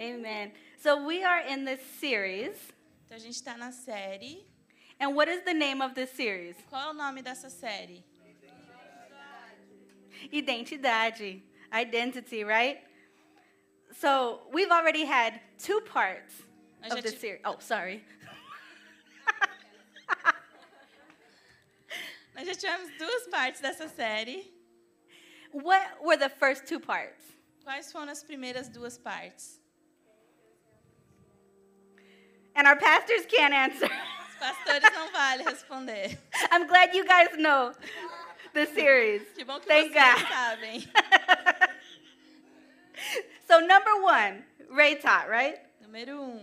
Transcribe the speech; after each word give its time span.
Amen. 0.00 0.52
So 0.78 1.04
we 1.04 1.22
are 1.22 1.40
in 1.40 1.66
this 1.66 1.80
series. 2.00 2.56
Então 3.04 3.16
a 3.16 3.20
gente 3.20 3.34
está 3.34 3.58
na 3.58 3.70
série. 3.70 4.46
And 4.98 5.14
what 5.14 5.28
is 5.28 5.42
the 5.44 5.52
name 5.52 5.82
of 5.82 5.94
this 5.94 6.10
series? 6.10 6.56
Qual 6.70 6.80
é 6.80 6.90
o 6.90 6.94
nome 6.94 7.22
dessa 7.22 7.50
série? 7.50 8.02
Identidade. 10.32 11.42
Identity, 11.70 12.44
right? 12.44 12.78
So 13.98 14.40
we've 14.50 14.70
already 14.70 15.04
had 15.04 15.38
two 15.58 15.82
parts 15.82 16.42
Nós 16.82 16.92
of 16.92 17.02
the 17.02 17.10
series. 17.10 17.42
Oh, 17.44 17.58
sorry. 17.58 18.02
Nós 22.34 22.46
já 22.46 22.54
tivemos 22.54 22.90
duas 22.98 23.28
partes 23.28 23.60
dessa 23.60 23.86
série. 23.88 24.50
What 25.52 26.02
were 26.02 26.16
the 26.16 26.30
first 26.30 26.66
two 26.66 26.80
parts? 26.80 27.22
Quais 27.64 27.92
foram 27.92 28.10
as 28.10 28.24
primeiras 28.24 28.70
duas 28.70 28.96
partes? 28.96 29.59
And 32.56 32.66
our 32.66 32.76
pastors 32.76 33.26
can't 33.26 33.54
answer. 33.54 33.86
Os 33.86 34.36
pastores 34.38 34.82
não 34.92 35.10
vale 35.12 35.44
responder. 35.44 36.18
I'm 36.50 36.66
glad 36.66 36.94
you 36.94 37.04
guys 37.04 37.28
know 37.38 37.72
the 38.52 38.66
series. 38.66 39.22
Que 39.36 39.44
bom 39.44 39.60
que 39.60 39.66
Thank 39.66 39.92
vocês 39.92 39.94
God. 39.94 40.26
sabem. 40.26 40.88
so 43.48 43.60
number 43.60 44.02
one, 44.02 44.44
Ray 44.70 44.96
taught, 44.96 45.28
right? 45.28 45.58
Número 45.82 46.20
um. 46.20 46.40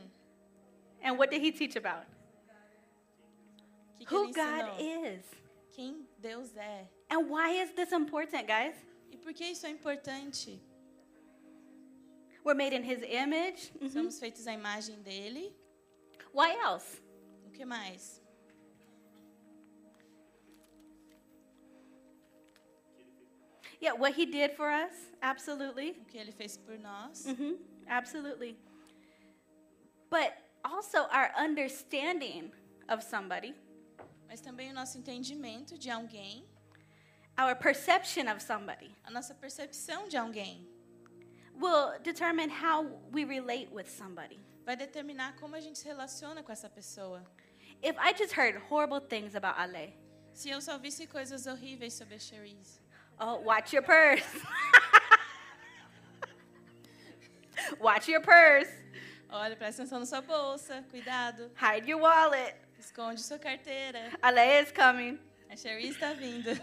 And 1.03 1.17
what 1.17 1.29
did 1.29 1.41
he 1.41 1.51
teach 1.51 1.75
about? 1.75 2.05
Que, 3.97 4.05
que 4.05 4.17
Who 4.17 4.33
God 4.33 4.71
is. 4.79 5.23
Quem 5.75 6.05
Deus 6.21 6.49
é. 6.57 6.87
And 7.09 7.29
why 7.29 7.51
is 7.51 7.71
this 7.71 7.91
important, 7.91 8.47
guys? 8.47 8.73
E 9.11 9.17
por 9.17 9.33
que 9.33 9.45
isso 9.45 9.65
é 9.65 9.69
importante? 9.69 10.59
We're 12.43 12.55
made 12.55 12.73
in 12.73 12.83
his 12.83 13.01
image. 13.03 13.71
Somos 13.91 14.19
feitos 14.19 14.47
à 14.47 14.53
imagem 14.53 15.01
dele. 15.03 15.53
Why 16.33 16.55
else? 16.63 17.01
O 17.45 17.49
que 17.51 17.65
mais? 17.65 18.21
Yeah, 23.79 23.93
what 23.93 24.13
he 24.13 24.25
did 24.25 24.51
for 24.53 24.69
us, 24.71 24.91
absolutely. 25.21 25.95
O 26.01 26.05
que 26.11 26.17
ele 26.17 26.31
fez 26.31 26.57
por 26.57 26.77
nós. 26.77 27.25
hmm 27.25 27.53
Absolutely. 27.89 28.57
But 30.09 30.33
also 30.65 30.99
our 31.11 31.31
understanding 31.37 32.51
of 32.89 33.03
somebody, 33.03 33.53
Mas 34.27 34.41
também 34.41 34.69
o 34.69 34.73
nosso 34.73 34.97
entendimento 34.97 35.77
de 35.77 35.89
alguém. 35.89 36.43
our 37.37 37.55
perception 37.55 38.27
of 38.27 38.41
somebody, 38.41 38.89
A 39.05 39.11
nossa 39.11 39.33
percepção 39.35 40.07
de 40.09 40.17
alguém. 40.17 40.65
will 41.59 41.93
determine 42.03 42.49
how 42.49 42.83
we 43.11 43.23
relate 43.25 43.69
with 43.71 43.87
somebody. 43.89 44.39
Vai 44.67 44.75
determinar 44.75 45.33
como 45.37 45.55
a 45.55 45.61
gente 45.61 45.79
se 45.79 45.87
relaciona 45.87 46.43
com 46.43 46.51
essa 46.51 46.69
pessoa. 46.69 47.23
If 47.81 47.95
I 47.97 48.13
just 48.13 48.37
heard 48.37 48.61
horrible 48.69 48.99
things 48.99 49.33
about 49.33 49.57
Ale, 49.57 49.93
Se 50.33 50.49
eu 50.49 50.59
só 50.59 50.77
visse 50.77 51.07
coisas 51.07 51.47
horríveis 51.47 51.93
sobre 51.93 52.15
a 52.15 52.19
Cherise. 52.19 52.81
oh, 53.17 53.37
watch 53.45 53.73
your 53.73 53.81
purse. 53.81 54.25
watch 57.79 58.11
your 58.11 58.19
purse. 58.19 58.69
Olha, 59.29 59.55
presta 59.55 59.83
atenção 59.83 59.99
na 59.99 60.05
sua 60.05 60.19
bolsa. 60.19 60.83
Cuidado. 60.91 61.49
Hide 61.55 61.89
your 61.89 62.01
wallet. 62.01 62.53
Esconde 62.77 63.21
sua 63.21 63.39
carteira. 63.39 64.11
Ale 64.21 64.61
is 64.61 64.69
coming. 64.73 65.17
A 65.49 65.55
Cherise 65.55 65.93
está 65.93 66.11
vindo. 66.11 66.49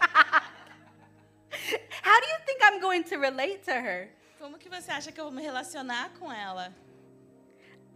How 2.03 2.21
do 2.21 2.27
you 2.27 2.37
think 2.45 2.61
I'm 2.61 2.79
going 2.79 3.01
to 3.05 3.17
relate 3.17 3.63
to 3.63 3.71
her? 3.71 4.11
Como 4.37 4.59
que 4.59 4.69
você 4.69 4.91
acha 4.91 5.11
que 5.11 5.19
eu 5.19 5.25
vou 5.25 5.33
me 5.33 5.41
relacionar 5.41 6.11
com 6.19 6.31
ela? 6.31 6.84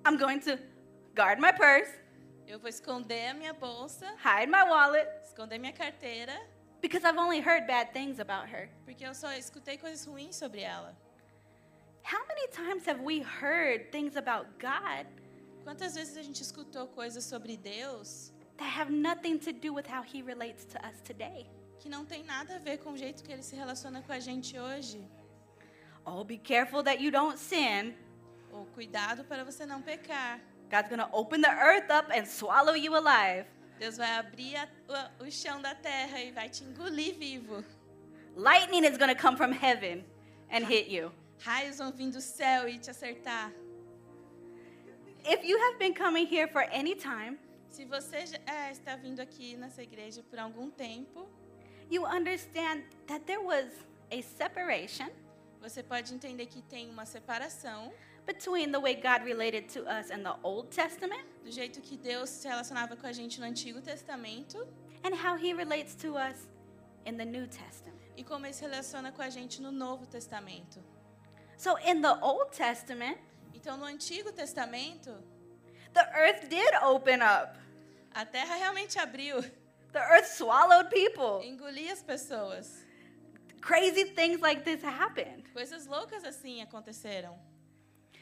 I'm 0.05 0.17
going 0.17 0.39
to 0.41 0.57
guard 1.15 1.39
my 1.39 1.51
purse, 1.51 1.89
Eu 2.47 2.57
vou 2.59 2.69
esconder 2.69 3.29
a 3.29 3.33
minha 3.33 3.53
bolsa, 3.53 4.05
hide 4.17 4.49
my 4.49 4.63
wallet, 4.63 5.07
esconder 5.23 5.59
minha 5.59 5.73
carteira, 5.73 6.35
because 6.81 7.05
I've 7.05 7.17
only 7.19 7.39
heard 7.39 7.67
bad 7.67 7.93
things 7.93 8.19
about 8.19 8.49
her. 8.49 8.69
porque 8.85 9.05
eu 9.05 9.13
só 9.13 9.31
escutei 9.33 9.77
coisas 9.77 10.05
ruins 10.07 10.35
sobre 10.35 10.61
ela. 10.61 10.95
How 12.03 12.25
many 12.27 12.47
times 12.47 12.85
have 12.87 13.01
we 13.03 13.19
heard 13.21 13.91
things 13.91 14.15
about 14.15 14.47
God 14.59 15.05
Quantas 15.63 15.93
vezes 15.93 16.17
a 16.17 16.23
gente 16.23 16.41
escutou 16.41 16.87
coisas 16.87 17.23
sobre 17.23 17.55
Deus 17.57 18.31
that 18.57 18.65
have 18.67 18.89
nothing 18.91 19.37
to 19.37 19.51
do 19.51 19.71
with 19.73 19.85
how 19.85 20.01
He 20.01 20.23
relates 20.23 20.65
to 20.65 20.79
us 20.83 20.99
today? 21.03 21.45
que 21.79 21.87
não 21.87 22.03
tem 22.05 22.23
nada 22.23 22.55
a 22.55 22.59
ver 22.59 22.79
com 22.79 22.93
o 22.93 22.97
jeito 22.97 23.23
que 23.23 23.31
ele 23.31 23.43
se 23.43 23.55
relaciona 23.55 24.01
com 24.01 24.11
a 24.11 24.19
gente 24.19 24.57
hoje? 24.57 24.99
Oh, 26.05 26.23
be 26.23 26.37
careful 26.37 26.81
that 26.83 26.99
you 27.01 27.11
don't 27.11 27.37
sin. 27.37 27.93
Ou 28.51 28.65
cuidado 28.67 29.23
para 29.25 29.43
você 29.43 29.65
não 29.65 29.81
pecar. 29.81 30.39
God's 30.69 30.89
to 30.89 31.09
open 31.11 31.41
the 31.41 31.49
earth 31.49 31.89
up 31.89 32.11
and 32.11 32.25
swallow 32.25 32.75
you 32.75 32.95
alive. 32.95 33.45
Deus 33.79 33.97
vai 33.97 34.11
abrir 34.17 34.55
a- 34.55 34.67
o, 35.19 35.25
o 35.25 35.31
chão 35.31 35.61
da 35.61 35.73
terra 35.73 36.19
e 36.21 36.31
vai 36.31 36.49
te 36.49 36.63
engolir 36.63 37.15
vivo. 37.15 37.63
Lightning 38.35 38.85
is 38.85 38.97
going 38.97 39.13
to 39.13 39.19
come 39.19 39.35
from 39.37 39.51
heaven 39.51 40.05
and 40.51 40.65
hit 40.65 40.89
you. 40.89 41.11
Raios 41.39 41.77
vão 41.77 41.91
vir 41.91 42.11
do 42.11 42.21
céu 42.21 42.67
e 42.67 42.77
te 42.77 42.89
acertar. 42.89 43.51
If 45.25 45.43
you 45.43 45.57
have 45.59 45.77
been 45.79 45.93
coming 45.93 46.25
here 46.25 46.47
for 46.47 46.61
any 46.71 46.95
time, 46.95 47.37
Se 47.69 47.85
você 47.85 48.25
é, 48.47 48.71
está 48.71 48.95
vindo 48.95 49.19
aqui 49.21 49.55
nessa 49.55 49.83
igreja 49.83 50.23
por 50.23 50.39
algum 50.39 50.69
tempo, 50.71 51.27
you 51.89 52.03
understand 52.05 52.83
that 53.07 53.23
there 53.25 53.41
was 53.43 53.67
a 54.11 54.21
separation 54.23 55.07
você 55.61 55.83
pode 55.83 56.13
entender 56.13 56.45
que 56.47 56.61
tem 56.63 56.89
uma 56.89 57.05
separação 57.05 57.91
between 58.33 58.71
the 58.71 58.79
way 58.79 58.93
God 58.93 59.23
related 59.25 59.67
to 59.69 59.79
us 59.89 60.11
in 60.11 60.21
the 60.21 60.35
Old 60.43 60.69
Testament 60.69 61.23
do 61.43 61.51
jeito 61.51 61.81
que 61.81 61.97
Deus 61.97 62.29
se 62.29 62.47
relacionava 62.47 62.95
com 62.95 63.07
a 63.07 63.11
gente 63.11 63.39
no 63.39 63.45
Antigo 63.47 63.81
Testamento 63.81 64.67
and 65.03 65.15
how 65.15 65.35
He 65.35 65.51
relates 65.53 65.95
to 65.95 66.15
us 66.15 66.47
in 67.07 67.17
the 67.17 67.25
New 67.25 67.47
Testament. 67.47 67.97
e 68.15 68.23
como 68.23 68.45
ele 68.45 68.53
se 68.53 68.61
relaciona 68.65 69.11
com 69.11 69.21
a 69.23 69.29
gente 69.29 69.61
no 69.61 69.71
Novo 69.71 70.05
Testamento. 70.05 70.79
So, 71.57 71.75
in 71.79 72.01
the 72.01 72.19
Old 72.21 72.51
Testament, 72.51 73.17
Então, 73.55 73.77
no 73.77 73.85
Antigo 73.85 74.31
Testamento, 74.31 75.11
the 75.93 76.05
earth 76.15 76.47
did 76.49 76.71
open 76.83 77.21
up, 77.21 77.57
a 78.13 78.25
terra 78.25 78.55
realmente 78.55 78.99
abriu, 78.99 79.41
the 79.91 79.99
earth 79.99 80.27
swallowed 80.27 80.89
people. 80.91 81.41
engolia 81.43 81.91
as 81.91 82.03
pessoas. 82.03 82.85
Crazy 83.61 84.05
things 84.13 84.39
like 84.39 84.63
this 84.63 84.83
happened. 84.83 85.43
Coisas 85.53 85.87
loucas 85.87 86.23
assim 86.23 86.61
aconteceram. 86.61 87.35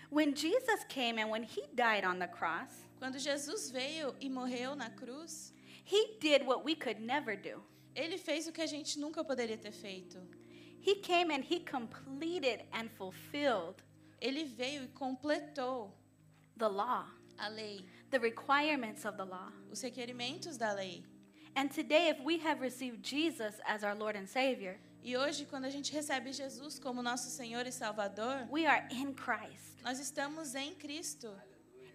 When 0.10 0.34
Jesus 0.34 0.84
came 0.88 1.18
and 1.20 1.30
when 1.30 1.44
He 1.44 1.64
died 1.76 2.04
on 2.06 2.20
the 2.20 2.28
cross, 2.28 2.70
Quando 3.00 3.20
Jesus 3.20 3.72
veio 3.72 4.16
e 4.20 4.30
morreu 4.30 4.76
na 4.76 4.90
cruz, 4.90 5.52
He 5.84 6.18
did 6.20 6.46
what 6.46 6.64
we 6.66 6.76
could 6.76 7.00
never 7.00 7.36
do. 7.36 7.62
ele 7.96 8.18
fez 8.18 8.48
o 8.48 8.52
que 8.52 8.62
a 8.64 8.68
gente 8.68 9.00
nunca 9.00 9.24
poderia 9.24 9.58
ter 9.58 9.72
feito. 9.72 10.18
He 10.80 10.96
came 10.96 11.32
and 11.32 11.44
He 11.44 11.60
completed 11.60 12.64
and 12.74 12.90
fulfilled 12.92 13.84
Ele 14.22 14.46
veio 14.46 14.84
e 14.84 14.88
completou 14.88 15.92
the 16.58 16.68
law, 16.68 17.06
a 17.38 17.50
lei, 17.50 17.86
the 18.10 18.20
requirements 18.20 19.06
of 19.06 19.16
the 19.18 19.26
law. 19.26 19.52
os 19.72 19.82
requerimentos 19.82 20.58
da 20.58 20.74
lei. 20.74 21.04
And 21.56 21.70
today, 21.72 22.10
if 22.10 22.20
we 22.22 22.38
have 22.40 22.62
received 22.62 23.04
Jesus 23.04 23.60
as 23.68 23.84
our 23.84 23.96
Lord 23.96 24.16
and 24.16 24.28
Savior, 24.28 24.78
E 25.08 25.16
hoje, 25.16 25.46
quando 25.46 25.64
a 25.64 25.70
gente 25.70 25.94
recebe 25.94 26.34
Jesus 26.34 26.78
como 26.78 27.02
nosso 27.02 27.30
Senhor 27.30 27.66
e 27.66 27.72
Salvador, 27.72 28.46
we 28.52 28.66
are 28.66 28.86
in 28.94 29.14
Christ. 29.14 29.82
nós 29.82 30.00
estamos 30.00 30.54
em 30.54 30.76
Cristo. 30.76 31.34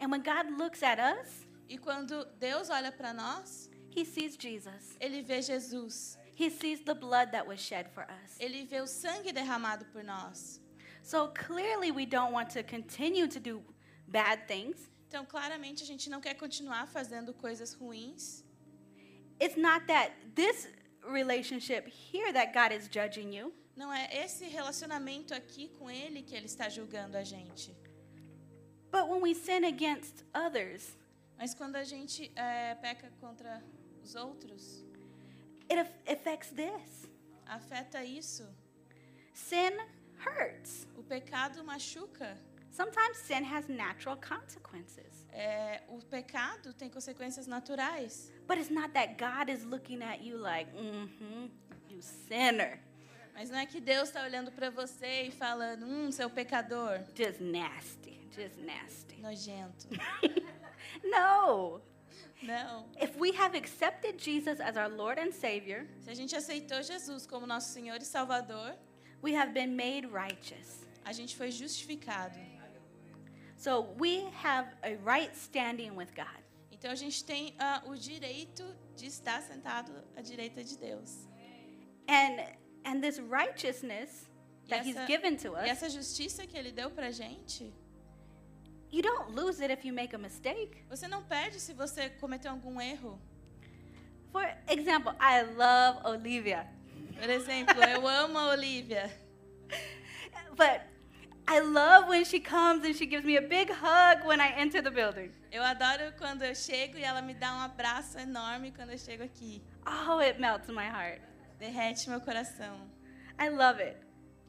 And 0.00 0.08
when 0.10 0.22
God 0.22 0.50
looks 0.58 0.82
at 0.82 0.98
us, 0.98 1.46
E 1.68 1.76
quando 1.76 2.24
Deus 2.38 2.70
olha 2.70 2.90
para 2.90 3.12
nós, 3.12 3.68
He 3.94 4.06
sees 4.06 4.34
Jesus. 4.34 4.96
ele 4.98 5.20
vê 5.20 5.42
Jesus. 5.42 6.16
He 6.34 6.48
sees 6.48 6.80
the 6.80 6.94
blood 6.94 7.32
that 7.32 7.46
was 7.46 7.60
shed 7.60 7.90
for 7.90 8.06
us. 8.24 8.34
Ele 8.40 8.64
vê 8.64 8.80
o 8.80 8.86
sangue 8.86 9.30
derramado 9.30 9.84
por 9.92 10.02
nós. 10.02 10.58
So 11.02 11.28
clearly, 11.34 11.92
we 11.92 12.06
don't 12.06 12.32
want 12.32 12.48
to 12.54 12.64
continue 12.64 13.28
to 13.28 13.38
do 13.38 13.62
bad 14.08 14.46
things. 14.46 14.90
Então, 15.08 15.26
claramente, 15.26 15.82
a 15.82 15.86
gente 15.86 16.08
não 16.08 16.22
quer 16.22 16.32
continuar 16.32 16.86
fazendo 16.86 17.34
coisas 17.34 17.74
ruins. 17.74 18.42
It's 19.38 19.58
not 19.58 19.86
that 19.88 20.14
this 20.34 20.66
relationship 21.04 21.88
here 21.88 22.32
that 22.32 22.52
God 22.52 22.72
is 22.72 22.88
judging 22.88 23.32
you, 23.34 23.52
Não 23.76 23.92
é 23.92 24.08
esse 24.24 24.44
relacionamento 24.46 25.34
aqui 25.34 25.68
com 25.78 25.90
Ele 25.90 26.22
que 26.22 26.34
Ele 26.34 26.46
está 26.46 26.68
julgando 26.68 27.16
a 27.16 27.24
gente. 27.24 27.74
but 28.90 29.08
when 29.08 29.20
we 29.22 29.34
sin 29.34 29.64
against 29.64 30.24
others, 30.34 30.96
Mas 31.38 31.54
quando 31.54 31.76
a 31.76 31.82
gente 31.84 32.30
é, 32.36 32.74
peca 32.76 33.10
contra 33.20 33.62
os 34.02 34.14
outros, 34.14 34.84
it 35.70 35.80
aff- 35.80 35.92
affects 36.06 36.50
this. 36.50 37.08
afeta 37.46 38.04
isso. 38.04 38.46
Sin 39.34 39.72
hurts. 40.24 40.86
O 40.96 41.02
pecado 41.02 41.64
machuca. 41.64 42.38
Sometimes 42.70 43.16
sin 43.18 43.42
has 43.44 43.66
natural 43.68 44.16
consequences. 44.18 45.26
É, 45.32 45.82
o 45.88 45.98
pecado 46.04 46.72
tem 46.74 46.88
consequências 46.88 47.46
naturais. 47.46 48.30
But 48.52 48.58
it's 48.58 48.70
not 48.70 48.92
that 48.92 49.16
God 49.16 49.48
is 49.48 49.64
looking 49.64 50.02
at 50.02 50.22
you 50.22 50.36
like, 50.36 50.66
mm 50.76 51.08
hmm, 51.08 51.46
you 51.88 52.02
sinner. 52.28 52.78
Mas 53.34 53.48
não 53.48 53.56
é 53.56 53.64
que 53.64 53.80
Deus 53.80 54.10
está 54.10 54.22
olhando 54.24 54.52
para 54.52 54.68
você 54.68 55.28
e 55.28 55.30
falando, 55.30 55.86
hum, 55.86 56.12
seu 56.12 56.28
pecador. 56.28 57.00
Just 57.14 57.40
nasty. 57.40 58.20
Just 58.30 58.58
nasty. 58.58 59.22
nojento. 59.22 59.88
no. 61.02 61.80
Não. 62.42 62.84
If 63.00 63.16
we 63.16 63.32
have 63.32 63.54
accepted 63.54 64.18
Jesus 64.18 64.60
as 64.60 64.76
our 64.76 64.90
Lord 64.90 65.18
and 65.18 65.32
Savior, 65.32 65.86
Se 66.02 66.10
a 66.10 66.14
gente 66.14 66.36
aceitou 66.36 66.82
Jesus 66.82 67.26
como 67.26 67.46
nosso 67.46 67.72
Senhor 67.72 67.96
e 68.02 68.04
Salvador, 68.04 68.74
we 69.22 69.34
have 69.34 69.54
been 69.54 69.74
made 69.74 70.06
righteous. 70.08 70.84
a 71.06 71.14
gente 71.14 71.34
foi 71.38 71.50
justificado. 71.50 72.38
So 73.56 73.94
we 73.98 74.26
have 74.42 74.66
a 74.82 74.96
right 75.02 75.34
standing 75.34 75.96
with 75.96 76.14
God. 76.14 76.41
Então 76.82 76.90
a 76.90 76.96
gente 76.96 77.24
tem 77.24 77.54
ah, 77.60 77.80
o 77.86 77.94
direito 77.94 78.64
de 78.96 79.06
estar 79.06 79.40
sentado 79.40 79.92
à 80.16 80.20
direita 80.20 80.64
de 80.64 80.76
Deus. 80.76 81.28
And 82.08 82.42
and 82.84 83.00
this 83.00 83.20
righteousness 83.20 84.28
that 84.68 84.84
E 84.84 84.88
he's 84.90 84.96
essa- 84.96 85.06
given 85.06 85.36
to 85.36 85.46
E 85.46 85.62
us, 85.62 85.68
essa 85.70 85.88
justiça 85.88 86.44
que 86.44 86.58
ele 86.58 86.72
deu 86.72 86.90
pra 86.90 87.12
gente, 87.12 87.72
you 88.90 89.00
don't 89.00 89.30
lose 89.30 89.62
it 89.62 89.72
if 89.72 89.84
you 89.84 89.94
make 89.94 90.12
a 90.12 90.18
mistake. 90.18 90.84
você 90.88 91.06
não 91.06 91.22
perde 91.22 91.60
se 91.60 91.72
você 91.72 92.10
cometeu 92.10 92.50
algum 92.50 92.80
erro. 92.80 93.16
For 94.32 94.42
example, 94.68 95.12
I 95.20 95.42
love 95.54 96.04
Olivia. 96.04 96.68
Por 97.16 97.30
exemplo, 97.30 97.80
eu 97.80 98.08
amo 98.08 98.38
a 98.38 98.48
Olivia. 98.48 99.08
But 100.56 100.82
I 101.48 101.60
love 101.60 102.08
when 102.08 102.24
she 102.24 102.40
comes 102.40 102.84
and 102.84 102.94
she 102.94 103.06
gives 103.06 103.24
me 103.24 103.36
a 103.36 103.42
big 103.42 103.70
hug 103.70 104.24
when 104.24 104.40
I 104.40 104.52
enter 104.56 104.80
the 104.80 104.90
building. 104.90 105.32
Eu 105.50 105.62
adoro 105.62 106.12
quando 106.18 106.42
eu 106.42 106.54
chego 106.54 106.96
e 106.96 107.02
ela 107.02 107.20
me 107.20 107.34
dá 107.34 107.54
um 107.54 107.60
abraço 107.60 108.18
enorme 108.18 108.72
quando 108.72 108.90
eu 108.90 108.98
chego 108.98 109.24
aqui. 109.24 109.62
Oh, 109.86 110.18
it 110.18 110.40
melts 110.40 110.68
my 110.68 110.86
heart. 110.86 111.20
Derrete 111.58 112.08
meu 112.08 112.20
coração. 112.20 112.88
I 113.38 113.48
love 113.48 113.80
it. 113.82 113.96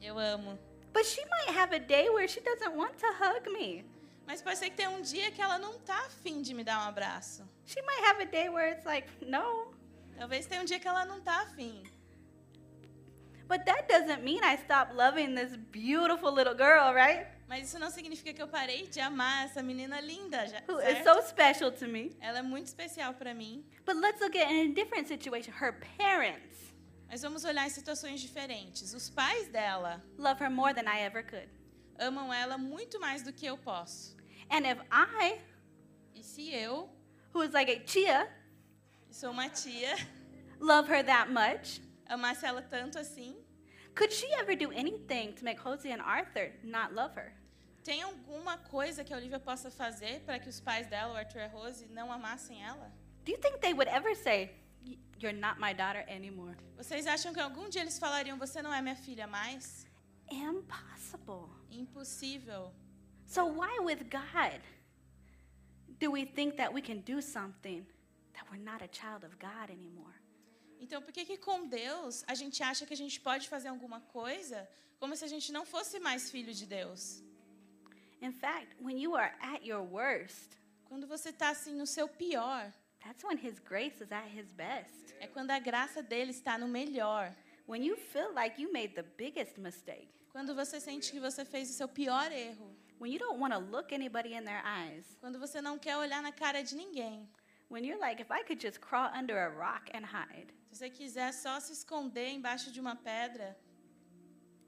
Eu 0.00 0.18
amo. 0.18 0.58
But 0.92 1.04
she 1.04 1.20
might 1.24 1.58
have 1.58 1.74
a 1.74 1.80
day 1.80 2.08
where 2.08 2.28
she 2.28 2.40
doesn't 2.40 2.76
want 2.76 2.96
to 2.98 3.06
hug 3.06 3.50
me. 3.52 3.84
Mas 4.26 4.40
pode 4.40 4.58
ser 4.58 4.70
que 4.70 4.76
tenha 4.76 4.90
um 4.90 5.02
dia 5.02 5.30
que 5.30 5.42
ela 5.42 5.58
não 5.58 5.78
tá 5.80 5.98
afim 6.06 6.40
de 6.40 6.54
me 6.54 6.64
dar 6.64 6.78
um 6.78 6.88
abraço. 6.88 7.42
She 7.66 7.82
might 7.82 8.04
have 8.04 8.22
a 8.22 8.26
day 8.26 8.48
where 8.48 8.70
it's 8.72 8.86
like, 8.86 9.08
no. 9.20 9.74
Talvez 10.16 10.46
tenha 10.46 10.62
um 10.62 10.64
dia 10.64 10.78
que 10.78 10.88
ela 10.88 11.04
não 11.04 11.20
tá 11.20 11.42
afim. 11.42 11.82
But 13.48 13.64
that 13.66 13.88
doesn't 13.88 14.22
mean 14.22 14.42
I 14.42 14.56
stop 14.56 14.94
loving 14.94 15.34
this 15.34 15.56
beautiful 15.56 16.32
little 16.32 16.54
girl, 16.54 16.94
right? 16.94 17.26
Mas 17.46 17.68
isso 17.68 17.78
não 17.78 17.90
significa 17.90 18.32
que 18.32 18.42
eu 18.42 18.48
parei 18.48 18.86
de 18.86 19.00
amar 19.00 19.44
essa 19.44 19.62
menina 19.62 20.00
linda, 20.00 20.46
já, 20.46 20.62
Who 20.66 20.80
is 20.80 21.04
so 21.04 21.20
special 21.28 21.70
to 21.72 21.86
me. 21.86 22.16
Ela 22.20 22.38
é 22.38 22.42
muito 22.42 22.66
especial 22.66 23.12
pra 23.14 23.34
mim. 23.34 23.64
But 23.84 23.96
let's 23.96 24.20
look 24.20 24.36
at 24.36 24.50
in 24.50 24.70
a 24.70 24.74
different 24.74 25.08
situation. 25.08 25.52
Her 25.52 25.72
parents 25.98 26.74
Mas 27.08 27.22
vamos 27.22 27.44
olhar 27.44 27.66
em 27.66 27.70
situações 27.70 28.20
diferentes. 28.20 28.94
Os 28.94 29.10
pais 29.10 29.48
dela 29.48 30.02
love 30.18 30.42
her 30.42 30.50
more 30.50 30.74
than 30.74 30.88
I 30.90 31.02
ever 31.02 31.22
could. 31.22 31.48
amam 31.98 32.32
ela 32.32 32.56
muito 32.58 32.98
mais 32.98 33.22
do 33.22 33.32
que 33.32 33.46
eu 33.46 33.56
posso. 33.58 34.16
And 34.50 34.66
if 34.66 34.78
I, 34.90 35.38
E 36.14 36.22
se 36.22 36.52
eu, 36.54 36.88
who 37.34 37.42
is 37.42 37.52
like 37.52 37.70
a 37.70 37.78
que 37.80 38.06
sou 39.10 39.30
uma 39.30 39.48
tia, 39.48 39.94
love 40.60 40.88
her 40.88 41.04
that 41.04 41.30
much, 41.30 41.80
amasse 42.14 42.44
ela 42.46 42.62
tanto 42.62 42.98
assim, 42.98 43.36
could 43.94 44.12
she 44.12 44.26
ever 44.34 44.56
do 44.56 44.70
anything 44.72 45.32
to 45.32 45.44
make 45.44 45.60
Hosea 45.60 45.94
and 45.94 46.02
Arthur 46.02 46.52
not 46.62 46.92
love 46.94 47.14
her? 47.16 47.32
tem 47.84 48.00
alguma 48.02 48.56
coisa 48.56 49.04
que 49.04 49.12
a 49.12 49.16
Olivia 49.18 49.38
possa 49.38 49.70
fazer 49.70 50.20
para 50.24 50.38
que 50.38 50.48
os 50.48 50.58
pais 50.58 50.86
dela, 50.86 51.12
o 51.12 51.16
Arthur 51.16 51.40
e 51.40 51.44
a 51.44 51.48
Rose, 51.48 51.86
não 51.88 52.10
amassem 52.10 52.62
ela? 52.64 52.90
Do 53.24 53.30
you 53.30 53.38
think 53.38 53.58
they 53.60 53.74
would 53.74 53.88
ever 53.90 54.14
say, 54.16 54.50
"Y- 54.86 54.98
You're 55.20 55.38
not 55.38 55.60
my 55.60 55.74
daughter 55.74 56.02
anymore? 56.08 56.56
Vocês 56.78 57.06
acham 57.06 57.32
que 57.34 57.40
algum 57.40 57.68
dia 57.68 57.82
eles 57.82 57.98
falariam: 57.98 58.38
Você 58.38 58.62
não 58.62 58.72
é 58.72 58.80
minha 58.82 58.96
filha 58.96 59.26
mais? 59.26 59.86
Impossible. 60.30 61.50
Impossível. 61.70 62.72
So, 63.26 63.44
why 63.46 63.78
with 63.80 64.08
God 64.10 64.60
do 66.00 66.10
we 66.10 66.24
think 66.24 66.56
that 66.56 66.72
we 66.72 66.80
can 66.82 67.00
do 67.00 67.20
something 67.20 67.86
that 68.34 68.44
we're 68.50 68.62
not 68.62 68.82
a 68.82 68.88
child 68.88 69.24
of 69.24 69.36
God 69.38 69.70
anymore? 69.70 70.13
Então, 70.84 71.00
por 71.00 71.12
que, 71.16 71.24
que 71.24 71.38
com 71.38 71.66
Deus 71.66 72.22
a 72.26 72.34
gente 72.34 72.62
acha 72.62 72.84
que 72.84 72.92
a 72.92 72.96
gente 73.04 73.18
pode 73.28 73.48
fazer 73.48 73.68
alguma 73.68 74.00
coisa 74.18 74.68
como 75.00 75.16
se 75.16 75.24
a 75.24 75.28
gente 75.34 75.50
não 75.50 75.64
fosse 75.64 75.98
mais 75.98 76.30
filho 76.30 76.52
de 76.52 76.66
Deus? 76.66 77.22
In 78.20 78.32
fact, 78.32 78.68
when 78.82 78.98
you 79.00 79.14
are 79.16 79.32
at 79.40 79.62
your 79.64 79.82
worst, 79.82 80.50
Quando 80.84 81.06
você 81.06 81.30
está 81.30 81.48
assim 81.48 81.74
no 81.74 81.86
seu 81.86 82.06
pior, 82.06 82.70
that's 83.02 83.24
when 83.24 83.38
His 83.38 83.58
grace 83.58 83.98
is 84.04 84.12
at 84.12 84.28
His 84.28 84.52
best. 84.52 85.14
é 85.20 85.26
quando 85.26 85.50
a 85.52 85.58
graça 85.58 86.02
dele 86.02 86.30
está 86.32 86.58
no 86.58 86.68
melhor. 86.68 87.34
When 87.66 87.82
you 87.82 87.96
feel 87.96 88.32
like 88.34 88.60
you 88.60 88.70
made 88.70 88.94
the 88.94 89.02
biggest 89.02 89.56
mistake, 89.58 90.12
Quando 90.30 90.54
você 90.54 90.78
sente 90.80 91.10
que 91.10 91.18
você 91.20 91.44
fez 91.46 91.70
o 91.70 91.72
seu 91.72 91.88
pior 91.88 92.30
erro. 92.30 92.76
when 93.00 93.10
you 93.10 93.18
don't 93.18 93.40
want 93.40 93.54
to 93.54 93.58
look 93.58 93.90
anybody 93.94 94.34
in 94.34 94.44
their 94.44 94.62
eyes, 94.66 95.16
Quando 95.20 95.38
você 95.38 95.62
não 95.62 95.78
quer 95.78 95.96
olhar 95.96 96.22
na 96.22 96.30
cara 96.30 96.62
de 96.62 96.74
ninguém. 96.76 97.26
when 97.70 97.82
you're 97.86 97.98
like, 97.98 98.20
if 98.20 98.30
I 98.30 98.44
could 98.44 98.60
just 98.60 98.78
crawl 98.80 99.10
under 99.18 99.36
a 99.38 99.48
rock 99.48 99.90
and 99.96 100.04
hide, 100.04 100.52
Se 100.74 100.78
você 100.78 100.90
quiser 100.90 101.32
só 101.32 101.60
se 101.60 101.72
esconder 101.72 102.30
embaixo 102.30 102.72
de 102.72 102.80
uma 102.80 102.96
pedra, 102.96 103.56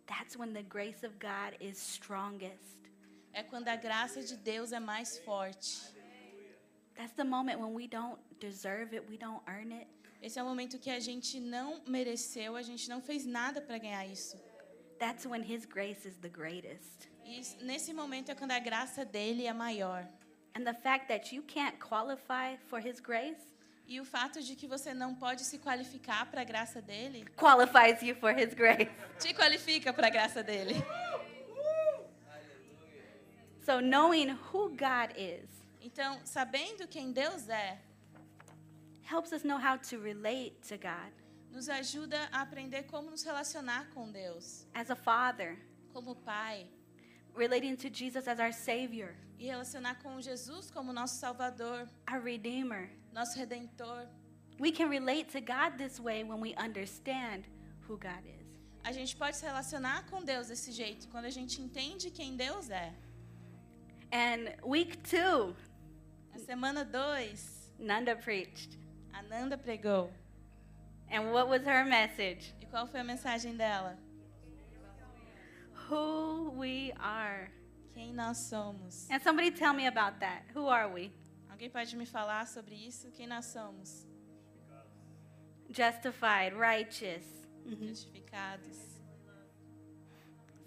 that's 0.06 0.36
when 0.36 0.52
the 0.52 0.62
grace 0.62 1.04
of 1.04 1.16
God 1.18 1.60
is 1.60 1.78
strongest. 1.78 2.78
é 3.32 3.42
quando 3.42 3.66
a 3.66 3.74
graça 3.74 4.22
de 4.22 4.36
Deus 4.36 4.70
é 4.70 4.78
mais 4.78 5.18
forte. 5.18 5.82
That's 6.94 7.12
the 7.14 7.24
moment 7.24 7.58
when 7.58 7.74
we 7.74 7.88
don't 7.88 8.20
deserve 8.38 8.94
it, 8.94 9.10
we 9.10 9.18
don't 9.18 9.42
earn 9.48 9.74
it. 9.74 9.88
Esse 10.22 10.38
é 10.38 10.44
o 10.44 10.46
momento 10.46 10.78
que 10.78 10.90
a 10.90 11.00
gente 11.00 11.40
não 11.40 11.82
mereceu, 11.88 12.54
a 12.54 12.62
gente 12.62 12.88
não 12.88 13.00
fez 13.00 13.26
nada 13.26 13.60
para 13.60 13.76
ganhar 13.76 14.06
isso. 14.06 14.36
That's 15.00 15.26
when 15.26 15.42
His 15.42 15.66
grace 15.66 16.06
is 16.06 16.16
the 16.18 16.28
greatest. 16.28 17.08
E 17.24 17.42
nesse 17.64 17.92
momento 17.92 18.30
é 18.30 18.36
quando 18.36 18.52
a 18.52 18.60
graça 18.60 19.04
dele 19.04 19.44
é 19.44 19.52
maior. 19.52 20.08
And 20.54 20.62
the 20.62 20.72
fact 20.72 21.08
that 21.08 21.34
you 21.34 21.42
can't 21.42 21.80
qualify 21.80 22.56
for 22.68 22.78
His 22.78 23.00
grace 23.00 23.55
E 23.86 24.00
o 24.00 24.04
fato 24.04 24.42
de 24.42 24.56
que 24.56 24.66
você 24.66 24.92
não 24.92 25.14
pode 25.14 25.44
se 25.44 25.58
qualificar 25.58 26.26
para 26.26 26.40
a 26.40 26.44
graça 26.44 26.82
dele, 26.82 27.24
qualifies 27.36 28.02
you 28.02 28.16
for 28.16 28.36
His 28.36 28.52
grace. 28.52 28.90
te 29.20 29.32
qualifica 29.32 29.92
para 29.92 30.08
a 30.08 30.10
graça 30.10 30.42
dele. 30.42 30.74
So, 33.64 33.80
knowing 33.80 34.30
who 34.52 34.68
God 34.70 35.16
is 35.16 35.48
Então, 35.80 36.20
sabendo 36.24 36.86
quem 36.88 37.12
Deus 37.12 37.48
é, 37.48 37.78
helps 39.08 39.32
us 39.32 39.44
know 39.44 39.58
how 39.58 39.78
to 39.78 40.00
relate 40.00 40.56
to 40.68 40.76
God 40.76 41.12
nos 41.56 41.70
ajuda 41.70 42.28
a 42.30 42.42
aprender 42.42 42.82
como 42.82 43.10
nos 43.10 43.22
relacionar 43.22 43.88
com 43.94 44.12
Deus, 44.12 44.66
as 44.74 44.90
a 44.90 44.94
father, 44.94 45.58
como 45.90 46.14
pai, 46.14 46.68
relating 47.34 47.74
to 47.74 47.88
Jesus 47.88 48.28
as 48.28 48.38
our 48.38 48.52
Savior, 48.52 49.14
e 49.38 49.46
relacionar 49.46 49.94
com 50.02 50.20
Jesus 50.20 50.70
como 50.70 50.92
nosso 50.92 51.18
Salvador, 51.18 51.88
our 52.10 52.22
Redeemer. 52.22 52.90
Nosso 53.16 53.38
Redentor. 53.38 54.06
We 54.58 54.70
can 54.70 54.90
relate 54.90 55.30
to 55.32 55.40
God 55.40 55.78
this 55.78 55.98
way 55.98 56.22
when 56.22 56.38
we 56.38 56.54
understand 56.54 57.44
who 57.88 57.96
God 57.96 58.22
is. 58.24 58.46
A 58.84 58.92
gente 58.92 59.16
pode 59.16 59.36
se 59.36 59.44
relacionar 59.44 60.04
com 60.10 60.22
Deus 60.22 60.48
desse 60.48 60.70
jeito 60.70 61.08
quando 61.08 61.24
a 61.24 61.30
gente 61.30 61.60
entende 61.60 62.10
quem 62.10 62.36
Deus 62.36 62.70
é. 62.70 62.92
And 64.12 64.54
week 64.64 64.98
two, 64.98 65.56
Na 66.32 66.38
semana 66.38 66.84
2, 66.84 67.72
Nanda 67.78 68.14
preached. 68.14 68.78
a 69.14 69.22
Nanda 69.22 69.56
pregou. 69.56 70.10
And 71.10 71.32
what 71.32 71.48
was 71.48 71.62
her 71.64 71.84
message? 71.86 72.54
E 72.60 72.66
qual 72.66 72.86
foi 72.86 73.00
a 73.00 73.04
mensagem 73.04 73.56
dela? 73.56 73.96
Who 75.88 76.50
we 76.56 76.92
are. 76.98 77.50
Quem 77.94 78.12
nós 78.12 78.36
somos. 78.36 79.06
And 79.10 79.22
somebody 79.22 79.50
tell 79.50 79.72
me 79.72 79.86
about 79.86 80.20
that. 80.20 80.42
Who 80.54 80.66
are 80.68 80.88
we? 80.88 81.12
Alguém 81.56 81.70
pode 81.70 81.96
me 81.96 82.04
falar 82.04 82.46
sobre 82.46 82.74
isso? 82.74 83.10
Quem 83.12 83.26
nós 83.26 83.46
somos? 83.46 84.06
Justified, 85.70 86.54
righteous. 86.54 87.24
Mhm. 87.64 87.88
Justificados. 87.88 88.76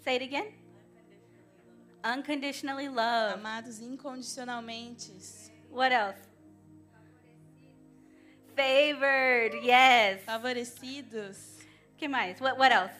Say 0.02 0.16
it 0.16 0.24
again. 0.24 0.52
Unconditionally 2.02 2.88
loved. 2.88 3.34
Amados 3.38 3.78
incondicionalmente. 3.78 5.12
What 5.70 5.92
else? 5.92 6.18
Favored, 8.56 9.64
yes. 9.64 10.24
Favorecidos. 10.24 11.60
Que 11.96 12.08
mais? 12.08 12.40
What, 12.40 12.58
what 12.58 12.72
else? 12.72 12.96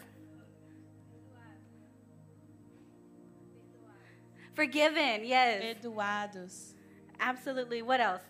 Forgiven, 4.55 5.25
yes. 5.25 5.61
Perdoados. 5.61 6.80
Absolutely. 7.21 7.81
What 7.81 8.01
else? 8.01 8.23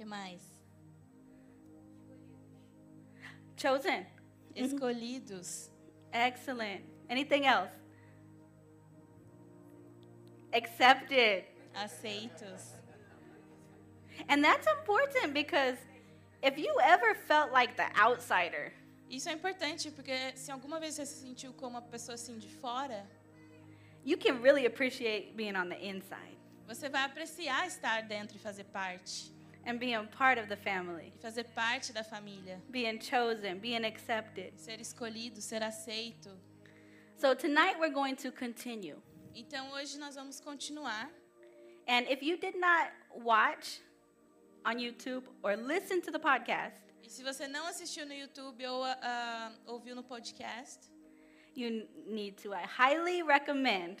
que 0.00 0.06
mais? 0.06 0.40
Chosen. 3.56 4.06
Mm-hmm. 4.56 4.64
Escolhidos. 4.64 5.68
Excellent. 6.12 6.82
Anything 7.10 7.46
else? 7.46 7.70
Accepted. 10.54 11.44
Aceitos. 11.76 12.62
And 14.28 14.42
that's 14.42 14.66
important 14.66 15.34
because 15.34 15.76
if 16.42 16.58
you 16.58 16.74
ever 16.82 17.14
felt 17.14 17.52
like 17.52 17.76
the 17.76 17.86
outsider, 17.96 18.72
Isso 19.10 19.28
é 19.28 19.32
importante 19.32 19.90
porque 19.90 20.36
se 20.36 20.52
alguma 20.52 20.78
vez 20.78 20.94
você 20.94 21.04
se 21.04 21.20
sentiu 21.20 21.52
como 21.52 21.76
uma 21.76 21.82
pessoa 21.82 22.14
assim 22.14 22.38
de 22.38 22.48
fora, 22.48 23.04
you 24.04 24.16
can 24.16 24.40
really 24.40 24.66
appreciate 24.66 25.34
being 25.34 25.56
on 25.56 25.68
the 25.68 25.84
inside. 25.84 26.38
Você 26.70 26.88
vai 26.88 27.02
apreciar 27.02 27.66
estar 27.66 28.02
dentro 28.02 28.36
e 28.36 28.38
fazer 28.38 28.62
parte. 28.62 29.32
and 29.66 29.76
being 29.78 30.06
part 30.06 30.40
of 30.40 30.48
the 30.48 30.56
family, 30.56 31.12
E 31.16 31.18
fazer 31.20 31.44
parte 31.52 31.92
da 31.92 32.04
família. 32.04 32.62
being 32.70 33.00
chosen, 33.00 33.58
being 33.58 33.84
accepted. 33.84 34.56
Ser 34.56 34.80
escolhido, 34.80 35.40
ser 35.42 35.64
aceito. 35.64 36.30
So 37.16 37.34
tonight 37.34 37.76
we're 37.80 37.92
going 37.92 38.14
to 38.16 38.30
continue. 38.30 39.02
Então 39.34 39.72
hoje 39.72 39.98
nós 39.98 40.14
vamos 40.14 40.40
continuar. 40.40 41.10
And 41.88 42.06
if 42.08 42.22
you 42.22 42.36
did 42.36 42.54
not 42.54 42.92
watch 43.16 43.80
on 44.64 44.78
YouTube 44.78 45.24
or 45.42 45.56
listen 45.56 46.00
to 46.02 46.12
the 46.12 46.20
podcast, 46.20 46.80
E 47.02 47.10
se 47.10 47.24
você 47.24 47.48
não 47.48 47.66
assistiu 47.66 48.06
no 48.06 48.14
YouTube 48.14 48.64
ou 48.64 48.84
ah, 48.84 49.52
ouviu 49.66 49.96
no 49.96 50.04
podcast, 50.04 50.88
you 51.56 51.88
need 52.06 52.40
to. 52.40 52.54
I 52.54 52.62
highly 52.64 53.24
recommend 53.24 53.96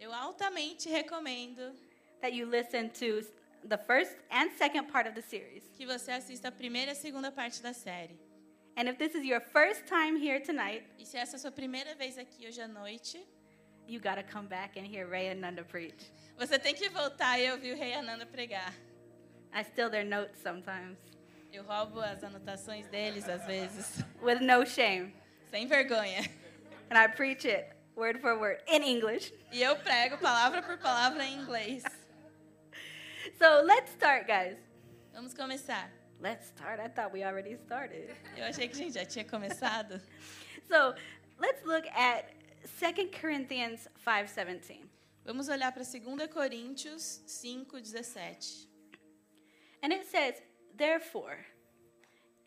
eu 0.00 0.12
altamente 0.12 0.88
recomendo 0.88 1.72
that 2.20 2.32
you 2.32 2.46
listen 2.46 2.90
to 2.90 3.22
the 3.68 3.78
first 3.78 4.16
and 4.30 4.50
second 4.58 4.88
part 4.90 5.06
of 5.08 5.14
the 5.14 5.22
series. 5.22 5.64
que 5.76 5.86
você 5.86 6.10
assista 6.12 6.48
a 6.48 6.52
primeira 6.52 6.90
e 6.90 6.92
a 6.92 6.94
segunda 6.94 7.30
parte 7.30 7.62
da 7.62 7.72
série. 7.72 8.18
And 8.76 8.88
if 8.88 8.96
this 8.98 9.14
is 9.14 9.24
your 9.24 9.40
first 9.40 9.86
time 9.86 10.16
here 10.16 10.40
tonight, 10.40 10.84
E 10.98 11.04
se 11.04 11.16
essa 11.16 11.34
é 11.34 11.36
a 11.36 11.40
sua 11.40 11.50
primeira 11.50 11.94
vez 11.96 12.16
aqui 12.18 12.46
hoje 12.46 12.60
à 12.60 12.68
noite, 12.68 13.18
you 13.88 14.00
got 14.00 14.16
to 14.16 14.22
come 14.22 14.46
back 14.46 14.78
and 14.78 14.84
hear 14.86 15.06
Ray 15.08 15.28
and 15.30 15.40
Nanda 15.40 15.64
preach. 15.64 16.12
você 16.36 16.58
tem 16.58 16.74
que 16.74 16.88
voltar 16.88 17.40
e 17.40 17.50
ouvir 17.50 17.74
o 17.74 17.76
Rei 17.76 17.94
Ananda 17.94 18.24
pregar. 18.26 18.72
I 19.52 19.64
steal 19.64 19.90
their 19.90 20.04
notes 20.04 20.38
sometimes 20.42 20.98
Eu 21.52 21.64
roubo 21.64 21.98
as 22.00 22.22
anotações 22.22 22.86
deles 22.88 23.26
às 23.28 23.44
vezes, 23.46 24.04
with 24.22 24.40
no 24.40 24.64
shame. 24.66 25.12
sem 25.50 25.66
vergonha. 25.66 26.20
And 26.90 26.96
I 26.98 27.08
preach 27.08 27.44
it 27.46 27.70
word 27.96 28.20
for 28.20 28.38
word 28.38 28.60
in 28.68 28.82
English. 28.84 29.32
E 29.50 29.60
eu 29.62 29.74
prego 29.76 30.18
palavra 30.18 30.62
por 30.62 30.78
palavra 30.78 31.24
em 31.24 31.34
inglês. 31.40 31.82
So 33.38 33.62
let's 33.64 33.92
start, 33.92 34.26
guys. 34.26 34.56
Vamos 35.14 35.32
começar. 35.32 35.88
Let's 36.20 36.46
start. 36.48 36.80
I 36.80 36.88
thought 36.88 37.12
we 37.12 37.22
already 37.22 37.54
started. 37.66 38.10
Eu 38.36 38.44
achei 38.44 38.66
que 38.68 38.74
a 38.74 38.78
gente 38.84 38.94
já 38.94 39.04
tinha 39.04 39.24
começado. 39.24 40.00
So 40.68 40.94
let's 41.38 41.64
look 41.64 41.86
at 41.94 42.26
2 42.78 43.10
Corinthians 43.18 43.88
5:17. 44.04 44.82
Vamos 45.24 45.48
olhar 45.48 45.72
para 45.72 45.82
2 45.82 46.26
Coríntios 46.30 47.22
5, 47.26 47.80
17. 47.80 48.68
And 49.82 49.92
it 49.92 50.04
says, 50.06 50.34
Therefore, 50.76 51.38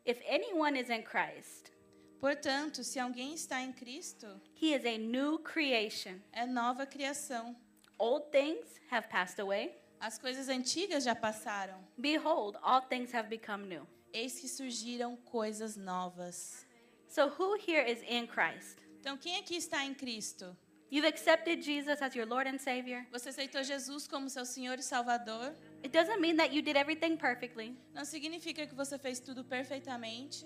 if 0.05 0.21
anyone 0.27 0.77
is 0.77 0.89
in 0.89 1.03
Christ, 1.03 1.71
Portanto, 2.19 2.83
se 2.83 3.00
alguém 3.00 3.33
está 3.33 3.62
em 3.62 3.74
Cristo, 3.74 4.39
he 4.53 4.75
is 4.75 4.86
a 4.86 4.98
new 5.00 5.39
creation. 5.39 6.21
é 6.31 6.45
nova 6.45 6.86
criação. 6.86 7.55
Old 7.98 8.29
things 8.31 8.79
have 8.91 9.07
passed 9.10 9.39
away. 9.39 9.81
As 10.01 10.17
coisas 10.17 10.50
antigas 10.50 11.03
já 11.03 11.15
passaram. 11.15 11.77
Behold, 11.96 12.58
all 12.63 12.81
things 12.81 13.13
have 13.13 13.29
become 13.29 13.67
new. 13.67 13.88
Eis 14.12 14.39
que 14.39 14.48
surgiram 14.48 15.15
coisas 15.15 15.77
novas. 15.77 16.65
So 17.08 17.27
who 17.27 17.55
here 17.55 17.84
is 17.88 18.01
in 18.10 18.25
Christ? 18.25 18.79
Então, 19.00 19.15
quem 19.15 19.38
aqui 19.38 19.55
está 19.55 19.86
em 19.86 19.93
Cristo? 19.93 20.58
You've 20.91 21.08
accepted 21.08 21.62
Jesus 21.62 22.01
as 22.01 22.15
your 22.15 22.25
Lord 22.25 22.50
and 22.50 22.58
Savior. 22.58 23.05
Você 23.12 23.29
aceitou 23.29 23.63
Jesus 23.63 24.08
como 24.08 24.27
seu 24.27 24.43
Senhor 24.43 24.79
e 24.79 24.81
Salvador? 24.81 25.55
It 25.84 25.89
doesn't 25.89 26.20
mean 26.20 26.36
that 26.38 26.51
you 26.51 26.63
did 26.63 26.75
everything 26.75 27.15
perfectly, 27.15 27.77
Não 27.93 28.03
significa 28.03 28.65
que 28.65 28.74
você 28.74 28.98
fez 28.98 29.20
tudo 29.20 29.46
perfeitamente, 29.46 30.46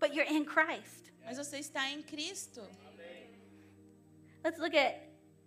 but 0.00 0.14
you're 0.14 0.28
in 0.32 0.44
Christ. 0.46 1.12
mas 1.24 1.36
você 1.36 1.58
está 1.58 1.90
em 1.90 2.02
Cristo. 2.02 2.62
Let's 4.42 4.58
look 4.58 4.74
at 4.74 4.96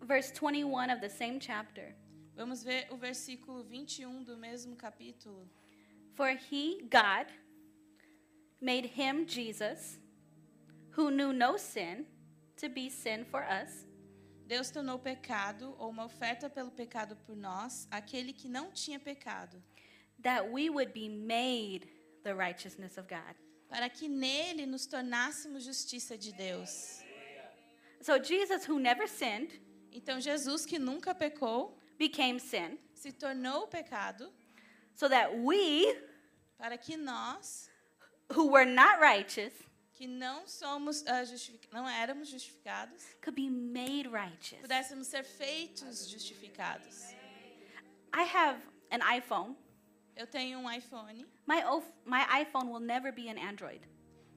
verse 0.02 0.32
21 0.32 0.92
of 0.94 1.02
the 1.02 1.10
same 1.10 1.40
chapter. 1.40 1.96
Vamos 2.38 2.62
ver 2.62 2.88
o 2.92 2.96
versículo 2.96 3.64
21 3.64 4.24
do 4.24 4.38
mesmo 4.38 4.76
capítulo. 4.76 5.50
For 6.14 6.30
he, 6.30 6.78
God, 6.84 7.34
made 8.62 8.86
him, 8.86 9.26
Jesus, 9.26 10.00
who 10.96 11.10
knew 11.10 11.34
no 11.34 11.58
sin, 11.58 12.06
to 12.58 12.70
be 12.70 12.92
sin 12.92 13.26
for 13.26 13.42
us, 13.42 13.88
Deus 14.46 14.70
tornou 14.70 15.00
pecado, 15.00 15.76
ou 15.80 15.90
uma 15.90 16.06
oferta 16.06 16.48
pelo 16.48 16.70
pecado 16.70 17.16
por 17.26 17.36
nós, 17.36 17.88
aquele 17.90 18.32
que 18.32 18.48
não 18.48 18.72
tinha 18.72 19.00
pecado, 19.00 19.62
that 20.22 20.48
we 20.48 20.70
would 20.70 20.94
be 20.94 21.10
made 21.10 21.90
the 22.24 22.36
righteousness 22.36 23.00
of 23.00 23.08
God. 23.10 23.36
para 23.68 23.90
que 23.90 24.08
nele 24.08 24.68
nos 24.68 24.86
tornássemos 24.86 25.64
justiça 25.64 26.16
de 26.16 26.32
Deus. 26.34 27.02
So 28.00 28.22
Jesus, 28.22 28.70
who 28.70 28.80
never 28.80 29.08
sinned, 29.08 29.60
Então 29.92 30.22
Jesus, 30.22 30.66
que 30.66 30.78
nunca 30.78 31.16
pecou, 31.16 31.77
became 31.98 32.40
sin, 32.40 32.78
se 32.94 33.12
tornou 33.12 33.68
pecado, 33.68 34.30
so 34.96 35.08
that 35.08 35.38
we, 35.40 35.94
para 36.60 36.78
que 36.78 36.98
nós, 36.98 37.70
who 38.34 38.48
were 38.52 38.66
not 38.66 39.00
righteous, 39.00 39.54
que 39.94 40.08
não 40.08 40.46
somos 40.48 41.04
ah, 41.08 41.24
justific- 41.24 41.72
não 41.74 41.88
éramos 41.88 42.30
justificados, 42.30 43.04
could 43.22 43.36
be 43.36 43.50
made 43.50 44.08
righteous. 44.08 44.62
pudéssemos 44.62 45.08
ser 45.08 45.24
feitos 45.24 46.08
justificados. 46.10 47.14
I 48.14 48.24
have 48.24 48.58
an 48.92 49.02
iPhone. 49.02 49.56
Eu 50.16 50.26
tenho 50.26 50.60
um 50.60 50.68
iPhone. 50.68 51.26
My, 51.46 51.62
my 52.06 52.26
iPhone 52.44 52.70
will 52.72 52.80
never 52.80 53.12
be 53.12 53.30
an 53.30 53.38
Android. 53.38 53.82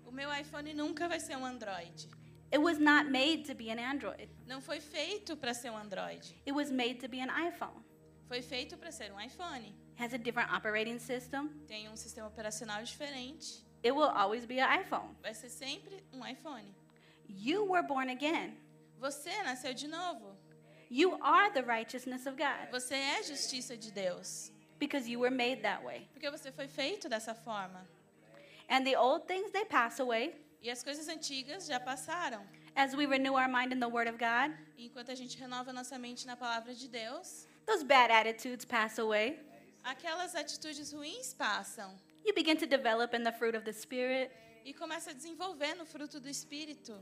O 0.07 0.11
meu 0.11 0.29
iPhone 0.31 0.75
nunca 0.75 1.09
vai 1.09 1.19
ser 1.21 1.37
um 1.37 1.45
Android. 1.45 2.07
It 2.53 2.59
was 2.59 2.79
not 2.79 3.11
made 3.11 3.45
to 3.47 3.55
be 3.55 3.71
an 3.71 3.79
Android. 3.79 4.29
Não 4.51 4.61
foi 4.61 4.81
feito 4.81 5.37
para 5.37 5.55
ser 5.55 5.71
um 5.71 5.77
Android. 5.77 6.35
It 6.45 6.51
was 6.51 6.73
made 6.73 6.95
to 6.97 7.09
be 7.09 7.21
an 7.21 7.29
iPhone. 7.29 7.85
Foi 8.27 8.43
feito 8.43 8.77
para 8.77 8.91
ser 8.91 9.13
um 9.13 9.21
iPhone. 9.21 9.65
It 9.65 10.03
has 10.03 10.13
a 10.13 10.19
different 10.19 10.53
operating 10.53 10.99
system. 10.99 11.51
Tem 11.69 11.89
um 11.89 11.95
sistema 11.95 12.27
operacional 12.27 12.83
diferente. 12.83 13.65
It 13.85 13.93
will 13.93 14.11
always 14.11 14.45
be 14.45 14.59
an 14.59 14.67
iPhone. 14.81 15.15
Vai 15.23 15.35
ser 15.35 15.51
sempre 15.51 16.03
um 16.13 16.27
iPhone. 16.27 16.75
You 17.29 17.65
were 17.65 17.87
born 17.87 18.11
again. 18.11 18.57
Você 18.99 19.31
nasceu 19.45 19.73
de 19.73 19.87
novo. 19.87 20.37
You 20.91 21.17
are 21.23 21.53
the 21.53 21.63
righteousness 21.63 22.27
of 22.27 22.37
God 22.37 22.73
Você 22.73 22.97
é 22.97 23.23
justiça 23.23 23.77
de 23.77 23.93
Deus. 23.93 24.51
because 24.81 25.09
you 25.09 25.21
were 25.21 25.31
made 25.31 25.63
that 25.63 25.85
way. 25.85 26.09
Porque 26.13 26.29
você 26.29 26.51
foi 26.51 26.67
feito 26.67 27.09
dessa 27.09 27.37
forma. 27.37 27.87
And 28.69 28.83
the 28.83 28.97
old 28.97 29.29
things, 29.29 29.53
they 29.53 29.65
pass 29.65 30.01
away 30.01 30.35
E 30.63 30.71
as 30.71 30.83
coisas 30.83 31.09
antigas 31.09 31.67
já 31.67 31.81
passaram. 31.81 32.45
As 32.77 32.95
we 32.95 33.07
renew 33.07 33.35
our 33.35 33.49
mind 33.49 33.73
in 33.73 33.81
the 33.81 33.89
Word 33.89 34.09
of 34.09 34.19
God. 34.19 34.53
Enquanto 34.79 35.11
a 35.11 35.15
gente 35.15 35.37
renova 35.39 35.73
nossa 35.73 35.99
mente 35.99 36.27
na 36.27 36.37
palavra 36.37 36.75
de 36.75 36.89
Deus, 36.89 37.47
Those 37.67 37.85
bad 37.85 38.11
attitudes 38.11 38.65
pass 38.65 38.99
away. 38.99 39.39
aquelas 39.85 40.35
atitudes 40.35 40.93
ruins 40.93 41.35
passam. 41.35 41.91
You 42.25 42.35
begin 42.35 42.57
to 42.59 42.67
develop 42.67 43.15
in 43.15 43.23
the 43.23 43.33
fruit 43.33 43.55
of 43.55 43.65
the 43.65 43.73
Spirit. 43.73 44.31
E 44.65 44.73
começa 44.75 45.11
a 45.11 45.15
desenvolver 45.15 45.75
no 45.75 45.87
fruto 45.87 46.21
do 46.21 46.29
Espírito. 46.29 46.95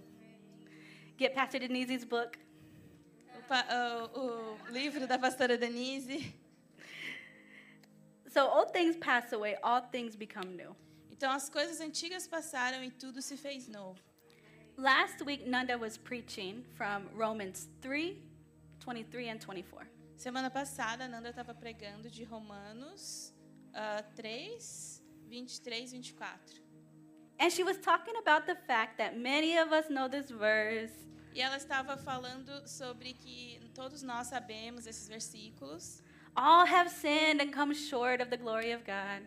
Get 1.19 1.35
Pastor 1.35 1.59
Denise's 1.61 2.05
book. 2.05 2.39
O, 3.51 4.21
o- 4.21 4.59
o 4.69 4.71
livro 4.71 5.07
da 5.07 5.19
pastora 5.19 5.57
Denise. 5.57 6.35
So 8.31 8.47
old 8.47 8.73
things 8.73 8.97
pass 8.97 9.33
away, 9.33 9.57
all 9.63 9.81
things 9.91 10.15
become 10.15 10.55
new. 10.55 10.77
Então 11.11 11.33
as 11.33 11.49
coisas 11.49 11.81
antigas 11.81 12.29
passaram 12.29 12.85
e 12.85 12.91
tudo 12.91 13.21
se 13.23 13.37
fez 13.37 13.67
novo. 13.67 13.99
Last 14.81 15.27
week, 15.27 15.45
Nanda 15.45 15.77
was 15.77 15.99
preaching 15.99 16.63
from 16.77 17.09
Romans 17.13 17.67
3 17.83 18.17
23 18.79 19.29
and 19.29 19.41
24. 19.41 19.89
Semana 20.17 20.49
passada, 20.53 21.09
Nanda 21.09 21.31
estava 21.31 21.53
pregando 21.53 22.09
de 22.09 22.25
Romanos 22.25 23.33
ah, 23.75 24.05
3, 24.15 24.57
23, 25.29 25.89
24. 25.89 26.29
And 27.41 27.53
she 27.53 27.65
was 27.65 27.77
talking 27.79 28.15
about 28.23 28.47
the 28.47 28.55
fact 28.55 28.99
that 28.99 29.19
many 29.19 29.57
of 29.59 29.73
us 29.73 29.91
know 29.91 30.07
this 30.07 30.31
verse, 30.31 30.93
E 31.35 31.41
ela 31.43 31.57
estava 31.57 31.97
falando 31.97 32.63
sobre 32.69 33.13
que 33.15 33.59
todos 33.75 34.05
nós 34.05 34.29
sabemos 34.29 34.87
esses 34.87 35.09
versículos. 35.09 36.03
all 36.37 36.65
have 36.65 36.89
sinned 36.89 37.41
and 37.41 37.53
come 37.53 37.75
short 37.75 38.21
of 38.21 38.31
the 38.31 38.37
glory 38.37 38.71
of 38.71 38.85
God. 38.85 39.23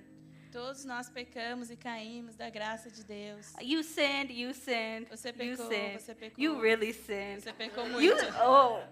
Todos 0.52 0.84
nós 0.84 1.10
pecamos 1.10 1.72
e 1.72 1.78
caímos 1.78 2.36
da 2.36 2.50
graça 2.50 2.90
de 2.92 3.04
Deus. 3.06 3.54
You 3.62 3.84
sinned, 3.84 4.34
you 4.34 4.54
sinned, 4.54 5.08
Você 5.10 5.30
you 5.30 5.34
pecou, 5.36 5.68
sinned. 5.70 6.02
você 6.02 6.14
pecou. 6.16 6.44
You 6.44 6.60
really 6.60 6.94
sinned. 6.94 7.42
Você 7.42 7.54
pecou 7.54 7.86
You, 7.88 8.16
muito. 8.16 8.26
oh, 8.44 8.84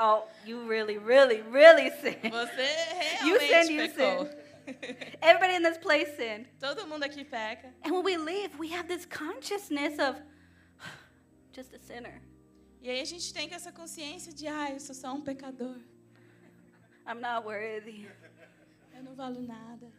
oh, 0.00 0.28
you 0.44 0.66
really, 0.66 0.98
really, 0.98 1.40
really 1.42 1.90
sinned. 2.00 2.30
Você 2.30 3.24
You 3.24 3.38
realmente 3.38 3.66
sinned, 3.66 3.70
you 3.70 3.94
pecou. 3.94 4.48
Everybody 5.22 5.54
in 5.54 5.62
this 5.62 5.78
place 5.78 6.14
sinned. 6.16 6.48
Todo 6.60 6.86
mundo 6.86 7.04
aqui 7.04 7.24
peca. 7.24 7.72
And 7.84 7.92
when 7.92 8.04
we 8.04 8.16
leave, 8.16 8.58
we 8.58 8.68
have 8.74 8.88
this 8.88 9.06
consciousness 9.06 9.98
of 10.00 10.20
just 11.52 11.72
a 11.72 11.78
sinner. 11.78 12.20
E 12.82 12.90
aí 12.90 13.00
a 13.00 13.04
gente 13.04 13.32
tem 13.32 13.48
essa 13.54 13.72
consciência 13.72 14.32
de, 14.32 14.46
ah, 14.48 14.70
eu 14.70 14.80
sou 14.80 14.94
só 14.94 15.12
um 15.12 15.20
pecador. 15.22 15.78
I'm 17.06 17.20
not 17.20 17.46
worthy. 17.46 18.08
Eu 18.94 19.02
não 19.04 19.14
valo 19.14 19.40
nada. 19.40 19.90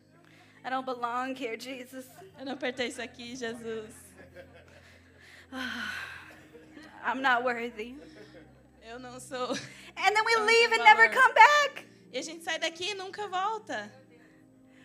I 0.69 0.71
don't 0.71 0.85
belong 0.85 1.33
here, 1.33 1.57
Jesus. 1.57 2.05
Eu 2.38 2.45
não 2.45 2.55
pertenço 2.55 3.01
aqui, 3.01 3.35
Jesus. 3.35 3.91
I'm 7.03 7.23
not 7.23 7.43
worthy. 7.43 7.95
Eu 8.88 8.99
não 8.99 9.19
sou. 9.19 9.49
And 9.49 10.15
then 10.15 10.23
we 10.23 10.35
leave 10.35 10.71
and 10.73 10.83
never 10.83 11.09
come 11.09 11.33
back. 11.33 11.88
E 12.13 12.19
a 12.19 12.21
gente 12.21 12.43
sai 12.43 12.59
daqui 12.59 12.91
e 12.91 12.93
nunca 12.93 13.27
volta. 13.27 13.91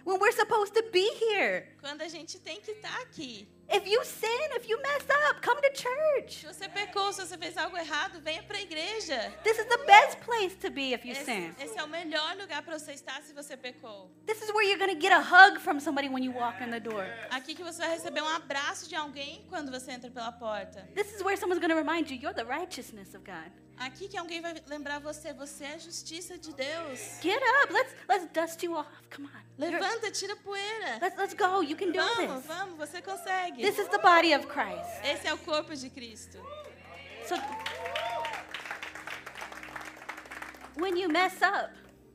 When 0.06 0.18
we're 0.18 0.32
supposed 0.32 0.72
to 0.72 0.90
be 0.90 1.06
here. 1.20 1.68
Quando 1.82 2.00
a 2.00 2.08
gente 2.08 2.38
tem 2.38 2.62
que 2.62 2.70
estar 2.70 3.02
aqui. 3.02 3.46
If 3.68 3.86
you 3.86 4.04
sin, 4.04 4.28
if 4.56 4.68
you 4.68 4.80
mess 4.82 5.06
up, 5.30 5.40
come 5.42 5.60
to 5.60 5.70
church. 5.72 6.40
Se 6.40 6.46
você 6.46 6.68
pecou, 6.68 7.12
se 7.12 7.26
você 7.26 7.38
fez 7.38 7.56
algo 7.56 7.76
errado, 7.76 8.20
venha 8.22 8.42
para 8.42 8.58
a 8.58 8.60
igreja. 8.60 9.32
This 9.42 9.58
is 9.58 9.66
the 9.66 9.78
best 9.86 10.18
place 10.20 10.54
to 10.56 10.70
be 10.70 10.92
if 10.92 11.04
you 11.04 11.12
Esse, 11.12 11.24
sin. 11.24 11.54
esse 11.58 11.78
é 11.78 11.82
o 11.82 11.88
melhor 11.88 12.36
lugar 12.36 12.62
para 12.62 12.78
você 12.78 12.92
estar 12.92 13.22
se 13.22 13.32
você 13.32 13.56
pecou. 13.56 14.10
This 14.26 14.42
is 14.42 14.50
where 14.52 14.66
you're 14.66 14.78
going 14.78 14.94
to 14.94 15.00
get 15.00 15.12
a 15.12 15.20
hug 15.20 15.60
from 15.60 15.80
somebody 15.80 16.08
when 16.08 16.22
you 16.22 16.32
walk 16.32 16.62
in 16.62 16.70
the 16.70 16.80
door. 16.80 17.06
Aqui 17.30 17.54
que 17.54 17.62
você 17.62 17.78
vai 17.78 17.90
receber 17.90 18.22
um 18.22 18.28
abraço 18.28 18.88
de 18.88 18.94
alguém 18.94 19.44
quando 19.48 19.70
você 19.70 19.92
entra 19.92 20.10
pela 20.10 20.32
porta. 20.32 20.86
This 20.94 21.12
is 21.14 21.22
where 21.22 21.36
someone's 21.36 21.60
going 21.60 21.72
to 21.72 21.78
remind 21.78 22.10
you 22.10 22.16
you're 22.16 22.34
the 22.34 22.44
righteousness 22.44 23.14
of 23.14 23.24
God. 23.24 23.50
Aqui 23.76 24.08
que 24.08 24.16
alguém 24.16 24.40
vai 24.40 24.54
lembrar 24.66 24.98
você, 25.00 25.32
você 25.32 25.64
é 25.64 25.74
a 25.74 25.78
justiça 25.78 26.38
de 26.38 26.52
Deus. 26.54 27.00
Get 27.20 27.40
up. 27.62 27.72
Let's 27.72 27.94
let's 28.08 28.26
dust 28.32 28.62
you 28.62 28.74
off. 28.74 28.88
Come 29.14 29.26
on. 29.28 29.40
Levanta, 29.58 30.10
tira 30.12 30.32
a 30.34 30.36
poeira. 30.36 30.98
Let's 31.00 31.16
let's 31.18 31.34
go. 31.34 31.62
You 31.62 31.76
can 31.76 31.90
do 31.90 31.98
Vamos, 31.98 32.34
this. 32.42 32.46
vamos, 32.46 32.76
você 32.76 33.02
consegue. 33.02 33.62
This 33.62 33.78
is 33.78 33.88
the 33.88 33.98
body 33.98 34.34
of 34.34 34.46
Christ. 34.46 35.04
Esse 35.04 35.26
é 35.26 35.34
o 35.34 35.38
corpo 35.38 35.74
de 35.74 35.90
Cristo. 35.90 36.38
So 37.26 37.34
when 40.76 40.96
you 40.98 41.08
mess 41.08 41.34
up, 41.42 41.72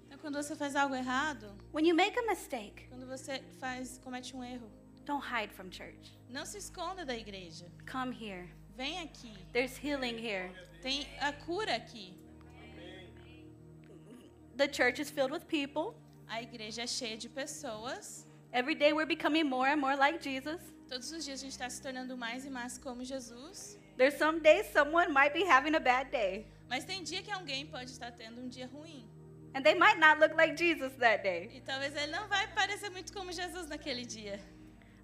Então, 0.07 0.17
quando 0.19 0.35
você 0.41 0.55
faz 0.55 0.75
algo 0.75 0.95
errado, 0.95 1.55
when 1.73 1.85
you 1.87 1.95
make 1.95 2.17
a 2.17 2.23
mistake, 2.23 2.87
quando 2.89 3.05
você 3.07 3.43
faz, 3.59 3.97
comete 4.03 4.35
um 4.35 4.43
erro, 4.43 4.69
don't 5.05 5.23
hide 5.25 5.53
from 5.53 5.69
church. 5.71 6.17
não 6.29 6.45
se 6.45 6.57
esconda 6.57 7.05
da 7.05 7.15
igreja. 7.15 7.65
Come 7.91 8.13
here. 8.13 8.49
Vem 8.75 8.99
aqui. 9.01 9.33
There's 9.51 9.77
healing 9.77 10.17
here. 10.17 10.51
Tem 10.81 11.07
a 11.19 11.33
cura 11.33 11.75
aqui. 11.75 12.15
The 14.55 14.67
church 14.67 15.00
is 15.01 15.09
filled 15.09 15.31
with 15.31 15.45
people. 15.48 15.95
A 16.27 16.41
igreja 16.41 16.83
é 16.83 16.88
cheia 16.88 17.17
de 17.17 17.29
pessoas. 17.29 18.25
Every 18.51 18.75
day 18.75 18.93
we're 18.93 19.05
becoming 19.07 19.43
more 19.45 19.67
and 19.69 19.77
more 19.77 19.95
like 19.95 20.21
Jesus. 20.21 20.62
Todos 20.88 21.12
os 21.12 21.24
dias 21.24 21.39
a 21.39 21.43
gente 21.43 21.51
está 21.51 21.69
se 21.69 21.81
tornando 21.81 22.17
mais 22.17 22.45
e 22.45 22.50
mais 22.50 22.77
como 22.77 23.03
Jesus. 23.03 23.77
There's 23.98 24.15
some 24.17 24.39
days 24.41 24.65
someone 24.71 25.12
might 25.13 25.33
be 25.33 25.43
having 25.43 25.75
a 25.75 25.79
bad 25.79 26.09
day, 26.12 26.45
Mas 26.69 26.86
tem 26.86 27.03
dia 27.03 27.21
que 27.21 27.31
alguém 27.31 27.65
pode 27.65 27.91
estar 27.91 28.12
tendo 28.12 28.41
um 28.41 28.48
dia 28.48 28.67
ruim. 28.67 29.05
and 29.55 29.63
they 29.63 29.74
might 29.75 30.00
not 30.00 30.19
look 30.19 30.36
like 30.36 30.55
Jesus 30.55 30.93
that 31.00 31.24
day. 31.24 31.50
E 31.53 31.62
talvez 31.62 31.95
ele 31.95 32.12
não 32.12 32.27
vai 32.27 32.48
parecer 32.53 32.89
muito 32.91 33.12
como 33.13 33.31
Jesus 33.31 33.67
naquele 33.67 34.05
dia. 34.05 34.39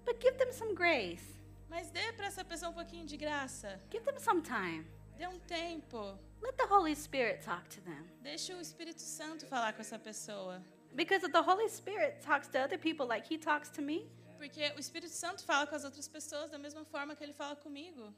But 0.04 0.20
give 0.22 0.36
them 0.38 0.52
some 0.52 0.74
grace. 0.74 1.24
Mas 1.68 1.90
dê 1.90 2.12
para 2.12 2.26
essa 2.26 2.44
pessoa 2.44 2.70
um 2.70 2.74
pouquinho 2.74 3.06
de 3.06 3.16
graça. 3.16 3.80
Give 3.90 4.04
them 4.04 4.18
some 4.20 4.40
time. 4.42 4.86
Dê 5.18 5.26
um 5.26 5.38
tempo. 5.40 6.18
Let 6.42 6.56
the 6.56 6.66
Holy 6.66 6.94
Spirit 6.94 7.42
talk 7.42 7.68
to 7.70 7.80
them. 7.80 8.04
Deixa 8.22 8.54
o 8.54 8.60
Espírito 8.60 9.00
Santo 9.00 9.46
falar 9.46 9.72
com 9.72 9.80
essa 9.80 9.98
pessoa. 9.98 10.62
Because 10.94 11.24
if 11.24 11.32
the 11.32 11.42
Holy 11.42 11.68
Spirit 11.68 12.20
talks 12.20 12.48
to 12.48 12.58
other 12.58 12.78
people 12.78 13.06
like 13.06 13.26
he 13.26 13.38
talks 13.38 13.68
to 13.70 13.82
me, 13.82 14.08
Porque 14.38 14.72
o 14.76 14.80
Espírito 14.80 15.12
Santo 15.12 15.42
fala 15.44 15.66
com 15.66 15.74
as 15.74 15.84
outras 15.84 16.06
pessoas 16.06 16.50
da 16.50 16.58
mesma 16.58 16.84
forma 16.84 17.16
que 17.16 17.24
ele 17.24 17.32
fala 17.32 17.56
comigo. 17.56 18.12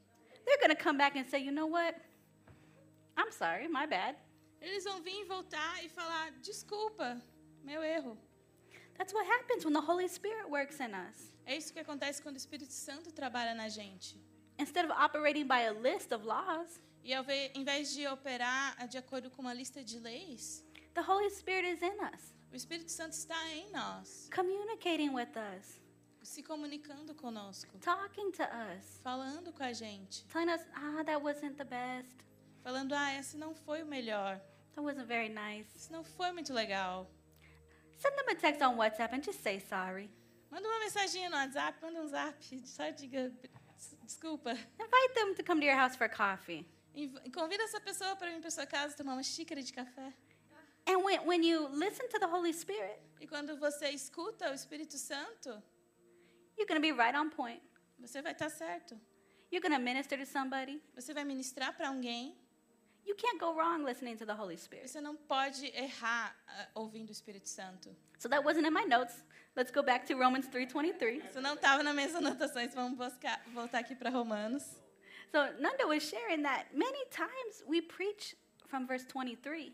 they're 0.45 0.57
going 0.57 0.75
to 0.75 0.81
come 0.81 0.97
back 0.97 1.15
and 1.15 1.25
say, 1.29 1.39
you 1.39 1.51
know 1.51 1.67
what? 1.67 1.95
I'm 3.17 3.31
sorry, 3.31 3.67
my 3.67 3.85
bad. 3.85 4.15
Eles 4.61 4.83
vão 4.83 5.01
vir 5.01 5.25
voltar 5.25 5.83
e 5.83 5.89
falar: 5.89 6.31
desculpa, 6.41 7.21
meu 7.63 7.81
erro. 7.81 8.17
That's 8.97 9.13
what 9.13 9.25
happens 9.25 9.63
when 9.63 9.73
the 9.73 9.81
Holy 9.81 10.07
Spirit 10.09 10.49
works 10.49 10.79
in 10.79 10.93
us. 10.93 11.33
É 11.45 11.55
isso 11.55 11.73
que 11.73 11.79
acontece 11.79 12.21
quando 12.21 12.35
o 12.35 12.37
Espírito 12.37 12.73
Santo 12.73 13.11
trabalha 13.11 13.53
na 13.55 13.69
gente. 13.69 14.17
Instead 14.57 14.85
of 14.85 14.91
operating 14.91 15.47
by 15.47 15.61
a 15.61 15.71
list 15.71 16.11
of 16.11 16.25
laws, 16.25 16.81
E 17.03 17.13
ao 17.13 17.23
vez 17.23 17.93
de 17.93 18.07
operar 18.07 18.87
de 18.87 18.97
acordo 18.97 19.29
com 19.31 19.41
uma 19.41 19.53
lista 19.53 19.83
de 19.83 19.99
leis, 19.99 20.63
the 20.93 21.01
Holy 21.01 21.29
Spirit 21.29 21.67
is 21.75 21.81
in 21.81 21.97
us, 22.13 22.33
o 22.51 22.55
Espírito 22.55 22.91
Santo 22.91 23.13
está 23.13 23.47
em 23.49 23.71
nós, 23.71 24.29
communicating 24.33 25.09
with 25.09 25.29
us, 25.57 25.79
se 26.21 26.43
comunicando 26.43 27.15
conosco, 27.15 27.77
talking 27.79 28.31
to 28.31 28.43
us, 28.43 28.99
falando 29.01 29.51
com 29.53 29.63
a 29.63 29.73
gente, 29.73 30.25
telling 30.27 30.51
us, 30.51 30.61
ah, 30.75 31.03
that 31.03 31.21
wasn't 31.23 31.55
the 31.55 31.63
best. 31.63 32.15
falando: 32.61 32.93
ah, 32.93 33.13
esse 33.15 33.37
não 33.37 33.55
foi 33.55 33.81
o 33.81 33.85
melhor, 33.85 34.39
That 34.75 34.81
wasn't 34.83 35.07
very 35.07 35.29
nice. 35.29 35.67
isso 35.75 35.91
não 35.91 36.03
foi 36.03 36.31
muito 36.31 36.53
legal. 36.53 37.09
Send 37.97 38.15
them 38.15 38.29
a 38.29 38.35
text 38.35 38.61
on 38.61 38.75
WhatsApp 38.77 39.13
and 39.15 39.23
just 39.23 39.41
say 39.41 39.59
sorry. 39.59 40.09
Manda 40.51 40.67
uma 40.67 40.79
mensagem 40.79 41.27
no 41.29 41.35
WhatsApp, 41.35 41.81
manda 41.81 42.01
um 42.01 42.07
zap, 42.07 42.37
só 42.65 42.89
diga 42.91 43.31
desculpa. 44.03 44.51
Invite 44.51 45.13
them 45.15 45.35
to 45.35 45.43
come 45.43 45.59
to 45.59 45.65
your 45.65 45.75
house 45.75 45.95
for 45.95 46.07
coffee. 46.09 46.65
Convida 47.33 47.63
essa 47.63 47.79
pessoa 47.79 48.15
para 48.15 48.29
vir 48.31 48.41
para 48.41 48.51
sua 48.51 48.65
casa 48.65 48.95
tomar 48.95 49.13
uma 49.13 49.23
xícara 49.23 49.61
de 49.61 49.71
café. 49.71 50.13
And 50.87 51.03
when, 51.03 51.19
when 51.25 51.43
you 51.43 51.67
listen 51.69 52.07
to 52.09 52.19
the 52.19 52.25
Holy 52.27 52.53
Spirit, 52.53 52.99
E 53.21 53.27
quando 53.27 53.57
você 53.57 53.89
escuta 53.89 54.49
o 54.49 54.53
Espírito 54.53 54.97
Santo, 54.97 55.61
you're 56.57 56.67
going 56.67 56.75
to 56.75 56.81
be 56.81 56.91
right 56.91 57.15
on 57.15 57.29
point. 57.29 57.61
você 57.99 58.21
vai 58.21 58.31
estar 58.31 58.49
certo. 58.49 58.99
You're 59.51 59.61
going 59.61 59.77
to 59.77 59.83
minister 59.83 60.17
to 60.17 60.25
somebody. 60.25 60.81
Você 60.95 61.13
vai 61.13 61.23
ministrar 61.25 61.75
para 61.75 61.89
alguém. 61.89 62.35
You 63.05 63.15
can't 63.15 63.39
go 63.39 63.53
wrong 63.53 63.83
listening 63.83 64.17
to 64.17 64.25
the 64.25 64.33
Holy 64.33 64.55
Spirit. 64.57 64.87
Você 64.87 65.01
não 65.01 65.15
pode 65.15 65.65
errar 65.75 66.35
ah, 66.47 66.67
ouvindo 66.75 67.09
o 67.09 67.11
Espírito 67.11 67.49
Santo. 67.49 67.95
So 68.19 68.29
that 68.29 68.43
wasn't 68.45 68.67
in 68.67 68.71
my 68.71 68.85
notes. 68.85 69.23
Let's 69.55 69.71
go 69.71 69.81
back 69.81 70.05
to 70.07 70.17
Romans 70.17 70.47
3:23. 70.47 71.25
Isso 71.29 71.41
não 71.41 71.55
estava 71.55 71.81
nas 71.81 71.95
minhas 71.95 72.13
anotações. 72.15 72.73
Vamos 72.73 72.97
buscar, 72.97 73.41
voltar 73.47 73.79
aqui 73.79 73.95
para 73.95 74.09
Romanos. 74.09 74.63
So 75.31 75.47
Nanda 75.59 75.85
was 75.87 76.03
sharing 76.03 76.43
that 76.43 76.65
many 76.73 77.05
times 77.11 77.63
we 77.67 77.81
preach 77.81 78.35
from 78.67 78.87
verse 78.87 79.05
23. 79.05 79.71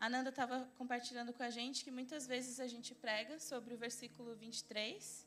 A 0.00 0.08
Nanda 0.08 0.30
estava 0.30 0.68
compartilhando 0.78 1.32
com 1.32 1.42
a 1.44 1.50
gente 1.50 1.84
que 1.84 1.90
muitas 1.90 2.26
vezes 2.26 2.58
a 2.60 2.66
gente 2.66 2.94
prega 2.94 3.38
sobre 3.38 3.74
o 3.74 3.76
versículo 3.76 4.34
23, 4.36 5.26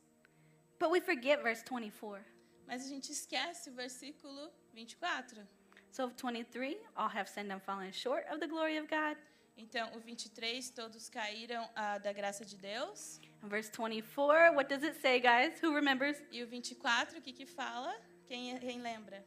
But 0.80 0.90
we 0.92 1.00
forget 1.00 1.42
verse 1.42 1.64
24. 1.64 2.24
mas 2.68 2.86
a 2.86 2.90
gente 2.90 3.12
esquece 3.12 3.70
o 3.70 3.74
versículo 3.74 4.52
24. 4.74 5.48
So 5.92 6.10
23, 6.10 6.78
all 6.96 7.08
have 7.08 7.30
sinned 7.30 7.52
and 7.54 7.62
fallen 7.62 7.92
short 7.94 8.26
of 8.30 8.40
the 8.40 8.48
glory 8.48 8.78
of 8.78 8.88
God. 8.90 9.18
Então, 9.58 9.90
o 9.96 10.00
23, 10.02 10.70
todos 10.72 11.08
caíram 11.10 11.70
ah, 11.74 11.98
da 11.98 12.12
graça 12.12 12.44
de 12.44 12.58
Deus. 12.58 13.22
And 13.42 13.48
verse 13.48 13.70
24, 13.72 14.54
what 14.54 14.68
does 14.68 14.84
it 14.84 15.00
say, 15.00 15.22
guys? 15.22 15.58
Who 15.64 15.74
remembers? 15.74 16.22
E 16.32 16.44
o 16.44 16.48
24, 16.48 17.20
o 17.20 17.22
que 17.22 17.32
que 17.32 17.46
fala? 17.46 17.96
Quem, 18.28 18.58
quem 18.60 18.82
lembra? 18.82 19.26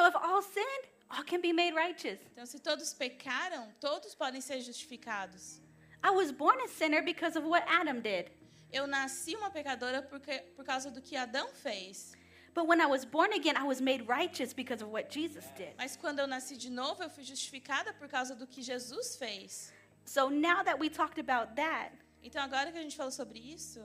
So 0.00 0.06
if 0.06 0.16
all 0.16 0.40
sinned, 0.40 0.84
all 1.10 1.22
can 1.24 1.42
be 1.42 1.52
made 1.52 1.74
righteous. 1.74 2.18
Então, 2.32 2.46
se 2.46 2.58
todos 2.58 2.94
pecaram, 2.94 3.68
todos 3.78 4.14
podem 4.14 4.40
ser 4.40 4.62
justificados. 4.62 5.60
I 6.02 6.10
was 6.10 6.32
born 6.32 6.58
a 6.64 6.68
sinner 6.68 7.02
because 7.02 7.36
of 7.36 7.44
what 7.44 7.64
Adam 7.68 8.00
did. 8.00 8.30
Eu 8.72 8.86
nasci 8.86 9.36
uma 9.36 9.50
pecadora 9.50 10.00
porque, 10.00 10.40
por 10.56 10.64
causa 10.64 10.90
do 10.90 11.02
que 11.02 11.16
Adão 11.18 11.48
fez. 11.52 12.12
But 12.54 12.66
when 12.66 12.80
I 12.80 12.86
was 12.86 13.04
born 13.04 13.34
again, 13.34 13.58
I 13.58 13.64
was 13.64 13.82
made 13.82 14.08
righteous 14.08 14.54
because 14.54 14.80
of 14.80 14.90
what 14.90 15.10
Jesus 15.10 15.44
did. 15.54 15.74
Mas 15.76 15.98
quando 15.98 16.20
eu 16.20 16.26
nasci 16.26 16.56
de 16.56 16.70
novo, 16.70 17.02
eu 17.02 17.10
fui 17.10 17.22
justificada 17.22 17.92
por 17.92 18.08
causa 18.08 18.34
do 18.34 18.46
que 18.46 18.62
Jesus 18.62 19.16
fez. 19.16 19.70
So 20.06 20.30
now 20.30 20.62
that 20.62 20.80
we 20.80 20.88
talked 20.88 21.18
about 21.18 21.56
that, 21.56 21.92
Então, 22.22 22.42
agora 22.42 22.72
que 22.72 22.78
a 22.78 22.82
gente 22.82 22.96
falou 22.96 23.12
sobre 23.12 23.38
isso, 23.38 23.82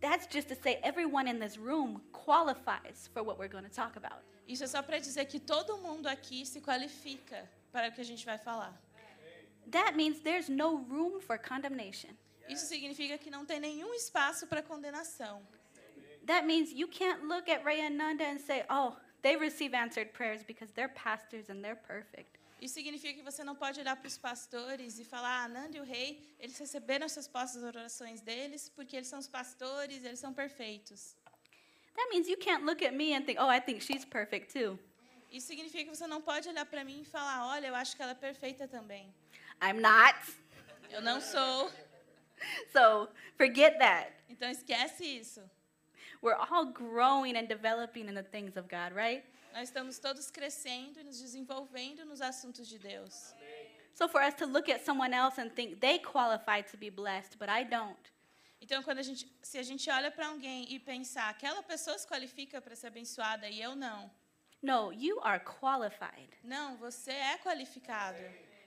that's 0.00 0.26
just 0.32 0.48
to 0.48 0.54
say 0.54 0.80
everyone 0.82 1.28
in 1.28 1.38
this 1.38 1.58
room 1.58 2.00
qualifies 2.12 3.10
for 3.12 3.22
what 3.22 3.38
we're 3.38 3.52
going 3.52 3.64
to 3.64 3.70
talk 3.70 3.96
about. 3.96 4.22
Isso 4.48 4.64
é 4.64 4.66
só 4.66 4.82
para 4.82 4.98
dizer 4.98 5.26
que 5.26 5.38
todo 5.38 5.76
mundo 5.76 6.06
aqui 6.06 6.46
se 6.46 6.60
qualifica 6.62 7.48
para 7.70 7.88
o 7.88 7.92
que 7.92 8.00
a 8.00 8.04
gente 8.04 8.24
vai 8.24 8.38
falar. 8.38 8.74
That 9.70 9.94
means 9.94 10.20
there's 10.20 10.48
no 10.48 10.76
room 10.76 11.20
for 11.20 11.38
condemnation. 11.38 12.16
Isso 12.48 12.64
significa 12.64 13.18
que 13.18 13.30
não 13.30 13.44
tem 13.44 13.60
nenhum 13.60 13.92
espaço 13.92 14.46
para 14.46 14.62
condenação. 14.62 15.46
That 16.24 16.46
means 16.46 16.72
you 16.72 16.88
can't 16.88 17.26
look 17.26 17.50
at 17.50 17.62
Ray 17.62 17.80
and 17.82 17.96
Nanda 17.96 18.24
and 18.24 18.38
say, 18.38 18.64
oh, 18.70 18.96
they 19.20 19.36
receive 19.36 19.74
answered 19.76 20.12
prayers 20.12 20.42
because 20.42 20.72
they're 20.72 20.92
pastors 20.94 21.50
and 21.50 21.60
they're 21.62 21.76
perfect. 21.76 22.38
Isso 22.60 22.74
significa 22.74 23.14
que 23.14 23.22
você 23.22 23.44
não 23.44 23.54
pode 23.54 23.78
olhar 23.78 23.96
para 23.96 24.08
os 24.08 24.18
pastores 24.18 24.98
e 24.98 25.04
falar, 25.04 25.44
ah, 25.44 25.48
Nanda 25.48 25.76
e 25.76 25.80
o 25.80 25.84
rei, 25.84 26.34
eles 26.40 26.58
receberam 26.58 27.04
as 27.06 27.14
respostas 27.14 27.62
das 27.62 27.74
orações 27.76 28.20
deles 28.22 28.70
porque 28.74 28.96
eles 28.96 29.08
são 29.08 29.18
os 29.18 29.28
pastores, 29.28 30.02
eles 30.04 30.18
são 30.18 30.32
perfeitos. 30.32 31.14
That 31.98 32.10
means 32.12 32.28
you 32.28 32.36
can't 32.36 32.64
look 32.64 32.80
at 32.80 32.94
me 32.94 33.12
and 33.14 33.26
think, 33.26 33.38
oh, 33.40 33.48
I 33.48 33.58
think 33.58 33.82
she's 33.82 34.04
perfect 34.04 34.52
too. 34.52 34.78
Isso 35.32 35.48
significa 35.48 35.84
que 35.84 35.96
você 35.96 36.06
não 36.06 36.22
pode 36.22 36.48
olhar 36.48 36.64
para 36.64 36.84
mim 36.84 37.00
e 37.00 37.04
falar, 37.04 37.48
olha, 37.48 37.66
eu 37.66 37.74
acho 37.74 37.96
que 37.96 38.02
ela 38.02 38.12
é 38.12 38.14
perfeita 38.14 38.68
também. 38.68 39.12
I'm 39.60 39.80
not. 39.80 40.16
Eu 40.90 41.02
não 41.02 41.20
sou. 41.20 41.70
So 42.72 43.08
forget 43.36 43.78
that. 43.80 44.12
Então 44.28 44.48
esquece 44.48 45.04
isso. 45.04 45.42
We're 46.22 46.38
all 46.38 46.66
growing 46.66 47.36
and 47.36 47.46
developing 47.48 48.08
in 48.08 48.14
the 48.14 48.22
things 48.22 48.56
of 48.56 48.68
God, 48.68 48.94
right? 48.94 49.24
Nós 49.52 49.68
estamos 49.68 49.98
todos 49.98 50.30
crescendo 50.30 51.00
e 51.00 51.02
nos 51.02 51.18
desenvolvendo 51.20 52.04
nos 52.04 52.20
assuntos 52.20 52.68
de 52.68 52.78
Deus. 52.78 53.34
So 53.94 54.06
for 54.08 54.22
us 54.22 54.34
to 54.34 54.46
look 54.46 54.70
at 54.70 54.84
someone 54.84 55.12
else 55.12 55.40
and 55.40 55.50
think 55.50 55.80
they 55.80 55.98
qualify 55.98 56.62
to 56.62 56.76
be 56.76 56.90
blessed, 56.90 57.38
but 57.40 57.48
I 57.48 57.64
don't. 57.64 57.98
Então, 58.60 58.82
quando 58.82 58.98
a 58.98 59.02
gente, 59.02 59.30
se 59.42 59.56
a 59.58 59.62
gente 59.62 59.88
olha 59.90 60.10
para 60.10 60.26
alguém 60.28 60.72
e 60.72 60.78
pensar, 60.78 61.28
aquela 61.28 61.62
pessoa 61.62 61.96
se 61.96 62.06
qualifica 62.06 62.60
para 62.60 62.74
ser 62.74 62.88
abençoada 62.88 63.48
e 63.48 63.60
eu 63.60 63.74
não. 63.76 64.10
No, 64.60 64.92
you 64.92 65.20
are 65.22 65.40
qualified 65.44 66.28
Não, 66.42 66.76
você 66.76 67.12
é 67.12 67.38
qualificado 67.38 68.18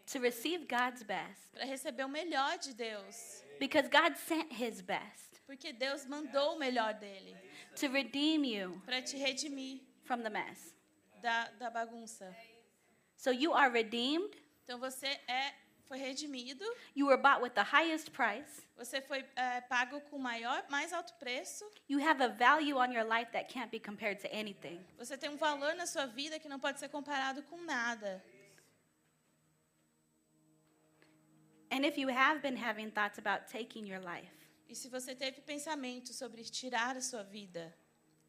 to 0.10 0.20
receive 0.20 0.66
God's 0.66 1.04
best 1.04 1.52
para 1.52 1.66
receber 1.66 2.06
o 2.06 2.10
melhor 2.10 2.58
de 2.58 2.74
Deus. 2.74 3.44
because 3.60 3.90
God 3.90 4.16
sent 4.16 4.50
his 4.54 4.80
best 4.82 5.42
Porque 5.46 5.74
Deus 5.74 6.06
mandou 6.06 6.56
o 6.56 6.58
melhor 6.60 6.94
dele 6.94 7.36
to 7.76 7.90
redeem 7.90 8.46
you 8.46 8.82
para 8.86 9.02
te 9.02 9.18
redimir 9.18 9.82
from 10.06 10.22
the 10.22 10.30
mess. 10.30 10.74
da, 11.22 11.50
da 11.60 11.70
bagunça. 11.70 12.34
So 13.18 13.30
you 13.32 13.54
are 13.54 13.70
redeemed, 13.70 14.32
Então 14.64 14.80
você 14.80 15.08
é 15.28 15.54
foi 15.92 15.98
redimido, 15.98 16.64
you 16.96 17.06
were 17.08 17.22
bought 17.22 17.42
with 17.42 17.54
the 17.54 17.64
highest 17.64 18.12
price. 18.12 18.66
você 18.78 19.02
foi 19.02 19.26
é, 19.36 19.60
pago 19.60 20.00
com 20.10 20.16
o 20.16 20.20
maior, 20.20 20.64
mais 20.70 20.94
alto 20.94 21.14
preço. 21.16 21.70
You 21.90 22.00
have 22.00 22.24
a 22.24 22.30
value 22.30 22.78
on 22.78 22.94
your 22.94 23.04
life 23.04 23.30
that 23.34 23.54
can't 23.54 23.70
be 23.70 23.80
compared 23.80 24.22
to 24.22 24.30
anything. 24.32 24.80
Você 24.98 25.18
tem 25.18 25.30
um 25.30 25.36
valor 25.36 25.76
na 25.76 25.86
sua 25.86 26.06
vida 26.06 26.40
que 26.40 26.48
não 26.48 26.62
pode 26.62 26.80
ser 26.80 26.88
comparado 26.88 27.44
com 27.44 27.58
nada. 27.66 28.24
And 31.70 31.86
if 31.86 31.98
you 31.98 32.10
have 32.10 32.42
been 32.42 32.56
having 32.56 32.90
thoughts 32.92 33.20
about 33.20 33.52
taking 33.52 33.86
your 33.86 34.02
life, 34.02 34.32
E 34.70 34.76
se 34.76 34.88
você 34.88 35.14
teve 35.14 35.42
pensamento 35.42 36.14
sobre 36.14 36.42
tirar 36.46 36.96
a 36.96 37.02
sua 37.02 37.24
vida, 37.24 37.76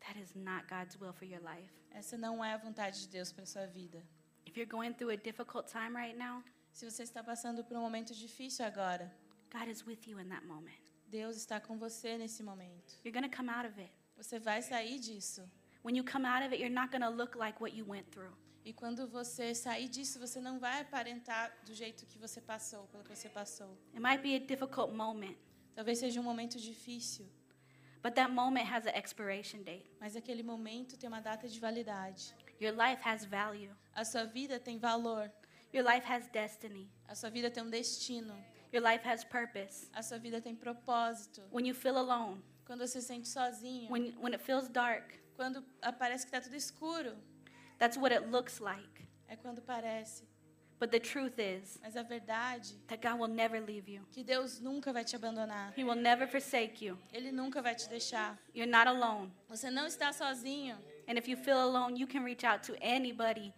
that 0.01 0.19
is 0.19 0.35
not 0.35 0.67
God's 0.67 0.97
will 0.97 1.13
for 1.13 1.27
your 1.27 1.41
life. 1.43 1.73
essa 1.93 2.19
não 2.19 2.45
é 2.45 2.55
a 2.55 2.57
vontade 2.59 3.03
de 3.03 3.09
Deus 3.09 3.31
para 3.31 3.47
sua 3.47 3.67
vida. 3.67 4.03
If 4.45 4.57
you're 4.57 4.69
going 4.69 4.95
through 4.95 5.13
a 5.13 5.17
difficult 5.17 5.71
time 5.71 5.97
right 5.97 6.19
now, 6.19 6.43
Se 6.73 6.91
você 6.91 7.03
está 7.03 7.23
passando 7.23 7.63
por 7.65 7.77
um 7.77 7.81
momento 7.81 8.15
difícil 8.15 8.65
agora, 8.65 9.13
God 9.53 9.69
is 9.69 9.87
with 9.87 10.01
you 10.07 10.19
in 10.19 10.29
that 10.29 10.45
moment. 10.47 10.81
Deus 11.09 11.37
está 11.37 11.61
com 11.61 11.79
você 11.79 12.17
nesse 12.17 12.43
momento. 12.43 12.99
You're 13.05 13.13
going 13.13 13.29
to 13.29 13.37
come 13.37 13.51
out 13.51 13.67
of 13.67 13.79
it. 13.79 13.93
Você 14.17 14.39
vai 14.39 14.63
sair 14.63 14.99
disso. 14.99 15.43
When 15.85 15.97
you 15.97 16.05
come 16.05 16.27
out 16.27 16.43
of 16.45 16.53
it, 16.55 16.63
you're 16.63 16.75
not 16.75 16.91
going 16.91 17.03
to 17.03 17.11
look 17.11 17.37
like 17.37 17.61
what 17.61 17.77
you 17.77 17.85
went 17.87 18.07
through. 18.11 18.33
E 18.65 18.73
quando 18.73 19.07
você 19.09 19.55
sair 19.55 19.89
disso, 19.89 20.19
você 20.19 20.41
não 20.41 20.59
vai 20.59 20.81
aparentar 20.81 21.53
do 21.67 21.75
jeito 21.75 22.07
que 22.07 22.17
você 22.19 22.41
passou, 22.41 22.87
pelo 22.87 23.03
que 23.05 23.15
você 23.15 23.29
passou. 23.29 23.77
It 23.93 24.01
might 24.01 24.23
be 24.23 24.37
a 24.37 24.39
difficult 24.39 24.95
moment, 24.95 25.37
Talvez 25.75 25.99
seja 25.99 26.21
um 26.21 26.23
momento 26.23 26.59
difícil, 26.59 27.27
but 28.03 28.15
that 28.15 28.31
moment 28.31 28.67
has 28.71 28.87
an 28.87 28.93
expiration 28.95 29.63
date. 29.63 29.91
mas 29.99 30.15
aquele 30.15 30.43
momento 30.43 30.97
tem 30.97 31.09
uma 31.09 31.21
data 31.21 31.49
de 31.49 31.59
validade. 31.59 32.35
Your 32.61 32.73
life 32.73 33.03
has 33.03 33.25
value. 33.25 33.75
A 33.95 34.05
sua 34.05 34.25
vida 34.25 34.61
tem 34.61 34.79
valor. 34.79 35.31
Your 35.73 35.85
life 35.85 36.05
has 36.07 36.27
destiny. 36.29 36.89
A 37.09 37.15
sua 37.15 37.31
vida 37.31 37.51
tem 37.51 37.63
um 37.63 37.71
destino. 37.71 38.35
Your 38.73 38.83
life 38.83 39.03
has 39.05 39.25
purpose. 39.25 39.89
A 39.95 40.03
sua 40.03 40.19
vida 40.19 40.41
tem 40.41 40.55
propósito. 40.55 41.43
When 41.51 41.67
you 41.67 41.75
feel 41.75 41.97
alone, 41.99 42.43
Quando 42.65 42.81
você 42.87 43.01
se 43.01 43.07
sente 43.09 43.29
sozinho, 43.29 43.91
when, 43.91 44.15
when 44.21 44.33
it 44.35 44.43
feels 44.43 44.69
dark, 44.69 45.15
quando 45.37 45.63
parece 45.99 46.25
que 46.27 46.35
está 46.35 46.41
tudo 46.41 46.55
escuro, 46.57 47.17
that's 47.79 47.97
what 47.97 48.13
it 48.15 48.29
looks 48.31 48.61
like. 48.61 49.07
é 49.29 49.37
quando 49.37 49.61
parece. 49.63 50.25
But 50.79 50.91
the 50.91 50.99
truth 50.99 51.39
is 51.39 51.79
Mas 51.81 51.97
a 51.97 52.03
verdade 52.03 52.75
that 52.89 53.01
God 53.01 53.21
will 53.21 53.29
never 53.33 53.61
leave 53.61 53.89
you. 53.89 54.05
que 54.11 54.25
Deus 54.25 54.59
nunca 54.61 54.93
vai 54.93 55.05
te 55.05 55.15
abandonar. 55.15 55.73
He 55.77 55.85
will 55.85 55.95
never 56.01 56.27
forsake 56.27 56.85
you. 56.85 56.99
Ele 57.13 57.31
nunca 57.31 57.63
vai 57.63 57.75
te 57.75 57.89
deixar. 57.89 58.37
You're 58.55 58.71
not 58.71 58.89
alone. 58.89 59.31
Você 59.49 59.71
não 59.71 59.87
está 59.87 60.13
sozinho. 60.13 60.77
And 61.07 61.17
if 61.19 61.29
you 61.29 61.37
feel 61.37 61.59
alone, 61.61 61.97
you 61.99 62.07
can 62.07 62.25
reach 62.25 62.45
out 62.45 62.65
to 62.67 62.77
anybody 62.83 63.53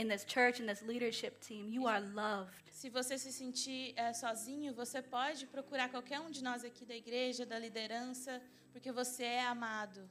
in 0.00 0.08
this 0.08 0.24
church, 0.24 0.60
in 0.60 0.66
this 0.66 0.82
leadership 0.82 1.40
team. 1.40 1.68
You 1.68 1.86
are 1.86 2.00
loved. 2.00 2.70
Se 2.70 2.88
você 2.88 3.18
se 3.18 3.30
sentir 3.30 3.92
eh, 3.96 4.12
sozinho, 4.14 4.72
você 4.72 5.02
pode 5.02 5.46
procurar 5.46 5.90
qualquer 5.90 6.18
um 6.20 6.30
de 6.30 6.42
nós 6.42 6.64
aqui 6.64 6.86
da 6.86 6.94
igreja, 6.94 7.44
da 7.44 7.58
liderança, 7.58 8.40
porque 8.72 8.90
você 8.90 9.24
é 9.24 9.42
amado. 9.42 10.08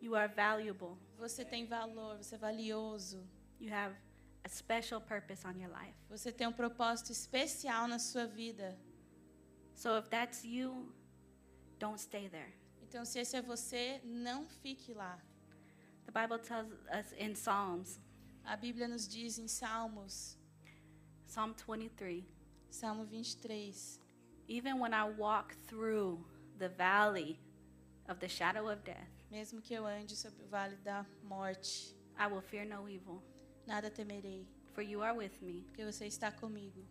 You 0.00 0.16
are 0.16 0.32
valuable. 0.32 0.96
Você 1.16 1.44
tem 1.44 1.66
valor, 1.66 2.16
você 2.16 2.34
é 2.34 2.38
valioso. 2.38 3.24
You 3.60 3.72
have 3.72 3.96
a 4.44 4.48
special 4.48 5.00
purpose 5.00 5.46
on 5.46 5.56
your 5.58 5.70
life. 5.70 5.96
Você 6.08 6.32
tem 6.32 6.46
um 6.46 6.52
propósito 6.52 7.12
especial 7.12 7.86
na 7.86 7.98
sua 7.98 8.26
vida. 8.26 8.76
So 9.74 9.96
if 9.96 10.08
that's 10.08 10.44
you, 10.44 10.92
don't 11.78 12.00
stay 12.00 12.28
there. 12.28 12.52
Então, 12.82 13.04
se 13.04 13.20
esse 13.20 13.36
é 13.36 13.42
você, 13.42 14.00
não 14.02 14.48
fique 14.48 14.92
lá. 14.92 15.20
The 16.06 16.12
Bible 16.12 16.38
tells 16.38 16.72
us 16.90 17.12
in 17.18 17.34
Psalms, 17.34 18.00
A 18.50 18.56
Bíblia 18.56 18.88
nos 18.88 19.06
diz 19.06 19.38
em 19.38 19.46
Salmos, 19.46 20.38
Psalm 21.26 21.52
23, 21.52 22.24
Salmo 22.70 23.04
23, 23.04 24.00
even 24.48 24.80
when 24.80 24.94
I 24.94 25.04
walk 25.04 25.54
through 25.66 26.24
the 26.58 26.70
valley 26.70 27.38
of 28.08 28.20
the 28.20 28.28
shadow 28.28 28.70
of 28.70 28.82
death, 28.84 29.10
mesmo 29.30 29.60
que 29.60 29.74
eu 29.74 29.84
ande 29.86 30.16
sobre 30.16 30.42
o 30.44 30.48
vale 30.48 30.76
da 30.76 31.04
morte, 31.22 31.94
I 32.18 32.26
will 32.26 32.40
fear 32.40 32.64
no 32.64 32.88
evil, 32.88 33.22
nada 33.66 33.90
temerei, 33.90 34.48
for 34.72 34.80
you 34.80 35.02
are 35.02 35.14
with 35.14 35.42
me. 35.42 35.62
porque 35.66 35.84
você 35.84 36.06
está 36.06 36.32
comigo. 36.32 36.82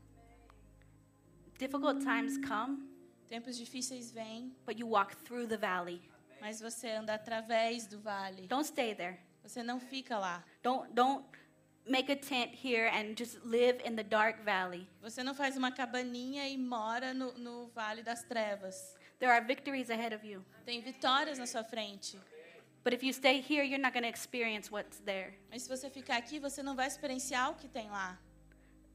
Difficult 1.57 2.03
times 2.03 2.37
come, 2.37 2.87
Tempos 3.27 3.57
difíceis 3.57 4.11
vêm, 4.11 4.55
but 4.63 4.77
you 4.77 4.87
walk 4.87 5.15
through 5.23 5.47
the 5.47 5.57
valley. 5.57 6.07
mas 6.39 6.61
você 6.61 6.91
anda 6.91 7.15
através 7.15 7.87
do 7.87 7.99
vale. 7.99 8.45
Don't 8.45 8.67
stay 8.67 8.93
there. 8.93 9.17
Você 9.41 9.63
não 9.63 9.79
fica 9.79 10.19
lá. 10.19 10.45
Don't 10.61 10.93
don't 10.93 11.25
make 11.89 12.09
a 12.09 12.15
tent 12.15 12.51
here 12.53 12.89
and 12.93 13.15
just 13.15 13.43
live 13.45 13.81
in 13.85 13.95
the 13.95 14.03
dark 14.03 14.43
valley. 14.43 14.87
Você 15.01 15.23
não 15.23 15.33
faz 15.33 15.57
uma 15.57 15.71
cabaninha 15.71 16.47
e 16.47 16.57
mora 16.57 17.13
no, 17.13 17.33
no 17.37 17.67
vale 17.75 18.03
das 18.03 18.23
trevas. 18.23 18.95
There 19.19 19.31
are 19.31 19.43
victories 19.45 19.89
ahead 19.89 20.13
of 20.13 20.25
you. 20.25 20.43
Tem 20.65 20.81
vitórias 20.81 21.37
na 21.37 21.45
sua 21.45 21.63
frente. 21.63 22.19
But 22.83 22.93
if 22.93 23.03
you 23.03 23.11
stay 23.11 23.41
here, 23.41 23.63
you're 23.63 23.81
not 23.81 23.93
going 23.93 24.03
to 24.03 24.09
experience 24.09 24.71
what's 24.71 24.99
there. 24.99 25.33
Mas 25.49 25.63
se 25.63 25.69
você 25.69 25.89
ficar 25.89 26.17
aqui, 26.17 26.39
você 26.39 26.63
não 26.63 26.75
vai 26.75 26.87
experienciar 26.87 27.51
o 27.51 27.55
que 27.55 27.67
tem 27.67 27.89
lá. 27.89 28.17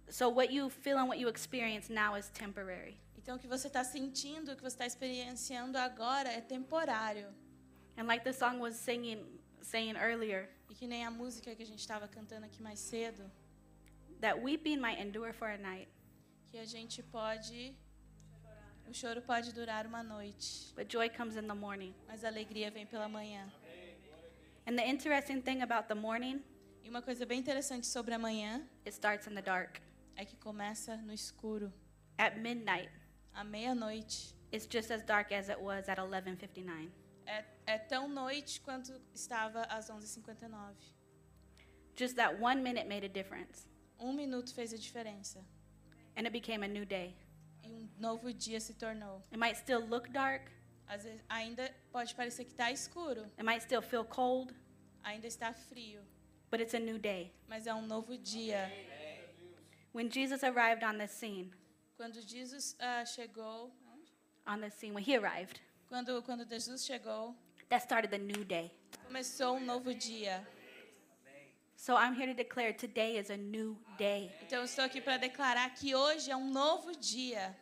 So 0.09 0.28
what 0.28 0.52
you 0.52 0.70
feel 0.70 0.98
and 0.98 1.09
what 1.09 1.20
you 1.20 1.28
experience 1.28 1.92
now 1.92 2.16
is 2.16 2.28
temporary. 2.31 2.96
Então, 3.18 3.37
o 3.37 3.38
que 3.38 3.46
você 3.46 3.68
está 3.68 3.85
sentindo, 3.85 4.52
o 4.52 4.57
que 4.57 4.62
você 4.62 4.74
está 4.74 4.87
experienciando 4.87 5.78
agora 5.78 6.28
é 6.28 6.40
temporário. 6.40 7.28
And 7.96 8.05
like 8.05 8.24
the 8.24 8.33
song 8.33 8.59
was 8.59 8.76
singing 8.76 9.24
saying 9.62 9.96
earlier, 9.96 10.48
E 10.70 10.75
que 10.75 10.87
nem 10.87 11.05
a 11.05 11.11
música 11.11 11.55
que 11.55 11.62
a 11.62 11.66
gente 11.66 11.81
estava 11.81 12.09
cantando 12.09 12.46
aqui 12.46 12.62
mais 12.62 12.79
cedo, 12.81 13.31
that 14.20 14.40
weeping 14.40 14.77
might 14.79 15.01
endure 15.01 15.33
for 15.33 15.48
a 15.48 15.59
night, 15.59 15.88
que 16.51 16.59
a 16.59 16.64
gente 16.64 17.03
pode. 17.03 17.75
O 18.88 18.92
choro 18.92 19.22
pode 19.22 19.53
durar 19.55 19.87
uma 19.87 20.03
noite, 20.03 20.72
but 20.75 20.88
joy 20.90 21.09
comes 21.09 21.37
in 21.37 21.46
the 21.46 21.55
morning. 21.55 21.94
mas 22.07 22.25
a 22.25 22.29
alegria 22.29 22.70
vem 22.70 22.85
pela 22.87 23.09
manhã. 23.09 23.51
And 24.66 24.77
the 24.77 24.87
interesting 24.87 25.40
thing 25.40 25.62
about 25.62 25.88
the 25.88 25.94
morning, 25.94 26.42
E 26.85 26.88
uma 26.90 27.01
coisa 27.01 27.25
bem 27.25 27.38
interessante 27.38 27.87
sobre 27.87 28.12
a 28.12 28.18
manhã 28.18 28.61
it 28.85 28.90
starts 28.94 29.27
in 29.29 29.35
the 29.35 29.42
dark. 29.42 29.81
é 30.16 30.25
que 30.25 30.37
começa 30.37 30.96
no 30.96 31.12
escuro. 31.12 31.72
At 32.18 32.37
midnight, 32.38 32.90
À 33.33 33.44
meia-noite. 33.44 34.35
it's 34.53 34.66
just 34.68 34.90
as 34.90 35.03
dark 35.05 35.33
as 35.33 35.48
it 35.48 35.61
was 35.61 35.88
at 35.88 35.98
11:59. 35.98 36.90
É, 37.27 37.45
é 37.67 37.79
tão 37.79 38.09
noite 38.09 38.61
quanto 38.61 38.93
estava 39.15 39.63
às 39.65 39.89
11h59. 39.91 40.75
Just 41.97 42.17
that 42.17 42.41
one 42.41 42.63
minute 42.63 42.87
made 42.89 43.05
a 43.05 43.09
difference, 43.09 43.67
Um 43.99 44.13
minuto 44.13 44.53
fez 44.55 44.73
a 44.73 44.77
diferença. 44.77 45.45
and 46.17 46.27
it 46.27 46.33
became 46.33 46.63
a 46.65 46.69
new 46.69 46.85
day. 46.85 47.15
E 47.63 47.69
um 47.69 47.89
novo 47.99 48.33
dia 48.33 48.61
se 48.61 48.75
tornou. 48.75 49.23
It 49.31 49.39
might 49.39 49.57
still 49.57 49.81
look 49.87 50.11
dark, 50.11 50.51
Às 50.89 51.05
vezes, 51.05 51.23
ainda 51.29 51.71
pode 51.93 52.15
parecer 52.15 52.45
que 52.45 52.51
está 52.53 52.71
escuro, 52.73 53.23
it 53.39 53.43
might 53.45 53.63
still 53.63 53.81
feel 53.83 54.05
cold, 54.05 54.53
ainda 55.05 55.27
está 55.27 55.53
frio, 55.55 56.03
but 56.51 56.61
it's 56.61 56.75
a 56.75 56.79
new 56.81 56.99
day. 56.99 57.33
mas 57.49 57.67
é 57.67 57.73
um 57.75 57.87
novo 57.87 58.17
dia. 58.19 58.71
When 59.95 60.11
Jesus 60.11 60.43
arrived 60.43 60.83
on 60.85 60.99
the 60.99 61.07
scene, 61.07 61.53
Quando 61.97 62.21
Jesus 62.23 62.75
ah, 62.81 63.05
chegou, 63.05 63.71
on 64.47 64.61
the 64.61 64.71
scene 64.71 64.93
when 64.95 65.05
he 65.05 65.17
arrived, 65.17 65.61
quando 65.92 66.22
quando 66.22 66.48
Jesus 66.48 66.87
chegou, 66.87 67.37
that 67.68 67.85
started 67.85 68.11
the 68.11 68.16
new 68.16 68.44
day. 68.46 68.72
começou 69.07 69.57
um 69.57 69.61
novo 69.61 69.92
dia. 69.92 70.42
So 71.76 71.98
I'm 71.98 72.14
here 72.14 72.28
to 72.28 72.35
declare 72.35 72.72
today 72.72 73.18
is 73.18 73.31
a 73.31 73.37
new 73.37 73.76
day. 73.98 74.33
Então 74.40 74.64
estou 74.64 74.87
aqui 74.87 75.02
para 75.02 75.18
declarar 75.18 75.68
que 75.74 75.94
hoje 75.94 76.31
é 76.31 76.37
um 76.37 76.50
novo 76.50 76.92
dia. 76.96 77.55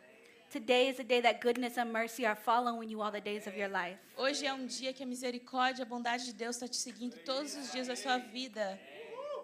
Today 0.49 0.91
is 0.91 1.01
a 1.01 1.03
day 1.03 1.21
that 1.21 1.41
goodness 1.41 1.77
and 1.77 1.87
mercy 1.87 2.25
are 2.25 2.41
following 2.41 2.89
you 2.89 3.03
all 3.03 3.11
the 3.11 3.21
days 3.21 3.49
of 3.49 3.59
your 3.59 3.69
life. 3.69 3.99
Hoje 4.17 4.47
é 4.47 4.55
um 4.55 4.65
dia 4.65 4.93
que 4.93 5.03
a 5.03 5.07
misericórdia, 5.07 5.83
a 5.83 5.89
bondade 5.89 6.27
de 6.27 6.33
Deus 6.33 6.55
está 6.55 6.69
te 6.69 6.77
seguindo 6.77 7.17
todos 7.25 7.57
os 7.57 7.73
dias 7.73 7.89
da 7.89 7.97
sua 7.97 8.19
vida. 8.19 8.79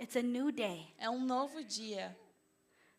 It's 0.01 0.15
a 0.15 0.23
new 0.23 0.53
day. 0.53 0.95
É 0.97 1.11
um 1.11 1.19
novo 1.19 1.65
dia. 1.65 2.17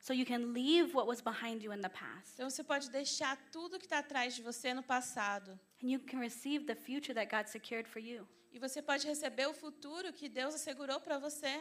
So 0.08 0.13
you 0.13 0.26
can 0.26 0.54
leave 0.54 0.93
what 0.96 1.06
was 1.06 1.20
behind 1.22 1.62
you 1.62 1.74
in 1.74 1.82
the 1.82 1.89
past 1.89 2.36
Então 2.36 2.50
você 2.50 2.63
pode 2.63 2.89
deixar 2.89 3.36
tudo 3.52 3.78
que 3.78 3.86
está 3.86 4.00
atrás 4.00 4.34
de 4.36 4.41
você 4.41 4.74
no 4.74 4.82
passado. 4.82 5.60
and 5.84 5.89
you 5.89 6.00
can 6.00 6.20
receive 6.20 6.65
the 6.65 6.76
future 6.76 7.13
that 7.13 7.30
God 7.30 7.48
secured 7.48 7.88
for 7.89 8.00
you. 8.00 8.26
E 8.54 8.58
você 8.58 8.82
pode 8.82 9.06
receber 9.06 9.48
o 9.50 9.54
futuro 9.54 10.13
que 10.13 10.30
Deus 10.30 10.56
assegurou 10.56 11.02
para 11.02 11.20
você. 11.20 11.54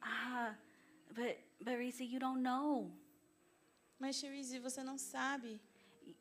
Ah, 0.00 0.54
but 1.10 1.36
but 1.60 1.76
Reese, 1.76 2.04
you 2.04 2.20
don't 2.20 2.40
know. 2.40 2.92
Mas, 3.98 4.14
Cherise, 4.14 4.60
você 4.60 4.80
não 4.84 4.96
sabe. 4.96 5.60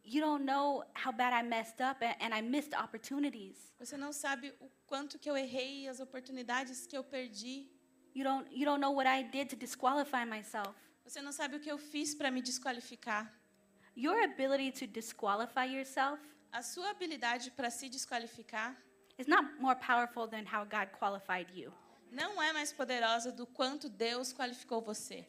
You 0.04 0.20
don't 0.22 0.44
know 0.44 0.84
how 0.96 1.12
bad 1.12 1.32
I 1.32 1.44
messed 1.48 1.80
up 1.80 2.04
and, 2.04 2.16
and 2.20 2.34
I 2.34 2.42
missed 2.42 2.74
opportunities. 2.74 3.72
Você 3.78 3.96
não 3.96 4.12
sabe 4.12 4.52
o 4.60 4.68
quanto 4.88 5.20
que 5.20 5.30
eu 5.30 5.38
errei 5.38 5.84
e 5.84 5.88
as 5.88 6.00
oportunidades 6.00 6.88
que 6.88 6.98
eu 6.98 7.04
perdi. 7.04 7.70
You 8.16 8.24
don't 8.24 8.50
you 8.52 8.66
don't 8.66 8.82
know 8.82 8.94
what 8.96 9.08
I 9.08 9.22
did 9.22 9.50
to 9.52 9.56
disqualify 9.56 10.26
myself. 10.26 10.74
Você 11.08 11.22
não 11.22 11.32
sabe 11.32 11.56
o 11.56 11.60
que 11.62 11.72
eu 11.72 11.78
fiz 11.78 12.14
para 12.14 12.30
me 12.30 12.42
desqualificar. 12.42 13.34
Your 13.96 14.22
ability 14.26 14.72
to 14.80 14.86
disqualify 14.86 15.64
yourself 15.64 16.22
A 16.52 16.62
sua 16.62 16.90
habilidade 16.90 17.52
para 17.52 17.70
se 17.70 17.88
desqualificar 17.88 18.76
is 19.18 19.26
not 19.26 19.54
more 19.60 19.80
powerful 19.80 20.28
than 20.28 20.44
how 20.46 20.66
God 20.66 20.90
qualified 21.00 21.50
you. 21.58 21.74
não 22.12 22.42
é 22.42 22.52
mais 22.52 22.74
poderosa 22.74 23.32
do 23.32 23.46
quanto 23.46 23.88
Deus 23.90 24.34
qualificou 24.34 24.82
você. 24.82 25.26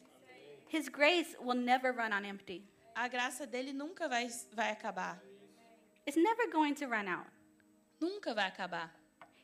His 0.69 0.89
grace 0.89 1.37
will 1.39 1.55
never 1.55 1.93
run 1.93 2.13
on 2.13 2.25
empty. 2.25 2.67
A 2.93 3.07
graça 3.07 3.47
dele 3.47 3.71
nunca 3.71 4.09
vai, 4.09 4.27
vai 4.51 4.71
acabar. 4.71 5.21
It's 6.05 6.17
never 6.17 6.51
going 6.51 6.73
to 6.75 6.87
run 6.87 7.07
out. 7.07 7.29
Nunca 8.01 8.33
vai 8.33 8.47
acabar. 8.47 8.93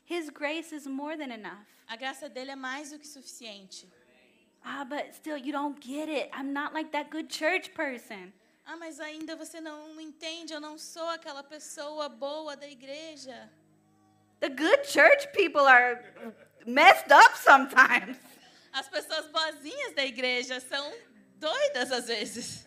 His 0.05 0.29
grace 0.29 0.75
is 0.75 0.85
more 0.85 1.15
than 1.17 1.33
enough. 1.33 1.65
A 1.87 1.95
graça 1.95 2.27
dele 2.27 2.51
é 2.51 2.55
mais 2.55 2.91
do 2.91 2.99
que 2.99 3.07
suficiente. 3.07 3.89
Ah, 4.67 4.83
but 4.83 5.13
still, 5.13 5.37
you 5.37 5.51
don't 5.51 5.79
get 5.79 6.09
it. 6.09 6.29
I'm 6.33 6.51
not 6.51 6.73
like 6.73 6.91
that 6.91 7.11
good 7.11 7.29
church 7.29 7.71
person. 7.73 8.33
Ah, 8.65 8.75
mas 8.77 8.99
ainda 8.99 9.35
você 9.35 9.61
não 9.61 10.01
entende, 10.01 10.53
eu 10.53 10.59
não 10.59 10.75
sou 10.77 11.07
aquela 11.09 11.43
pessoa 11.43 12.09
boa 12.09 12.55
da 12.55 12.67
igreja. 12.67 13.47
The 14.39 14.49
good 14.49 14.83
church 14.87 15.27
people 15.33 15.61
are 15.61 16.03
messed 16.65 17.11
up 17.11 17.37
sometimes. 17.37 18.17
As 18.73 18.89
pessoas 18.89 19.27
boazinhas 19.27 19.93
da 19.93 20.03
igreja 20.03 20.59
são 20.59 20.91
doidas 21.37 21.91
às 21.91 22.07
vezes. 22.07 22.65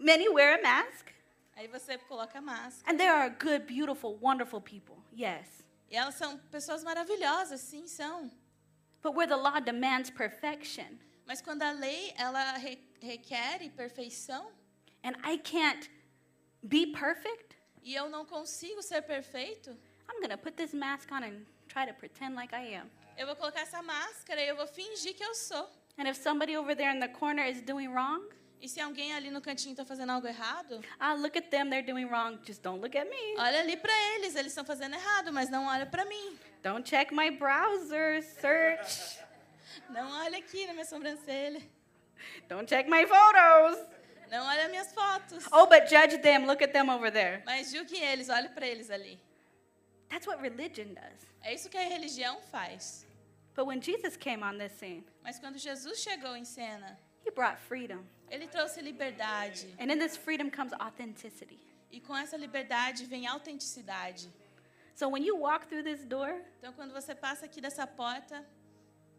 Many 0.00 0.28
wear 0.28 0.58
a 0.58 0.62
mask, 0.62 1.06
Aí 1.56 1.66
você 1.68 1.96
coloca 1.98 2.40
máscara. 2.40 2.92
and 2.92 2.98
there 2.98 3.10
are 3.12 3.30
good, 3.30 3.66
beautiful, 3.66 4.18
wonderful 4.20 4.60
people. 4.60 4.96
Yes. 5.16 5.64
E 5.90 5.96
elas 5.96 6.14
são 6.16 6.38
pessoas 6.50 6.82
maravilhosas, 6.84 7.60
sim, 7.60 7.86
são. 7.86 8.30
But 9.02 9.14
where 9.14 9.26
the 9.26 9.36
law 9.36 9.60
demands 9.60 10.10
perfection, 10.10 10.98
Mas 11.26 11.40
quando 11.40 11.62
a 11.62 11.72
lei 11.72 12.12
ela 12.16 12.58
re 12.58 12.78
requer 13.02 13.70
perfeição 13.76 14.46
and 15.04 15.16
I 15.22 15.36
can't 15.38 15.88
be 16.66 16.86
perfect, 16.86 17.56
e 17.82 17.94
eu 17.94 18.08
não 18.08 18.24
consigo 18.24 18.82
ser 18.82 19.02
perfeito, 19.02 19.76
I'm 20.08 20.28
to 20.28 20.36
put 20.36 20.56
this 20.56 20.72
mask 20.72 21.12
on 21.12 21.22
and 21.22 21.46
try 21.68 21.86
to 21.86 21.92
pretend 21.94 22.34
like 22.34 22.52
I 22.54 22.74
am. 22.74 22.90
eu 23.16 23.26
vou 23.26 23.36
colocar 23.36 23.60
essa 23.60 23.82
máscara 23.82 24.40
e 24.40 24.48
eu 24.48 24.56
vou 24.56 24.66
fingir 24.66 25.14
que 25.14 25.22
eu 25.22 25.34
sou. 25.34 25.68
And 25.98 26.08
if 26.08 26.16
somebody 26.16 26.56
over 26.56 26.74
there 26.74 26.90
in 26.90 27.00
the 27.00 27.08
corner 27.08 27.44
is 27.44 27.60
doing 27.62 27.88
wrong, 27.88 28.22
E 28.60 28.68
se 28.68 28.80
alguém 28.80 29.14
ali 29.14 29.30
no 29.30 29.40
cantinho 29.40 29.72
está 29.72 29.84
fazendo 29.84 30.10
algo 30.10 30.26
errado, 30.26 30.80
ah, 30.98 31.14
look 31.14 31.38
at 31.38 31.48
them, 31.48 31.70
they're 31.70 31.82
doing 31.82 32.06
wrong. 32.06 32.38
Just 32.44 32.60
don't 32.62 32.80
look 32.80 32.96
at 32.96 33.08
me. 33.08 33.34
olha 33.38 33.60
ali 33.60 33.76
para 33.76 33.92
eles, 34.14 34.34
eles 34.34 34.52
estão 34.52 34.64
fazendo 34.64 34.94
errado, 34.94 35.32
mas 35.32 35.48
não 35.48 35.66
olha 35.66 35.86
para 35.86 36.04
mim. 36.04 36.36
Don't 36.62 36.88
check 36.88 37.12
my 37.12 37.30
browser 37.30 38.22
search. 38.22 39.20
Não 39.90 40.10
olha 40.22 40.38
aqui 40.38 40.66
na 40.66 40.72
minha 40.72 40.84
sobrancelha. 40.84 41.62
Don't 42.48 42.66
check 42.66 42.88
my 42.88 43.06
photos. 43.06 43.78
Não 44.30 44.44
olha 44.44 44.68
minhas 44.68 44.92
fotos. 44.92 45.46
Oh, 45.52 45.66
but 45.66 45.88
judge 45.88 46.18
them. 46.18 46.46
Look 46.46 46.62
at 46.62 46.72
them 46.72 46.90
over 46.90 47.10
there. 47.10 47.42
Mas 47.46 47.70
julgue 47.70 47.96
eles, 47.96 48.28
olhe 48.28 48.48
para 48.50 48.66
eles 48.66 48.90
ali. 48.90 49.18
That's 50.08 50.26
what 50.26 50.42
religion 50.42 50.94
does. 50.94 51.26
É 51.42 51.54
isso 51.54 51.70
que 51.70 51.78
a 51.78 51.88
religião 51.88 52.40
faz. 52.50 53.06
But 53.54 53.66
when 53.66 53.80
Jesus 53.80 54.16
came 54.16 54.42
on 54.42 54.58
this 54.58 54.72
scene, 54.72 55.04
Mas 55.22 55.38
quando 55.38 55.58
Jesus 55.58 56.00
chegou 56.00 56.36
em 56.36 56.44
cena, 56.44 56.98
he 57.28 57.34
brought 57.34 57.58
freedom. 57.58 58.04
ele 58.30 58.46
trouxe 58.48 58.80
liberdade. 58.80 59.74
And 59.78 59.90
in 59.90 59.98
this 59.98 60.16
freedom 60.16 60.50
comes 60.50 60.72
authenticity. 60.80 61.58
E 61.90 62.00
com 62.00 62.16
essa 62.16 62.36
liberdade 62.36 63.04
vem 63.06 63.26
autenticidade. 63.26 64.28
So 64.94 65.08
when 65.08 65.22
you 65.24 65.36
walk 65.36 65.66
through 65.68 65.84
this 65.84 66.04
door, 66.04 66.40
Então, 66.58 66.72
quando 66.72 66.92
você 66.92 67.14
passa 67.14 67.46
aqui 67.46 67.60
dessa 67.60 67.86
porta, 67.86 68.44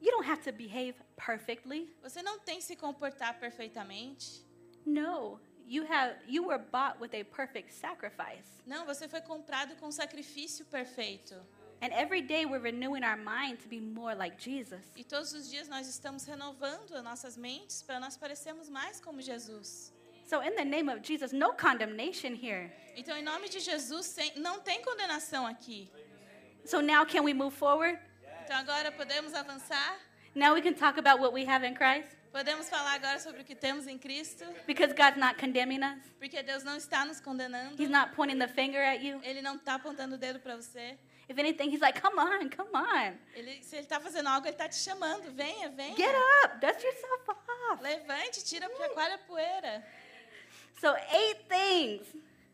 you 0.02 0.12
don't 0.12 0.30
have 0.30 0.43
to 0.43 0.52
behave 0.52 0.95
perfectly. 1.15 1.89
você 2.02 2.22
não 2.22 2.39
tem 2.39 2.58
que 2.58 2.63
se 2.65 2.76
comportar 2.76 3.39
perfeitamente. 3.39 4.45
No, 4.86 5.39
you 5.67 5.84
have 5.86 6.15
you 6.28 6.45
were 6.48 6.62
bought 6.72 7.00
with 7.00 7.13
a 7.13 7.24
perfect 7.24 7.74
sacrifice. 7.74 8.62
Não, 8.65 8.86
você 8.86 9.08
foi 9.08 9.22
comprado 9.22 9.76
com 9.78 9.88
um 9.88 9.91
sacrifício 9.91 10.65
perfeito. 10.65 11.36
And 11.82 11.94
every 11.94 12.22
day 12.22 12.46
we're 12.46 12.60
renewing 12.60 13.04
our 13.04 13.15
mind 13.15 13.60
to 13.60 13.68
be 13.70 13.80
more 13.80 14.13
like 14.13 14.38
Jesus. 14.38 14.82
E 14.98 15.04
todos 15.04 15.34
os 15.34 15.50
dias 15.50 15.70
nós 15.70 15.88
estamos 15.88 16.26
renovando 16.26 16.94
as 16.94 17.04
nossas 17.04 17.38
mentes 17.38 17.82
para 17.82 18.00
nós 18.00 18.18
parecermos 18.18 18.70
mais 18.70 19.00
como 19.00 19.22
Jesus. 19.22 19.94
So 20.26 20.42
in 20.42 20.56
the 20.56 20.65
name 20.65 20.89
of 20.89 21.02
Jesus, 21.02 21.32
no 21.32 21.54
condemnation 21.54 22.36
here. 22.36 22.72
Então, 22.96 23.18
em 23.18 23.24
nome 23.24 23.50
de 23.50 23.60
Jesus, 23.60 24.15
não 24.36 24.60
tem 24.60 24.82
condenação 24.82 25.48
aqui. 25.48 25.89
So 26.65 26.82
now 26.82 27.06
can 27.06 27.24
we 27.24 27.34
move 27.34 27.56
forward? 27.56 27.98
Então, 28.44 28.58
agora 28.58 28.92
podemos 28.92 29.34
avançar? 29.34 29.98
Now 30.36 30.54
we 30.54 30.62
can 30.62 30.74
talk 30.74 31.00
about 31.00 31.20
what 31.20 31.34
we 31.34 31.46
have 31.46 31.65
in 31.65 31.74
Christ 31.74 32.20
Podemos 32.32 32.70
falar 32.70 32.94
agora 32.94 33.20
sobre 33.20 33.42
o 33.42 33.44
que 33.44 33.56
temos 33.56 33.88
em 33.88 33.98
Cristo? 33.98 34.46
because 34.68 34.94
God's 34.94 35.18
not 35.18 35.39
condemning 35.39 35.82
us. 35.84 36.00
Porque 36.20 36.44
Deus 36.44 36.63
não 36.63 36.76
está 36.76 37.04
nos 37.04 37.20
condenando. 37.20 37.82
He's 37.82 37.89
not 37.89 38.13
pointing 38.15 38.38
the 38.38 38.48
finger 38.48 38.80
at 38.80 39.02
you. 39.02 39.20
Ele 39.24 39.42
não 39.42 39.56
está 39.56 39.76
apontando 39.76 40.13
o 40.15 40.18
dedo 40.18 40.39
para 40.39 40.56
você. 40.56 40.98
If 41.30 41.38
anything, 41.38 41.70
he's 41.70 41.80
like, 41.80 42.02
"Come 42.02 42.18
on, 42.18 42.50
come 42.50 42.74
on. 42.74 43.18
Ele, 43.36 43.62
se 43.62 43.76
ele 43.76 43.86
está 43.86 44.00
fazendo 44.00 44.28
algo, 44.28 44.48
ele 44.48 44.56
está 44.56 44.68
te 44.68 44.78
chamando. 44.78 45.32
Venha, 45.32 45.70
venha. 45.70 45.96
Get 45.96 46.15
up. 46.44 46.60
Dust 46.60 46.84
yourself 46.84 47.30
off." 47.30 47.84
Levante, 47.84 48.44
tira, 48.44 48.65
a 48.65 49.18
poeira. 49.20 49.86
So, 50.82 50.96
eight 51.12 51.48
things 51.48 52.08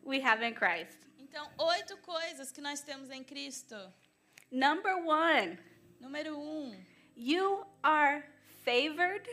we 0.04 0.20
have 0.20 0.42
in 0.42 0.52
Christ. 0.54 0.98
Então, 1.18 1.48
oito 1.58 1.96
coisas 1.98 2.52
que 2.52 2.60
nós 2.60 2.82
temos 2.82 3.10
em 3.10 3.24
Cristo. 3.24 3.76
Number 4.50 4.94
1, 4.96 5.58
Número 6.00 6.38
um, 6.38 6.84
you 7.16 7.66
are 7.82 8.22
favored, 8.62 9.26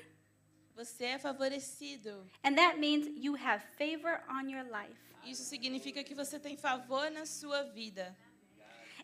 você 0.76 1.06
é 1.06 1.20
favorecido. 1.20 2.30
and 2.44 2.56
that 2.56 2.80
means 2.80 3.08
you 3.18 3.36
have 3.36 3.62
favor 3.78 4.22
on 4.30 4.50
your 4.50 4.64
life. 4.64 4.98
Isso 5.26 5.44
significa 5.44 6.04
que 6.04 6.16
você 6.16 6.40
tem 6.40 6.58
favor 6.58 7.10
na 7.12 7.26
sua 7.26 7.64
vida. 7.64 8.16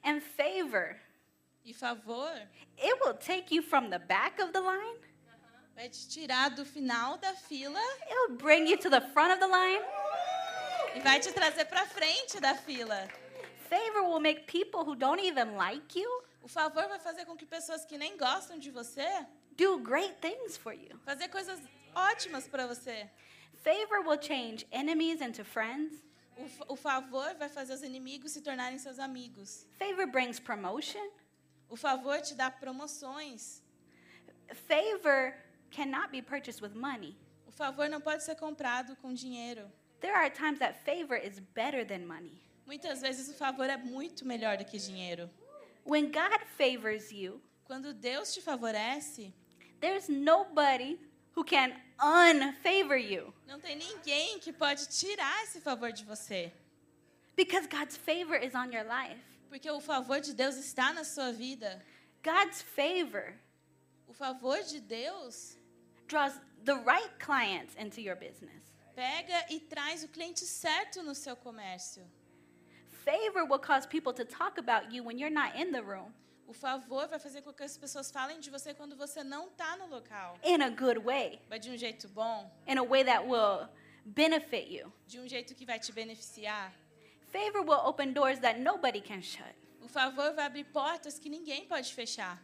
And 0.03 0.21
favor, 0.21 0.95
E 1.65 1.73
favor 1.73 2.31
it 2.77 2.97
will 3.03 3.13
take 3.15 3.51
you 3.53 3.61
from 3.61 3.89
the 3.89 3.99
back 3.99 4.39
of 4.39 4.53
the 4.53 4.61
line, 4.61 4.97
vai 5.75 5.89
te 5.89 6.07
tirar 6.07 6.55
do 6.55 6.63
final 6.65 7.17
da 7.17 7.33
fila 7.33 7.79
it 8.09 8.13
will 8.29 8.37
bring 8.37 8.65
you 8.67 8.77
to 8.77 8.89
the 8.89 9.01
front 9.13 9.31
of 9.33 9.39
the 9.39 9.47
line. 9.47 9.81
e 10.95 10.99
vai 11.01 11.19
te 11.19 11.31
trazer 11.31 11.65
para 11.69 11.85
frente 11.85 12.39
da 12.39 12.55
fila. 12.55 13.07
Favor 13.69 14.03
will 14.03 14.19
make 14.19 14.47
people 14.47 14.83
who 14.83 14.95
don't 14.95 15.19
even 15.21 15.55
like 15.55 15.95
you 15.99 16.09
O 16.41 16.47
favor 16.47 16.87
vai 16.87 16.97
fazer 16.99 17.25
com 17.25 17.35
que 17.35 17.45
pessoas 17.45 17.85
que 17.85 17.97
nem 17.97 18.17
gostam 18.17 18.57
de 18.57 18.71
você 18.71 19.05
do 19.57 19.77
great 19.79 20.15
things 20.21 20.57
for 20.57 20.73
you. 20.73 20.97
fazer 21.05 21.27
coisas 21.27 21.59
ótimas 21.93 22.47
para 22.47 22.65
você. 22.65 23.07
Favor 23.63 24.01
will 24.07 24.17
change 24.19 24.65
enemies 24.71 25.21
into 25.21 25.43
friends. 25.43 26.01
O, 26.39 26.73
o 26.73 26.75
favor 26.75 27.35
vai 27.35 27.49
fazer 27.49 27.73
os 27.73 27.83
inimigos 27.83 28.31
se 28.31 28.41
tornarem 28.41 28.79
seus 28.79 28.97
amigos. 28.97 29.67
Favor 29.77 30.07
brings 30.07 30.39
promotion. 30.39 31.09
O 31.69 31.75
favor 31.75 32.21
te 32.21 32.33
dá 32.33 32.49
promoções. 32.49 33.61
Favor 34.67 35.35
cannot 35.69 36.09
be 36.09 36.21
purchased 36.21 36.61
with 36.63 36.73
money. 36.73 37.15
O 37.45 37.51
favor 37.51 37.89
não 37.89 38.01
pode 38.01 38.23
ser 38.23 38.35
comprado 38.35 38.95
com 38.95 39.13
dinheiro. 39.13 39.69
There 39.99 40.15
are 40.15 40.29
times 40.31 40.59
that 40.59 40.79
favor 40.85 41.17
is 41.17 41.39
better 41.53 41.85
than 41.85 42.05
money. 42.07 42.41
Muitas 42.65 43.01
vezes 43.01 43.27
o 43.29 43.33
favor 43.33 43.69
é 43.69 43.77
muito 43.77 44.25
melhor 44.25 44.57
do 44.57 44.65
que 44.65 44.77
dinheiro. 44.77 45.29
When 45.85 46.11
God 46.11 46.39
favors 46.57 47.11
you, 47.11 47.41
Quando 47.69 47.93
Deus 47.93 48.33
te 48.33 48.41
favorece, 48.41 49.31
there's 49.79 50.09
nobody 50.09 50.99
who 51.35 51.43
can 51.43 51.73
unfavor 52.01 52.97
you 52.97 53.33
não 53.47 53.59
tem 53.59 53.75
ninguém 53.75 54.39
que 54.39 54.51
pode 54.53 54.87
tirar 54.89 55.43
esse 55.43 55.59
favor 55.61 55.91
de 55.91 56.03
você. 56.05 56.51
because 57.35 57.67
God's 57.67 57.95
favor 57.97 58.35
is 58.35 58.53
on 58.55 58.71
your 58.71 58.83
life. 58.83 59.19
Porque 59.49 59.69
o 59.71 59.79
favor 59.79 60.19
de 60.21 60.33
Deus 60.33 60.55
está 60.57 60.93
na 60.93 61.03
sua 61.03 61.31
vida. 61.31 61.81
God's 62.23 62.61
favor 62.61 63.33
O 64.07 64.13
favor 64.13 64.61
de 64.63 64.79
Deus 64.81 65.57
draws 66.07 66.33
the 66.65 66.75
right 66.75 67.09
clients 67.19 67.75
into 67.77 68.01
your 68.01 68.15
business. 68.15 68.61
pega 68.95 69.45
e 69.49 69.59
traz 69.61 70.03
o 70.03 70.07
cliente 70.09 70.45
certo 70.45 71.01
no 71.03 71.15
seu 71.15 71.35
comércio. 71.37 72.03
Favor 73.05 73.45
will 73.45 73.59
cause 73.59 73.87
people 73.87 74.13
to 74.13 74.25
talk 74.25 74.57
about 74.59 74.91
you 74.93 75.03
when 75.03 75.17
you're 75.17 75.33
not 75.33 75.55
in 75.55 75.71
the 75.71 75.81
room 75.81 76.13
O 76.49 76.53
favor 76.53 77.07
vai 77.07 77.19
fazer 77.19 77.43
com 77.43 77.53
que 77.53 77.61
as 77.61 77.77
pessoas 77.77 78.09
falem 78.09 78.39
de 78.39 78.49
você 78.49 78.73
quando 78.73 78.95
você 78.95 79.23
não 79.23 79.49
está 79.49 79.77
no 79.77 79.85
local. 79.85 80.35
in 80.43 80.63
a 80.63 80.69
good 80.69 80.97
way, 80.99 81.39
Mas 81.47 81.61
de 81.61 81.69
um 81.69 81.77
jeito 81.77 82.07
bom, 82.07 82.51
in 82.67 82.79
a 82.79 82.83
way 82.83 83.03
that 83.03 83.23
will 83.23 83.69
benefit 84.03 84.67
you. 84.67 84.91
de 85.05 85.19
um 85.19 85.27
jeito 85.27 85.53
que 85.53 85.63
vai 85.63 85.77
te 85.79 85.91
beneficiar. 85.91 86.73
Favor 87.31 87.61
will 87.61 87.85
open 87.85 88.13
doors 88.13 88.39
that 88.39 88.59
nobody 88.59 88.99
can 88.99 89.21
shut. 89.21 89.53
O 89.83 89.87
favor 89.87 90.33
vai 90.33 90.45
abrir 90.47 90.63
portas 90.65 91.19
que 91.19 91.29
ninguém 91.29 91.67
pode 91.67 91.93
fechar. 91.93 92.41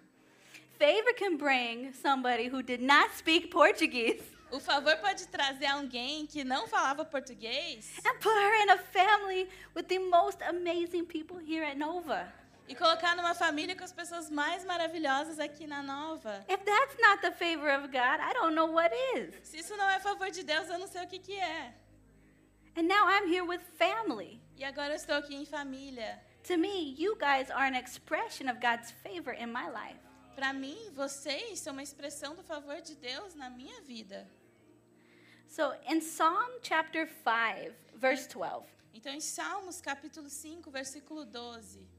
Favor 0.77 1.13
can 1.17 1.35
bring 1.37 1.91
somebody 1.93 2.47
who 2.47 2.61
did 2.61 2.81
not 2.83 3.09
speak 3.17 3.47
Portuguese 3.49 4.21
O 4.51 4.59
favor 4.59 4.95
pode 4.97 5.25
trazer 5.29 5.65
alguém 5.65 6.27
que 6.27 6.43
não 6.43 6.67
falava 6.67 7.03
português 7.03 7.97
and 8.05 8.19
put 8.19 8.31
her 8.35 8.61
in 8.63 8.69
a 8.69 8.77
family 8.77 9.49
with 9.75 9.87
the 9.87 9.97
most 9.97 10.37
amazing 10.43 11.05
people 11.05 11.39
here 11.39 11.63
at 11.65 11.75
Nova. 11.77 12.31
E 12.67 12.75
colocar 12.75 13.15
numa 13.15 13.33
família 13.33 13.75
com 13.75 13.83
as 13.83 13.93
pessoas 13.93 14.29
mais 14.29 14.65
maravilhosas 14.65 15.39
aqui 15.39 15.67
na 15.67 15.83
Nova. 15.83 16.45
If 16.49 16.63
that's 16.63 16.97
not 16.99 17.21
the 17.21 17.31
favor 17.31 17.69
of 17.69 17.87
God, 17.87 18.19
I 18.19 18.33
don't 18.33 18.55
know 18.55 18.71
what 18.71 18.93
is. 19.15 19.35
Se 19.43 19.59
isso 19.59 19.75
não 19.77 19.89
é 19.89 19.99
favor 19.99 20.29
de 20.31 20.43
Deus, 20.43 20.67
eu 20.69 20.79
não 20.79 20.87
sei 20.87 21.03
o 21.03 21.07
que, 21.07 21.19
que 21.19 21.39
é. 21.39 21.73
And 22.75 22.83
now 22.83 23.09
I'm 23.09 23.31
here 23.31 23.45
with 23.45 23.61
family. 23.77 24.41
E 24.57 24.63
agora 24.63 24.93
eu 24.93 24.95
estou 24.95 25.15
aqui 25.15 25.35
em 25.35 25.45
família. 25.45 26.21
To 26.47 26.57
me, 26.57 26.95
you 26.97 27.15
guys 27.15 27.49
are 27.49 27.67
an 27.67 27.79
expression 27.79 28.49
of 28.49 28.59
God's 28.59 28.91
favor 28.91 29.33
in 29.33 29.47
my 29.47 29.67
life. 29.69 29.99
Para 30.35 30.51
mim, 30.51 30.77
vocês 30.93 31.59
são 31.59 31.73
uma 31.73 31.83
expressão 31.83 32.35
do 32.35 32.43
favor 32.43 32.81
de 32.81 32.95
Deus 32.95 33.35
na 33.35 33.49
minha 33.49 33.81
vida. 33.81 34.27
So 35.47 35.73
in 35.87 35.99
Psalm 35.99 36.59
chapter 36.61 37.07
5, 37.07 37.73
verse 37.95 38.27
12, 38.27 38.65
Então, 38.93 39.13
em 39.13 39.21
Salmos 39.21 39.79
capítulo 39.79 40.29
5, 40.29 40.69
versículo 40.69 41.25
12. 41.25 41.94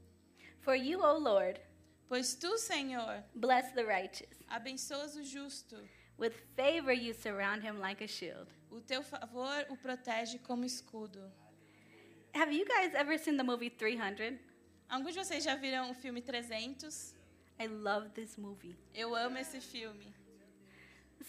For 0.67 0.75
you, 0.75 1.01
O 1.01 1.17
Lord, 1.17 1.61
Pois 2.09 2.35
tu, 2.35 2.57
Senhor, 2.57 3.23
bless 3.35 3.71
the 3.71 3.85
righteous. 3.85 4.27
abençoas 4.49 5.15
o 5.15 5.23
justo. 5.23 5.77
With 6.17 6.33
favor 6.57 6.91
you 6.91 7.13
surround 7.13 7.63
him 7.63 7.79
like 7.79 8.03
a 8.03 8.07
shield. 8.07 8.47
O 8.69 8.81
teu 8.81 9.01
favor 9.01 9.65
o 9.69 9.77
protege 9.77 10.39
como 10.39 10.65
escudo. 10.65 11.31
Have 12.33 12.51
you 12.51 12.65
guys 12.65 12.93
ever 12.95 13.17
seen 13.17 13.37
the 13.37 13.43
movie 13.43 13.69
300? 13.69 14.37
Alguns 14.89 15.13
de 15.13 15.19
vocês 15.19 15.43
já 15.43 15.55
viram 15.55 15.89
o 15.89 15.93
filme 15.93 16.21
300? 16.21 17.15
I 17.59 17.67
love 17.67 18.09
this 18.09 18.37
movie. 18.37 18.75
Eu 18.93 19.15
amo 19.15 19.37
esse 19.37 19.61
filme. 19.61 20.13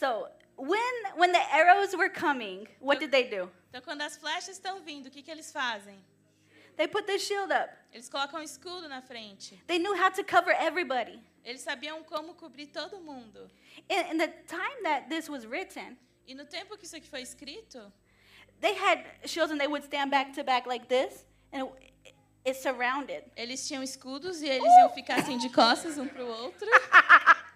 So, 0.00 0.28
when 0.56 1.16
when 1.16 1.30
the 1.32 1.42
arrows 1.52 1.94
were 1.94 2.10
coming, 2.10 2.66
what 2.80 2.98
did 2.98 3.12
they 3.12 3.28
do? 3.28 3.48
Então, 3.68 3.82
quando 3.82 4.02
as 4.02 4.16
flechas 4.16 4.56
estão 4.56 4.80
vindo, 4.80 5.06
o 5.06 5.10
que, 5.10 5.22
que 5.22 5.30
eles 5.30 5.52
fazem? 5.52 6.04
They 6.78 6.86
put 6.86 7.08
the 7.08 7.18
shield 7.18 7.50
up. 7.50 7.70
Eles 7.92 8.08
colocam 8.08 8.38
um 8.38 8.42
escudo 8.42 8.88
na 8.88 9.02
frente. 9.02 9.60
They 9.66 9.78
knew 9.80 9.96
how 9.96 10.10
to 10.10 10.22
cover 10.22 10.52
everybody. 10.52 11.20
Eles 11.44 11.62
sabiam 11.62 12.04
como 12.06 12.34
cobrir 12.34 12.68
todo 12.72 13.00
mundo. 13.00 13.50
In, 13.90 14.12
in 14.12 14.16
the 14.16 14.28
time 14.46 14.82
that 14.84 15.10
this 15.10 15.28
was 15.28 15.44
written, 15.44 15.96
E 16.26 16.34
no 16.34 16.44
tempo 16.44 16.76
que 16.76 16.84
isso 16.84 16.94
aqui 16.94 17.08
foi 17.08 17.22
escrito, 17.22 17.92
they 18.60 18.74
had 18.74 19.04
shields 19.24 19.50
and 19.50 19.58
they 19.58 19.66
would 19.66 19.82
stand 19.82 20.10
back 20.10 20.32
to 20.34 20.44
back 20.44 20.66
like 20.66 20.86
this, 20.86 21.24
and 21.52 21.68
it, 22.04 22.14
it 22.44 22.56
surrounded. 22.56 23.24
eles 23.36 23.66
tinham 23.66 23.82
escudos 23.82 24.40
e 24.40 24.46
eles 24.46 24.72
iam 24.78 24.90
ficar 24.90 25.20
assim 25.20 25.36
de 25.38 25.48
costas 25.48 25.98
um 25.98 26.06
pro 26.06 26.26
outro. 26.26 26.68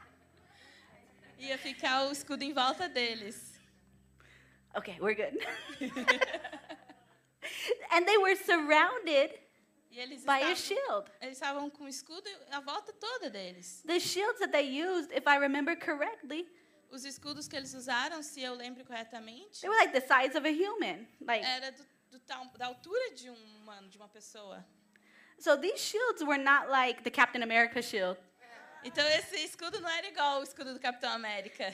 Ia 1.39 1.59
ficar 1.59 2.07
o 2.09 2.13
escudo 2.13 2.43
em 2.43 2.53
volta 2.53 2.89
deles. 2.89 3.61
Okay, 4.75 4.97
we're 5.01 5.15
good. 5.15 5.39
and 7.93 8.07
they 8.07 8.19
were 8.19 8.37
surrounded 8.37 9.39
E 9.91 9.99
eles 10.01 10.25
by 10.25 10.39
a 10.41 10.53
estavam, 10.53 10.57
shield. 10.57 11.11
eles 11.21 11.37
estavam 11.37 11.71
com 11.71 11.85
o 11.85 11.89
escudo 11.89 12.29
a 12.51 12.61
volta 12.61 12.93
toda 12.95 13.31
deles. 13.31 13.83
The 13.85 14.01
shields 14.01 14.39
that 14.41 14.51
they 14.53 14.67
used, 14.67 15.13
if 15.13 15.27
I 15.27 15.37
remember 15.39 15.77
correctly, 15.77 16.47
Os 16.91 17.05
escudos 17.05 17.49
que 17.49 17.57
eles 17.57 17.73
usaram, 17.75 18.23
se 18.23 18.43
eu 18.43 18.55
lembro 18.55 18.85
corretamente, 18.85 19.61
they 19.61 19.69
were 19.71 19.79
like 19.79 19.93
the 19.93 20.01
size 20.01 20.37
of 20.37 20.47
a 20.47 20.51
human. 20.53 21.07
Like 21.27 21.45
era 21.45 21.71
do, 21.73 21.83
do 22.11 22.59
da 22.59 22.67
altura 22.67 23.11
de 23.15 23.31
um 23.31 23.35
humano, 23.61 23.89
de 23.89 23.97
uma 23.97 24.09
pessoa. 24.09 24.65
so 25.39 25.57
these 25.57 25.79
shields 25.81 26.23
were 26.23 26.39
not 26.43 26.69
like 26.71 27.03
the 27.03 27.11
Captain 27.11 27.43
America 27.43 27.81
shield. 27.83 28.19
Então 28.85 29.05
esse 29.11 29.37
escudo 29.45 29.79
não 29.81 29.89
era 29.89 30.07
igual 30.09 30.41
o 30.41 30.43
escudo 30.43 30.73
do 30.75 30.81
Capitão 30.81 31.11
América. 31.13 31.73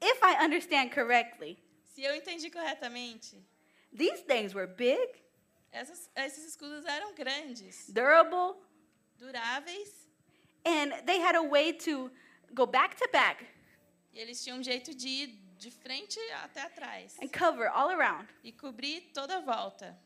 If 0.00 0.18
I 0.22 0.44
understand 0.44 0.90
correctly, 0.94 1.58
Se 1.94 2.02
eu 2.02 2.14
entendi 2.14 2.50
corretamente, 2.50 3.36
these 3.96 4.20
things 4.22 4.54
were 4.54 4.66
big, 4.66 5.08
essas- 5.72 6.08
esses 6.16 6.44
escudos 6.54 6.84
eram 6.86 7.14
grandes, 7.14 7.88
durable, 7.88 8.56
duráveis, 9.18 10.06
and 10.64 10.92
they 11.06 11.18
had 11.20 11.34
a 11.36 11.42
way 11.42 11.72
to 11.72 12.10
go 12.54 12.66
back 12.66 12.96
to 12.96 13.08
back 13.12 13.44
e 14.12 14.18
eles 14.20 14.42
tinham 14.42 14.58
um 14.58 14.62
jeito 14.62 14.94
de 14.94 15.08
ir 15.08 15.26
de 15.58 15.70
frente 15.70 16.18
até 16.44 16.62
atrás 16.62 17.16
and 17.20 17.28
cover 17.28 17.68
all 17.68 17.90
around. 17.90 18.28
e 18.44 18.52
cobrir 18.52 19.10
toda 19.12 19.36
a 19.36 19.40
volta. 19.40 19.96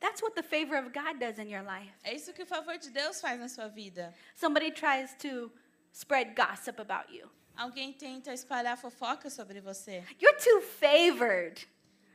That's 0.00 0.20
what 0.20 0.34
the 0.34 0.42
favor 0.42 0.76
of 0.76 0.92
God 0.92 1.18
does 1.20 1.38
in 1.38 1.48
your 1.48 1.62
life. 1.62 1.92
É 2.02 2.12
isso 2.14 2.32
que 2.32 2.42
o 2.42 2.46
favor 2.46 2.76
de 2.76 2.90
Deus 2.90 3.20
faz 3.20 3.38
na 3.38 3.48
sua 3.48 3.68
vida. 3.68 4.12
Somebody 4.34 4.72
tries 4.72 5.14
to 5.18 5.52
spread 5.92 6.34
gossip 6.34 6.80
about 6.80 7.12
you. 7.12 7.30
Alguém 7.56 7.92
tenta 7.92 8.32
espalhar 8.32 8.76
fofoca 8.76 9.28
sobre 9.30 9.60
você. 9.60 10.04
You're 10.20 10.36
too 10.38 10.60
favored 10.62 11.68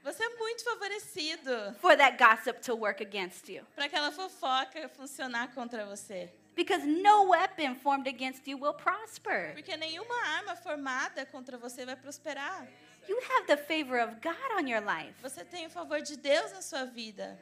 Você 0.07 0.23
é 0.23 0.29
muito 0.37 0.63
favorecido 0.63 1.75
for 1.81 1.97
that 1.97 2.17
gossip 2.17 2.61
to 2.61 2.73
work 2.73 3.03
against 3.03 3.49
you 3.49 3.65
para 3.75 3.87
aquela 3.87 4.09
fofoca 4.09 4.87
funcionar 4.87 5.53
contra 5.53 5.85
você. 5.85 6.31
because 6.55 6.85
no 6.85 7.25
weapon 7.25 7.75
formed 7.75 8.07
against 8.07 8.47
you 8.47 8.57
will 8.57 8.73
prosper. 8.73 9.51
Porque 9.53 9.75
nenhuma 9.75 10.15
arma 10.37 10.55
formada 10.55 11.25
contra 11.25 11.57
você 11.57 11.85
vai 11.85 11.97
prosperar. 11.97 12.65
You 13.09 13.19
have 13.19 13.47
the 13.47 13.57
favor 13.57 13.99
of 13.99 14.21
God 14.21 14.57
on 14.57 14.65
your 14.65 14.79
life. 14.79 15.13
Você 15.21 15.43
tem 15.43 15.65
o 15.65 15.69
favor 15.69 16.01
de 16.01 16.15
Deus 16.15 16.53
na 16.53 16.61
sua 16.61 16.85
vida. 16.85 17.37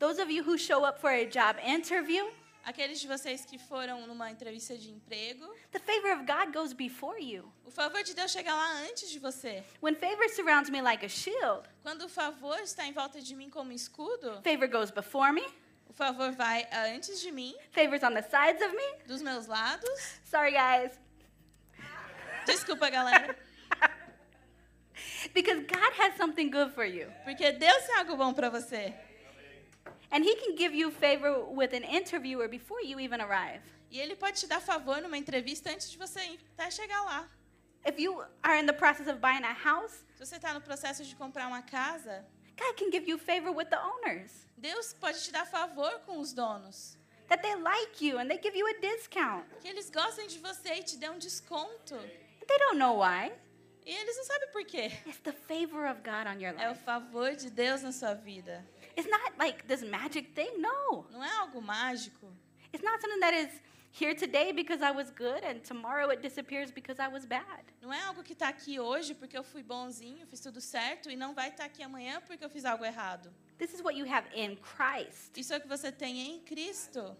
Those 0.00 0.20
of 0.20 0.28
you 0.28 0.42
who 0.42 0.58
show 0.58 0.84
up 0.84 1.00
for 1.00 1.10
a 1.10 1.24
job 1.24 1.60
interview, 1.64 2.28
Aqueles 2.64 3.00
de 3.00 3.08
vocês 3.08 3.44
que 3.44 3.58
foram 3.58 4.06
numa 4.06 4.30
entrevista 4.30 4.76
de 4.78 4.88
emprego, 4.90 5.52
the 5.72 5.80
favor 5.80 6.12
of 6.12 6.24
God 6.24 6.52
goes 6.54 6.72
before 6.72 7.18
you. 7.20 7.52
o 7.64 7.70
favor 7.70 8.02
de 8.04 8.14
Deus 8.14 8.30
chega 8.30 8.54
lá 8.54 8.82
antes 8.88 9.10
de 9.10 9.18
você. 9.18 9.64
When 9.82 9.96
favor 9.96 10.28
surrounds 10.30 10.70
me 10.70 10.80
like 10.80 11.04
a 11.04 11.08
shield, 11.08 11.68
Quando 11.82 12.02
o 12.02 12.08
favor 12.08 12.58
está 12.60 12.86
em 12.86 12.92
volta 12.92 13.20
de 13.20 13.34
mim 13.34 13.50
como 13.50 13.72
escudo, 13.72 14.40
favor 14.44 14.68
goes 14.68 14.92
before 14.92 15.32
me, 15.32 15.44
o 15.88 15.92
favor 15.92 16.30
vai 16.32 16.66
antes 16.94 17.20
de 17.20 17.32
mim, 17.32 17.52
favor's 17.72 18.04
on 18.04 18.14
the 18.14 18.22
sides 18.22 18.62
of 18.62 18.72
me. 18.76 19.04
dos 19.06 19.22
meus 19.22 19.46
lados. 19.46 20.20
Sorry, 20.24 20.52
guys. 20.52 20.92
Desculpa, 22.46 22.88
galera. 22.90 23.36
Because 25.34 25.60
God 25.66 25.92
has 25.98 26.16
something 26.16 26.50
good 26.50 26.72
for 26.74 26.84
you. 26.84 27.10
Porque 27.24 27.52
Deus 27.52 27.86
tem 27.86 27.96
algo 27.96 28.16
bom 28.16 28.32
para 28.32 28.50
você. 28.50 28.94
And 30.12 30.22
He 30.24 30.34
can 30.36 30.54
give 30.54 30.74
you 30.74 30.90
favor 30.90 31.44
with 31.50 31.72
an 31.72 31.84
interviewer 31.84 32.48
before 32.48 32.82
you 32.84 32.98
even 33.00 33.20
arrive. 33.20 33.62
E 33.90 33.98
Ele 33.98 34.14
pode 34.14 34.38
te 34.40 34.46
dar 34.46 34.60
favor 34.60 35.00
numa 35.00 35.16
entrevista 35.18 35.70
antes 35.70 35.90
de 35.90 35.96
você 35.98 36.20
até 36.56 36.70
chegar 36.70 37.02
lá. 37.04 37.28
If 37.84 37.98
you 37.98 38.22
are 38.42 38.58
in 38.60 38.66
the 38.66 38.72
process 38.72 39.08
of 39.08 39.18
buying 39.20 39.44
a 39.44 39.52
house, 39.52 40.04
Se 40.16 40.24
você 40.24 40.36
está 40.36 40.52
no 40.54 40.60
processo 40.60 41.02
de 41.04 41.16
comprar 41.16 41.48
uma 41.48 41.62
casa, 41.62 42.24
God 42.56 42.76
can 42.78 42.90
give 42.92 43.08
you 43.08 43.18
favor 43.18 43.50
with 43.50 43.66
the 43.70 43.78
owners. 43.78 44.46
Deus 44.56 44.92
pode 44.94 45.20
te 45.24 45.32
dar 45.32 45.46
favor 45.46 46.00
com 46.06 46.20
os 46.20 46.32
donos. 46.32 46.96
That 47.28 47.42
they 47.42 47.54
like 47.56 48.04
you 48.06 48.18
and 48.18 48.28
they 48.28 48.38
give 48.40 48.56
you 48.56 48.66
a 48.68 48.74
discount. 48.80 49.46
Que 49.60 49.68
eles 49.68 49.90
gostem 49.90 50.26
de 50.28 50.38
você 50.38 50.74
e 50.74 50.82
te 50.84 50.96
dêem 50.98 51.10
um 51.12 51.18
desconto. 51.18 51.94
And 51.96 52.46
they 52.46 52.58
don't 52.58 52.76
know 52.78 52.98
why. 53.00 53.32
E 53.84 53.90
eles 53.90 54.16
não 54.16 54.24
sabem 54.24 54.48
por 54.52 54.64
quê. 54.64 54.92
It's 55.06 55.18
the 55.20 55.32
favor 55.32 55.86
of 55.90 56.02
God 56.02 56.26
on 56.28 56.38
your 56.40 56.54
É 56.60 56.68
o 56.68 56.72
life. 56.72 56.84
favor 56.84 57.34
de 57.34 57.50
Deus 57.50 57.82
na 57.82 57.90
sua 57.90 58.14
vida. 58.14 58.64
It's 58.96 59.08
not 59.08 59.38
like 59.38 59.66
this 59.66 59.82
magic 59.82 60.34
thing. 60.34 60.58
No. 60.58 61.06
Não 61.10 61.22
é 61.22 61.30
algo 61.38 61.60
mágico. 61.62 62.28
It's 62.72 62.82
not 62.82 63.00
something 63.00 63.20
that 63.20 63.34
is 63.34 63.50
here 63.92 64.14
today 64.14 64.52
because 64.52 64.80
I 64.82 64.90
was 64.90 65.10
good 65.10 65.44
and 65.44 65.62
tomorrow 65.62 66.08
it 66.10 66.22
disappears 66.22 66.70
because 66.70 66.98
I 66.98 67.08
was 67.08 67.26
bad. 67.26 67.64
Não 67.82 67.92
é 67.92 68.00
algo 68.00 68.22
que 68.22 68.32
está 68.32 68.48
aqui 68.48 68.80
hoje 68.80 69.14
porque 69.14 69.36
eu 69.36 69.44
fui 69.44 69.62
bonzinho, 69.62 70.26
fiz 70.26 70.40
tudo 70.40 70.60
certo, 70.60 71.10
e 71.10 71.16
não 71.16 71.34
vai 71.34 71.48
estar 71.50 71.66
aqui 71.66 71.82
amanhã 71.82 72.20
porque 72.26 72.42
eu 72.44 72.48
fiz 72.48 72.64
algo 72.64 72.84
errado. 72.84 73.30
This 73.58 73.74
is 73.74 73.82
what 73.82 73.98
you 73.98 74.06
have 74.10 74.26
in 74.34 74.56
Christ. 74.56 75.36
Isso 75.36 75.52
é 75.52 75.58
o 75.58 75.60
que 75.60 75.68
você 75.68 75.92
tem 75.92 76.20
em 76.20 76.40
Cristo. 76.40 77.14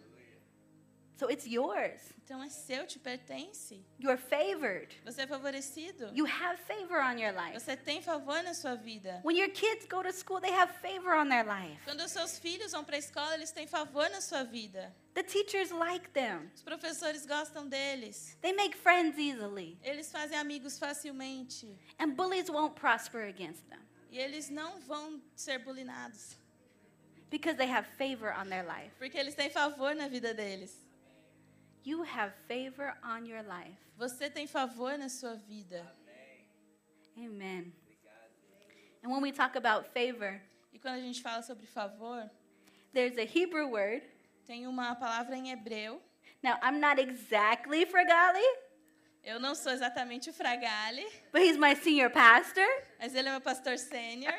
So 1.19 1.31
it's 1.31 1.47
yours. 1.47 2.01
Então 2.25 2.43
é 2.43 2.49
seu, 2.49 2.87
te 2.87 2.99
pertence. 2.99 3.85
You're 4.01 4.17
favored. 4.17 4.89
Você 5.05 5.23
é 5.23 5.27
favorecido. 5.27 6.11
You 6.15 6.27
have 6.27 6.59
favor 6.67 6.99
on 7.01 7.19
your 7.19 7.33
life. 7.33 7.53
Você 7.61 7.77
tem 7.77 8.01
favor 8.03 8.43
na 8.43 8.55
sua 8.55 8.75
vida. 8.75 9.21
When 9.25 9.37
your 9.39 9.51
kids 9.51 9.87
go 9.87 10.03
to 10.03 10.13
school, 10.13 10.41
they 10.41 10.51
have 10.53 10.73
favor 10.81 11.15
on 11.15 11.29
their 11.29 11.45
life. 11.45 11.79
Quando 11.85 12.01
os 12.01 12.11
seus 12.11 12.39
filhos 12.39 12.73
vão 12.73 12.83
para 12.85 12.97
a 12.97 12.99
escola, 12.99 13.35
eles 13.35 13.53
têm 13.53 13.67
favor 13.67 14.09
na 14.11 14.21
sua 14.21 14.43
vida. 14.43 14.93
The 15.15 15.23
teachers 15.23 15.71
like 15.71 16.09
them. 16.11 16.51
Os 16.55 16.63
professores 16.63 17.27
gostam 17.27 17.69
deles. 17.69 18.37
They 18.41 18.53
make 18.55 18.77
friends 18.77 19.19
easily. 19.19 19.79
Eles 19.83 20.11
fazem 20.11 20.39
amigos 20.39 20.79
facilmente. 20.79 21.79
And 22.01 22.15
bullies 22.15 22.49
won't 22.49 22.75
prosper 22.75 23.29
against 23.29 23.63
them 23.69 23.81
E 24.11 24.19
eles 24.19 24.49
não 24.51 24.81
vão 24.81 25.23
ser 25.37 25.59
bulinados. 25.59 26.37
because 27.31 27.57
they 27.57 27.67
have 27.67 27.87
favor 27.97 28.31
on 28.33 28.49
their 28.49 28.63
life. 28.65 28.91
Porque 28.99 29.17
eles 29.19 29.35
têm 29.35 29.49
favor 29.51 29.95
na 29.95 30.09
vida 30.09 30.35
deles. 30.35 30.82
You 31.85 32.03
have 32.05 32.33
favor 32.49 32.95
on 33.03 33.27
your 33.27 33.43
life. 33.43 33.77
Você 33.99 34.31
tem 34.31 34.47
favor 34.47 34.97
na 34.99 35.09
sua 35.09 35.35
vida. 35.35 35.85
Amen. 37.17 37.73
And 39.03 39.11
when 39.11 39.21
we 39.23 39.33
talk 39.33 39.57
about 39.57 39.87
favor, 39.93 40.41
E 40.73 40.79
quando 40.79 40.95
a 40.97 41.01
gente 41.01 41.21
fala 41.21 41.43
sobre 41.43 41.67
favor, 41.67 42.31
there's 42.95 43.19
a 43.19 43.25
Hebrew 43.27 43.69
word. 43.69 44.03
tem 44.47 44.67
uma 44.67 44.95
palavra 44.95 45.37
em 45.37 45.51
hebreu. 45.51 46.01
Now, 46.43 46.59
I'm 46.63 46.81
not 46.81 46.99
exactly 47.01 47.85
Fragali, 47.87 48.43
Eu 49.25 49.39
não 49.39 49.55
sou 49.55 49.71
exatamente 49.73 50.31
o 50.31 50.33
Fragale, 50.33 51.05
but 51.33 51.43
he's 51.43 51.57
my 51.57 51.75
senior 51.77 52.11
pastor. 52.11 52.67
mas 52.99 53.15
ele 53.15 53.29
é 53.29 53.33
meu 53.33 53.41
pastor 53.41 53.79
sênior. 53.79 54.35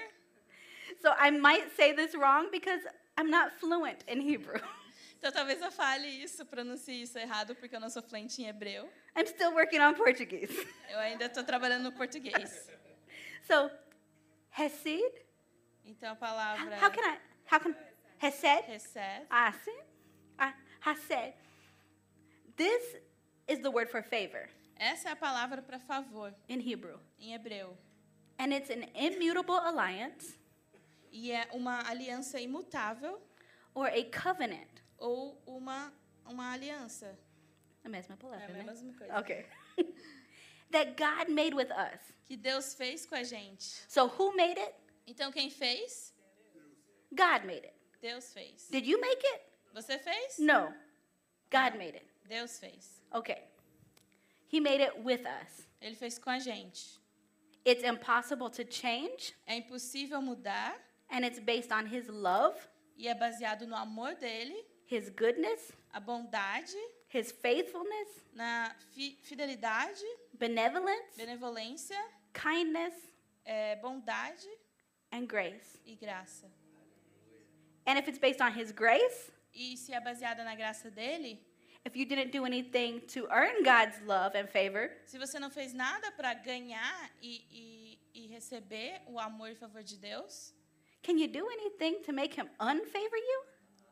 So 1.02 1.10
I 1.18 1.32
might 1.32 1.74
say 1.76 1.94
this 1.94 2.14
wrong 2.16 2.50
because 2.52 2.82
I'm 3.18 3.30
not 3.30 3.52
fluent 3.60 4.04
in 4.08 4.20
Hebrew. 4.22 4.60
Então 5.24 5.32
talvez 5.32 5.62
eu 5.62 5.72
fale 5.72 6.06
isso, 6.06 6.46
pronuncie 6.46 7.04
isso 7.04 7.18
errado, 7.18 7.56
porque 7.56 7.74
eu 7.74 7.80
não 7.80 7.90
sou 7.90 8.04
fluente 8.04 8.42
em 8.42 8.48
hebreu. 8.50 8.92
I'm 9.18 9.26
still 9.26 9.54
working 9.54 9.80
on 9.80 9.94
Portuguese. 9.94 10.54
Eu 10.92 11.00
ainda 11.00 11.28
estou 11.28 11.46
trabalhando 11.46 11.84
no 11.84 11.94
português. 11.94 12.70
So, 13.48 13.72
Hesed. 14.52 15.14
Então 15.86 16.12
a 16.12 16.16
palavra 16.18 16.76
how 16.76 16.92
can 16.92 17.00
I? 17.10 17.20
How 17.50 17.58
can 17.62 17.74
Hesed? 18.22 18.70
Hesed. 18.70 19.26
Ah, 19.30 19.54
Hesed. 20.86 21.34
This 22.58 22.98
is 23.48 23.60
the 23.60 23.70
word 23.70 23.90
for 23.90 24.04
favor 24.04 24.50
Essa 24.76 25.08
é 25.08 25.12
a 25.14 25.16
palavra 25.16 25.62
para 25.62 25.80
favor 25.80 26.36
in 26.50 26.60
Hebrew, 26.60 27.00
em 27.18 27.34
hebreu. 27.34 27.78
and 28.40 28.54
it's 28.54 28.70
an 28.70 28.90
immutable 28.94 29.56
alliance 29.56 30.38
E 31.14 31.32
é 31.32 31.48
uma 31.54 31.82
aliança 31.90 32.42
imutável 32.42 33.22
or 33.74 33.88
a 33.88 34.04
covenant. 34.12 34.83
Ou 35.04 35.42
uma, 35.46 35.94
uma 36.26 36.54
aliança. 36.54 37.20
A 37.84 37.90
mesma 37.90 38.16
palavra, 38.16 38.46
É 38.46 38.50
a 38.50 38.58
né? 38.58 38.64
mesma 38.64 38.94
coisa. 38.94 39.20
Okay. 39.20 39.46
that 40.72 40.96
God 40.96 41.30
made 41.30 41.54
with 41.54 41.72
us. 41.72 42.00
Que 42.26 42.38
Deus 42.38 42.74
fez 42.74 43.06
com 43.06 43.16
a 43.16 43.24
gente. 43.24 43.66
So 43.90 44.08
who 44.08 44.34
made 44.36 44.58
it? 44.58 44.74
Então 45.06 45.30
quem 45.32 45.50
fez? 45.50 46.14
God 47.12 47.44
made 47.46 47.66
it. 47.66 47.74
Deus 48.02 48.34
fez. 48.34 48.70
Did 48.70 48.88
you 48.88 49.00
make 49.02 49.26
it? 49.26 49.44
Você 49.74 50.00
fez? 50.00 50.40
No. 50.40 50.74
God 51.52 51.76
made 51.78 51.98
it. 51.98 52.06
Deus 52.26 52.58
fez. 52.60 53.02
Okay. 53.14 53.44
He 54.48 54.62
made 54.62 54.82
it 54.82 54.98
with 55.04 55.26
us. 55.26 55.68
Ele 55.82 55.96
fez 55.96 56.18
com 56.18 56.30
a 56.30 56.40
gente. 56.40 57.02
It's 57.66 57.84
impossible 57.84 58.50
to 58.52 58.64
change, 58.70 59.34
É 59.46 59.56
impossível 59.56 60.22
mudar 60.22 60.78
and 61.10 61.26
it's 61.26 61.40
based 61.40 61.72
on 61.74 61.86
His 61.88 62.08
love, 62.08 62.58
e 62.98 63.08
é 63.08 63.14
baseado 63.16 63.66
no 63.68 63.76
amor 63.76 64.16
dele, 64.16 64.66
His 64.96 65.10
goodness, 65.10 65.72
a 65.94 66.00
bondade, 66.00 66.76
His 67.14 67.32
faithfulness, 67.32 68.10
na 68.34 68.74
fi- 68.94 69.18
fidelidade, 69.24 70.04
benevolence, 70.34 71.16
benevolência, 71.18 71.98
kindness, 72.34 72.94
é, 73.46 73.76
bondade 73.78 74.48
and 75.12 75.26
grace. 75.28 75.80
e 75.86 75.96
graça. 75.96 76.48
And 77.86 77.98
if 78.00 78.08
it's 78.08 78.18
based 78.20 78.42
on 78.42 78.52
His 78.52 78.72
grace, 78.72 79.32
E 79.56 79.78
se 79.78 79.94
é 79.94 80.00
baseada 80.02 80.44
na 80.44 80.56
graça 80.56 80.90
dele, 80.90 81.40
if 81.86 81.96
you 81.96 82.06
didn't 82.06 82.32
do 82.32 82.44
anything 82.46 83.00
to 83.02 83.28
earn 83.30 83.62
God's 83.64 84.02
love 84.02 84.36
and 84.36 84.48
favor, 84.48 84.90
se 85.06 85.18
você 85.20 85.38
não 85.40 85.52
fez 85.52 85.74
nada 85.74 86.12
para 86.14 86.34
ganhar 86.34 87.12
e, 87.22 87.46
e, 87.52 88.00
e 88.24 88.28
receber 88.28 89.02
o 89.06 89.20
amor 89.20 89.50
e 89.52 89.56
favor 89.56 89.84
de 89.84 89.96
Deus, 89.98 90.54
can 91.04 91.18
you 91.20 91.28
do 91.28 91.48
anything 91.50 92.02
to 92.02 92.12
make 92.12 92.34
Him 92.40 92.50
unfavor 92.60 93.18
you? 93.18 93.44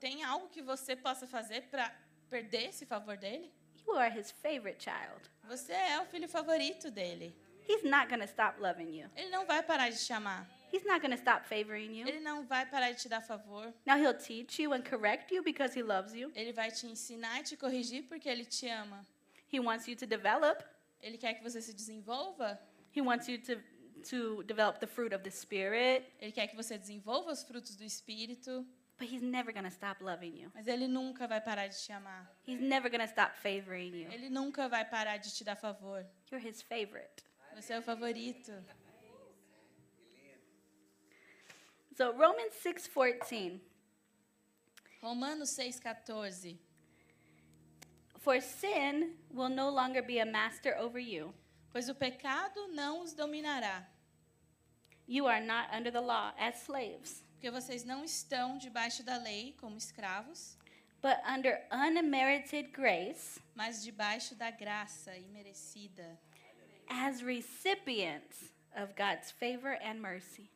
Tem 0.02 0.24
algo 0.24 0.50
que 0.50 0.64
você 0.64 0.96
possa 0.96 1.28
fazer 1.28 1.62
para 1.70 1.96
perder 2.28 2.70
esse 2.70 2.86
favor 2.88 3.16
dele? 3.16 3.54
You 3.86 3.96
are 3.96 4.20
His 4.20 4.32
favorite 4.32 4.84
child. 4.84 5.30
Você 5.48 5.74
é 5.74 6.02
o 6.02 6.06
filho 6.06 6.28
favorito 6.28 6.90
dele. 6.90 7.34
He's 7.70 7.84
not 7.84 8.10
to 8.10 8.24
stop 8.24 8.60
loving 8.60 9.00
you. 9.00 9.10
Ele 9.16 9.30
não 9.30 9.46
vai 9.46 9.62
parar 9.62 9.90
de 9.90 10.04
te 10.04 10.12
amar. 10.12 10.50
He's 10.74 10.84
not 10.84 11.08
to 11.08 11.14
stop 11.14 11.46
favoring 11.46 11.96
you. 11.96 12.08
Ele 12.08 12.20
não 12.20 12.44
vai 12.48 12.66
parar 12.66 12.92
de 12.92 13.00
te 13.00 13.08
dar 13.08 13.22
favor. 13.22 13.72
Now 13.86 13.96
He'll 13.96 14.18
teach 14.18 14.60
you 14.60 14.74
and 14.74 14.82
correct 14.82 15.32
you 15.34 15.44
because 15.44 15.78
He 15.78 15.84
loves 15.84 16.14
you. 16.14 16.32
Ele 16.36 16.52
vai 16.52 16.72
te 16.72 16.88
ensinar 16.88 17.42
e 17.42 17.44
te 17.44 17.56
corrigir 17.56 18.08
porque 18.08 18.28
ele 18.28 18.46
te 18.46 18.68
ama. 18.68 19.06
He 19.54 19.60
wants 19.60 19.88
you 19.88 19.96
to 19.96 20.08
develop. 20.08 20.64
Ele 21.00 21.18
quer 21.18 21.36
que 21.36 21.44
você 21.44 21.62
se 21.62 21.74
desenvolva. 21.74 22.60
He 22.96 23.02
wants 23.02 23.28
you 23.28 23.38
to, 23.40 23.62
to 24.10 24.44
develop 24.44 24.80
the 24.80 24.88
fruit 24.88 25.14
of 25.14 25.24
the 25.24 25.30
Spirit. 25.30 26.08
Ele 26.20 26.32
quer 26.32 26.48
que 26.48 26.56
você 26.56 26.78
desenvolva 26.78 27.32
os 27.32 27.44
frutos 27.44 27.76
do 27.76 27.84
espírito, 27.84 28.66
But 29.02 29.10
He's 29.10 29.24
never 29.24 29.52
to 29.52 29.72
stop 29.72 29.98
loving 30.00 30.38
you. 30.38 30.52
mas 30.54 30.68
ele 30.68 30.88
nunca 30.88 31.28
vai 31.28 31.42
parar 31.42 31.68
de 31.68 31.76
te 31.76 31.92
amar. 31.92 32.30
He's 32.46 32.62
never 32.62 32.88
to 32.88 33.08
stop 33.08 33.36
favoring 33.36 33.96
you. 33.96 34.12
Ele 34.12 34.30
nunca 34.30 34.70
vai 34.70 34.86
parar 34.86 35.18
de 35.18 35.36
te 35.36 35.44
dar 35.44 35.56
favor. 35.56 36.06
You're 36.30 36.48
His 36.48 36.62
favorite. 36.62 37.24
Você 37.56 37.74
é 37.74 37.80
o 37.80 37.82
favorito. 37.82 38.52
So 41.98 42.12
Romans 42.12 42.54
6:14. 42.64 43.60
Romanos 45.02 45.50
6:14. 45.58 46.60
For 48.20 48.40
sin 48.40 49.18
will 49.32 49.50
no 49.50 49.72
longer 49.72 50.04
be 50.04 50.20
a 50.20 50.26
master 50.28 50.78
over 50.78 51.00
you. 51.00 51.34
Pois 51.72 51.90
o 51.90 51.96
pecado 51.96 52.68
não 52.68 53.02
os 53.02 53.14
dominará, 53.14 53.88
You 55.08 55.26
are 55.26 55.44
not 55.44 55.70
under 55.74 55.92
the 55.92 56.02
law 56.02 56.34
as 56.38 56.62
slaves, 56.64 57.24
porque 57.42 57.50
vocês 57.50 57.84
não 57.84 58.04
estão 58.04 58.56
debaixo 58.60 59.02
da 59.02 59.18
lei 59.18 59.56
como 59.60 59.76
escravos, 59.76 60.56
but 61.02 61.18
under 61.28 61.68
unmerited 61.72 62.70
grace 62.70 63.42
mas 63.56 63.82
debaixo 63.82 64.36
da 64.36 64.52
graça 64.52 65.18
imerecida, 65.18 66.20
as 66.88 67.20
recipients 67.20 68.54
of 68.76 68.94
God's 68.94 69.32
favor 69.32 69.76
and 69.82 69.96
mercy. 69.96 70.52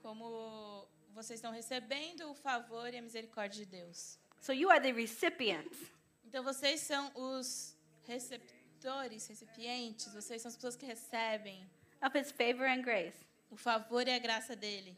como 0.00 0.86
vocês 1.12 1.38
estão 1.38 1.50
recebendo 1.50 2.30
o 2.30 2.34
favor 2.34 2.94
e 2.94 2.98
a 2.98 3.02
misericórdia 3.02 3.64
de 3.64 3.68
Deus. 3.68 4.16
So 4.40 4.52
you 4.52 4.70
are 4.70 4.80
the 4.80 4.92
recipients. 4.92 5.90
Então 6.24 6.44
vocês 6.44 6.78
são 6.82 7.10
os 7.12 7.76
receptores, 8.06 9.26
recipientes, 9.26 10.14
vocês 10.14 10.40
são 10.40 10.48
as 10.48 10.54
pessoas 10.54 10.76
que 10.76 10.86
recebem 10.86 11.68
of 12.00 12.16
his 12.16 12.30
favor 12.30 12.68
and 12.68 12.82
grace. 12.82 13.18
o 13.50 13.56
favor 13.56 14.06
e 14.06 14.12
a 14.12 14.18
graça 14.20 14.54
dele. 14.54 14.96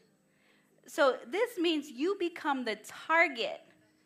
So 0.85 1.17
this 1.31 1.57
means 1.57 1.89
you 1.89 2.17
become 2.17 2.63
the 2.65 2.75
target 3.07 3.61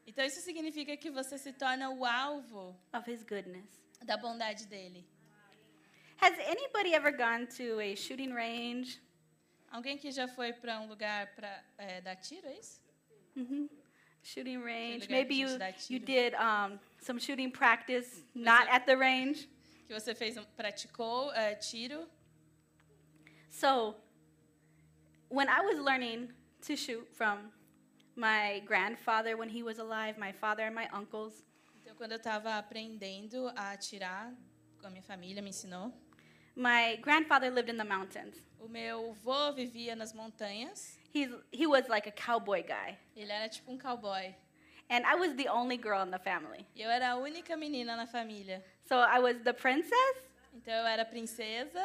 Então 0.06 0.24
isso 0.26 0.40
significa 0.42 0.96
que 0.98 1.10
você 1.12 1.38
se 1.38 1.52
torna 1.54 1.90
o 1.90 2.06
alvo 2.06 2.76
of 2.94 3.10
his 3.12 3.24
goodness. 3.24 3.66
da 4.06 4.16
bondade 4.18 4.66
dele. 4.68 5.06
Has 6.20 6.34
anybody 6.40 6.94
ever 6.96 7.12
gone 7.12 7.46
to 7.58 7.80
a 7.80 7.96
shooting 7.96 8.32
range? 8.34 9.00
Alguém 9.72 9.98
que 9.98 10.12
já 10.12 10.28
foi 10.28 10.54
para 10.54 10.80
um 10.80 10.88
lugar 10.88 11.36
para 11.36 11.64
é, 11.78 12.02
dar 12.02 12.16
tiro, 12.16 12.48
é 12.48 12.58
isso? 12.58 12.82
hmm 13.36 13.68
Shooting 14.24 14.58
range. 14.62 15.08
Maybe 15.10 15.36
you 15.36 15.48
you 15.90 16.00
did 16.00 16.34
um, 16.36 16.80
some 17.00 17.20
shooting 17.20 17.50
practice 17.52 18.24
not 18.34 18.68
at 18.70 18.86
the 18.86 18.96
range. 18.96 19.48
Que 19.86 19.94
você 19.94 20.14
fez, 20.16 20.38
um- 20.38 20.46
praticou 20.56 21.32
é, 21.34 21.56
tiro. 21.56 22.08
So 23.50 23.96
when 25.30 25.48
I 25.48 25.62
was 25.62 25.80
learning 25.80 26.30
to 26.66 26.76
shoot 26.76 27.08
from 27.14 27.52
my 28.16 28.62
grandfather 28.66 29.38
when 29.38 29.50
he 29.50 29.64
was 29.64 29.80
alive, 29.80 30.18
my 30.18 30.32
father 30.32 30.64
and 30.66 30.76
my 30.76 30.88
uncles, 30.94 31.44
Então 31.82 31.96
quando 31.96 32.12
eu 32.14 32.18
estava 32.18 32.58
aprendendo 32.58 33.48
a 33.56 33.72
atirar, 33.72 34.34
com 34.80 34.88
a 34.88 34.90
minha 34.90 35.04
família 35.04 35.42
me 35.42 35.50
ensinou. 35.50 35.94
my 36.56 36.98
grandfather 37.02 37.52
lived 37.52 37.70
in 37.70 37.78
the 37.78 37.84
mountains. 37.84 38.36
O 38.60 38.68
meu 38.68 39.12
avô 39.12 39.54
vivia 39.54 39.96
nas 39.96 40.14
montanhas. 40.14 40.98
He's 41.14 41.30
he 41.52 41.68
was 41.68 41.88
like 41.88 42.08
a 42.10 42.12
cowboy 42.12 42.64
guy. 42.64 42.98
Ele 43.16 43.32
era 43.32 43.48
tipo 43.48 43.72
um 43.72 43.78
cowboy. 43.78 44.34
And 44.90 45.06
I 45.06 45.16
was 45.16 45.36
the 45.36 45.48
only 45.50 45.78
girl 45.78 46.02
in 46.04 46.12
the 46.12 46.20
family. 46.20 46.66
Eu 46.76 46.90
era 46.90 47.12
a 47.12 47.16
única 47.16 47.56
menina 47.58 47.96
na 47.96 48.08
família. 48.08 48.64
So 48.86 48.96
I 48.98 49.20
was 49.20 49.38
the 49.44 49.54
princess, 49.54 50.18
Então 50.54 50.74
eu 50.74 50.88
era 50.88 51.06
princesa, 51.06 51.84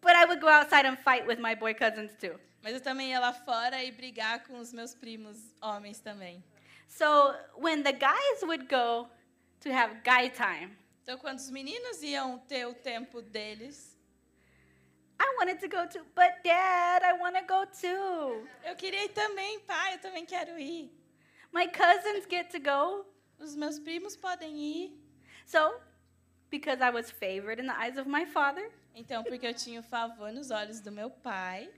but 0.00 0.14
I 0.16 0.24
would 0.26 0.40
go 0.40 0.48
outside 0.48 0.86
and 0.86 0.96
fight 0.98 1.26
with 1.26 1.38
my 1.38 1.54
boy 1.54 1.74
cousins 1.74 2.12
too. 2.20 2.38
mas 2.62 2.74
eu 2.74 2.80
também 2.80 3.10
ia 3.10 3.20
lá 3.20 3.32
fora 3.32 3.82
e 3.82 3.90
brigar 3.92 4.44
com 4.44 4.58
os 4.58 4.72
meus 4.72 4.94
primos 4.94 5.38
homens 5.60 6.00
também. 6.00 6.42
So 6.88 7.04
when 7.56 7.82
the 7.82 7.92
guys 7.92 8.42
would 8.42 8.66
go 8.66 9.08
to 9.60 9.70
have 9.72 10.00
guy 10.02 10.30
time, 10.30 10.76
Então 11.02 11.18
quando 11.18 11.38
os 11.38 11.50
meninos 11.50 12.02
iam 12.02 12.38
ter 12.40 12.66
o 12.66 12.74
tempo 12.74 13.22
deles, 13.22 13.96
I 15.20 15.36
wanted 15.38 15.58
to 15.60 15.68
go 15.68 15.86
too, 15.88 16.04
but 16.14 16.42
dad, 16.44 17.02
I 17.02 17.14
want 17.14 17.36
to 17.36 17.44
go 17.46 17.66
too. 17.66 18.46
eu 18.64 18.76
queria 18.76 19.04
ir 19.04 19.08
também, 19.10 19.58
pai, 19.60 19.94
eu 19.94 19.98
também 19.98 20.24
quero 20.24 20.58
ir. 20.58 20.92
My 21.52 21.66
cousins 21.66 22.26
get 22.28 22.50
to 22.50 22.60
go. 22.60 23.06
Os 23.38 23.56
meus 23.56 23.78
primos 23.78 24.16
podem 24.16 24.58
ir. 24.58 24.98
So, 25.46 25.80
because 26.50 26.80
I 26.82 26.90
was 26.90 27.10
favored 27.10 27.60
in 27.60 27.66
the 27.66 27.74
eyes 27.74 27.96
of 27.96 28.08
my 28.08 28.26
father, 28.26 28.70
Então, 28.98 29.22
porque 29.22 29.46
eu 29.46 29.54
tinha 29.54 29.78
o 29.78 29.82
favor 29.82 30.32
nos 30.32 30.50
olhos 30.50 30.80
do 30.80 30.90
meu 30.90 31.08
pai, 31.08 31.70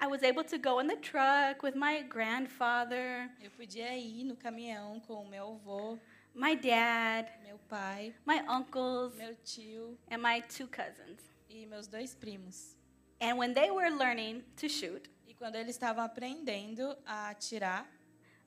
I 0.00 0.06
was 0.08 0.24
able 0.24 0.42
to 0.42 0.58
go 0.58 0.80
in 0.80 0.88
the 0.88 0.96
truck 0.96 1.62
with 1.62 1.76
my 1.76 2.02
grandfather, 2.02 3.30
eu 3.40 3.50
podia 3.52 3.96
ir 3.96 4.24
no 4.24 4.36
caminhão 4.36 4.98
com 5.00 5.22
o 5.22 5.28
meu 5.28 5.54
avô, 5.54 5.96
my 6.34 6.56
dad, 6.56 7.30
meu 7.44 7.58
pai, 7.68 8.12
my 8.26 8.40
uncles, 8.48 9.14
meu 9.14 9.36
tio 9.44 9.96
and 10.10 10.18
my 10.18 10.42
two 10.42 10.66
cousins. 10.66 11.20
e 11.48 11.64
meus 11.66 11.86
dois 11.86 12.12
primos. 12.14 12.76
And 13.20 13.36
when 13.36 13.54
they 13.54 13.70
were 13.70 13.90
learning 13.90 14.42
to 14.56 14.68
shoot, 14.68 15.08
E 15.28 15.34
quando 15.34 15.54
eles 15.54 15.76
estavam 15.76 16.04
aprendendo 16.04 16.96
a 17.06 17.30
atirar, 17.30 17.86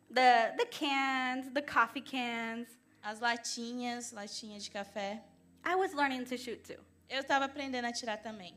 the 0.09 0.53
the 0.57 0.65
cans, 0.65 1.49
the 1.53 1.61
coffee 1.61 2.01
cans, 2.01 2.67
as 3.01 3.21
latinhas, 3.21 4.11
latinhas 4.11 4.63
de 4.63 4.69
café, 4.69 5.21
I 5.63 5.75
was 5.75 5.93
learning 5.93 6.25
to 6.25 6.37
shoot 6.37 6.61
too. 6.63 6.90
Eu 7.11 7.21
estava 7.21 7.45
aprendendo 7.45 7.85
a 7.85 7.89
atirar 7.89 8.17
também. 8.17 8.53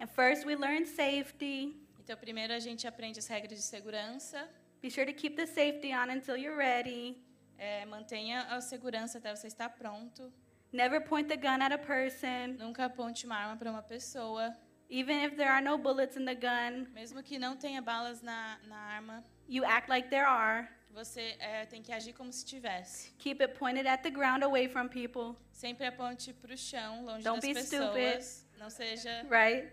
And 0.00 0.06
first 0.06 0.46
we 0.46 0.54
learned 0.56 0.86
safety. 0.88 1.76
Então, 2.00 2.16
primeiro 2.16 2.52
a 2.52 2.58
gente 2.58 2.86
aprende 2.86 3.18
as 3.18 3.26
regras 3.26 3.58
de 3.58 3.64
segurança, 3.64 4.48
Be 4.80 4.90
sure 4.90 5.06
to 5.06 5.12
keep 5.12 5.36
the 5.36 5.46
safety 5.46 5.92
on 5.94 6.10
until 6.10 6.36
you're 6.36 6.56
ready. 6.56 7.16
É, 7.56 7.84
mantenha 7.86 8.42
a 8.50 8.60
segurança 8.60 9.18
até 9.18 9.34
você 9.34 9.46
estar 9.46 9.68
pronto. 9.70 10.32
Never 10.72 11.00
point 11.04 11.28
the 11.28 11.36
gun 11.36 11.62
at 11.62 11.72
a 11.72 11.78
person, 11.78 12.56
Nunca 12.58 12.86
aponte 12.86 13.24
uma 13.26 13.36
arma 13.36 13.56
para 13.56 13.70
uma 13.70 13.82
pessoa. 13.82 14.56
even 14.90 15.22
if 15.24 15.36
there 15.36 15.48
are 15.48 15.62
no 15.62 15.78
bullets 15.78 16.16
in 16.16 16.24
the 16.24 16.34
gun. 16.34 16.86
Mesmo 16.92 17.22
que 17.22 17.38
não 17.38 17.56
tenha 17.56 17.80
balas 17.80 18.20
na, 18.22 18.58
na 18.66 18.76
arma, 18.76 19.24
You 19.48 19.64
act 19.64 19.88
like 19.88 20.08
there 20.08 20.26
are. 20.26 20.68
Você 20.92 21.36
é, 21.38 21.66
tem 21.66 21.82
que 21.82 21.92
agir 21.92 22.12
como 22.12 22.32
se 22.32 22.44
tivesse. 22.44 23.12
Keep 23.18 23.42
it 23.42 23.58
pointed 23.58 23.86
at 23.86 24.02
the 24.02 24.10
ground 24.10 24.42
away 24.42 24.68
from 24.68 24.88
people, 24.88 25.36
Sempre 25.50 25.86
aponte 25.86 26.32
para 26.32 26.52
o 26.52 26.56
chão, 26.56 27.04
longe 27.04 27.24
Don't 27.24 27.40
das 27.40 27.48
be 27.48 27.54
pessoas. 27.54 28.46
Não 28.58 28.70
seja 28.70 29.26
right? 29.28 29.70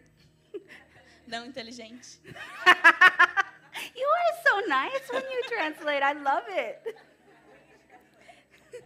não 1.28 1.46
inteligente. 1.46 2.20
you 3.96 4.08
are 4.08 4.34
so 4.48 4.68
nice 4.68 5.10
when 5.12 5.24
you 5.32 5.44
translate. 5.48 6.02
I 6.02 6.14
love 6.14 6.48
it. 6.50 6.96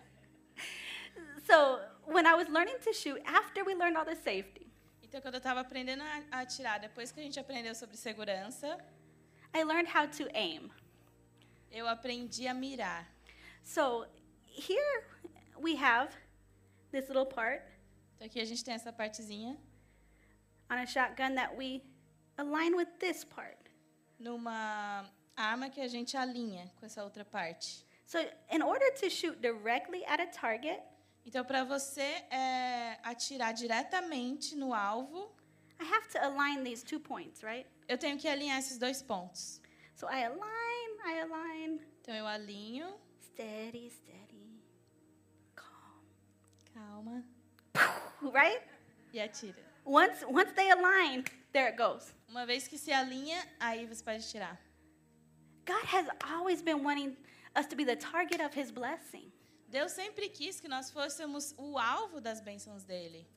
so, 1.47 1.79
when 2.05 2.25
I 2.25 2.35
was 2.35 2.49
learning 2.49 2.79
to 2.83 2.93
shoot, 2.93 3.21
after 3.25 3.63
we 3.63 3.75
learned 3.75 3.97
all 3.97 4.05
the 4.05 4.15
safety, 4.15 4.63
Então, 5.13 5.21
quando 5.21 5.35
eu 5.35 5.37
estava 5.37 5.59
aprendendo 5.59 6.01
a 6.31 6.39
atirar, 6.39 6.79
depois 6.79 7.11
que 7.11 7.19
a 7.19 7.23
gente 7.23 7.39
aprendeu 7.39 7.75
sobre 7.75 7.95
segurança, 7.95 8.79
I 9.53 9.63
learned 9.63 9.87
how 9.95 10.07
to 10.07 10.27
aim. 10.33 10.71
Eu 11.73 11.87
aprendi 11.87 12.47
a 12.47 12.53
mirar. 12.53 13.05
So, 13.63 14.05
here 14.45 15.03
we 15.57 15.75
have 15.75 16.15
this 16.91 17.07
little 17.09 17.25
part 17.25 17.63
Então, 18.15 18.27
aqui 18.27 18.39
a 18.39 18.45
gente 18.45 18.63
tem 18.63 18.73
essa 18.75 18.93
partezinha 18.93 19.57
on 20.69 20.75
a 20.77 20.85
shotgun 20.85 21.35
that 21.35 21.55
we 21.57 21.81
align 22.37 22.75
with 22.75 22.87
this 22.99 23.25
part. 23.25 23.57
numa 24.19 25.09
arma 25.35 25.69
que 25.69 25.81
a 25.81 25.87
gente 25.87 26.15
alinha 26.15 26.71
com 26.79 26.85
essa 26.85 27.03
outra 27.03 27.25
parte. 27.25 27.85
So, 28.05 28.19
in 28.51 28.61
order 28.61 28.93
to 29.01 29.09
shoot 29.09 29.41
directly 29.41 30.05
at 30.05 30.21
a 30.21 30.27
target, 30.27 30.79
Então, 31.25 31.43
para 31.45 31.63
você 31.63 32.01
é, 32.29 32.99
atirar 33.01 33.53
diretamente 33.53 34.55
no 34.55 34.73
alvo, 34.73 35.33
I 35.79 35.85
have 35.85 36.07
to 36.09 36.19
align 36.19 36.63
these 36.63 36.83
two 36.83 36.99
points, 36.99 37.41
right? 37.41 37.65
eu 37.87 37.97
tenho 37.97 38.17
que 38.17 38.27
alinhar 38.27 38.59
esses 38.59 38.77
dois 38.77 39.01
pontos. 39.01 39.61
So, 39.95 40.05
I 40.07 40.25
align, 40.25 40.72
I 41.05 41.19
align, 41.21 41.79
Então, 42.01 42.15
eu 42.15 42.25
alinho, 42.27 42.93
steady, 43.21 43.89
steady, 43.89 44.61
calm, 45.55 46.03
calma, 46.73 47.23
right? 48.33 48.61
e 49.13 49.19
atira. 49.19 49.61
Once, 49.85 50.23
once 50.25 50.51
they 50.53 50.69
align, 50.71 51.23
there 51.51 51.67
it 51.67 51.77
goes. 51.77 52.13
Uma 52.27 52.45
vez 52.45 52.67
que 52.67 52.77
se 52.77 52.91
alinha, 52.91 53.45
aí 53.59 53.85
você 53.85 54.03
pode 54.03 54.23
atirar. 54.23 54.59
God 55.65 55.83
has 55.85 56.07
always 56.31 56.61
been 56.61 56.83
wanting 56.83 57.15
us 57.55 57.67
to 57.67 57.75
be 57.75 57.85
the 57.85 57.95
target 57.95 58.41
of 58.41 58.53
His 58.53 58.71
blessing. 58.71 59.31
Deus 59.69 59.91
sempre 59.91 60.29
quis 60.29 60.59
que 60.59 60.67
nós 60.67 60.89
fôssemos 60.91 61.53
o 61.57 61.77
alvo 61.77 62.19
das 62.21 62.41
bênçãos 62.41 62.83
dele. 62.83 63.27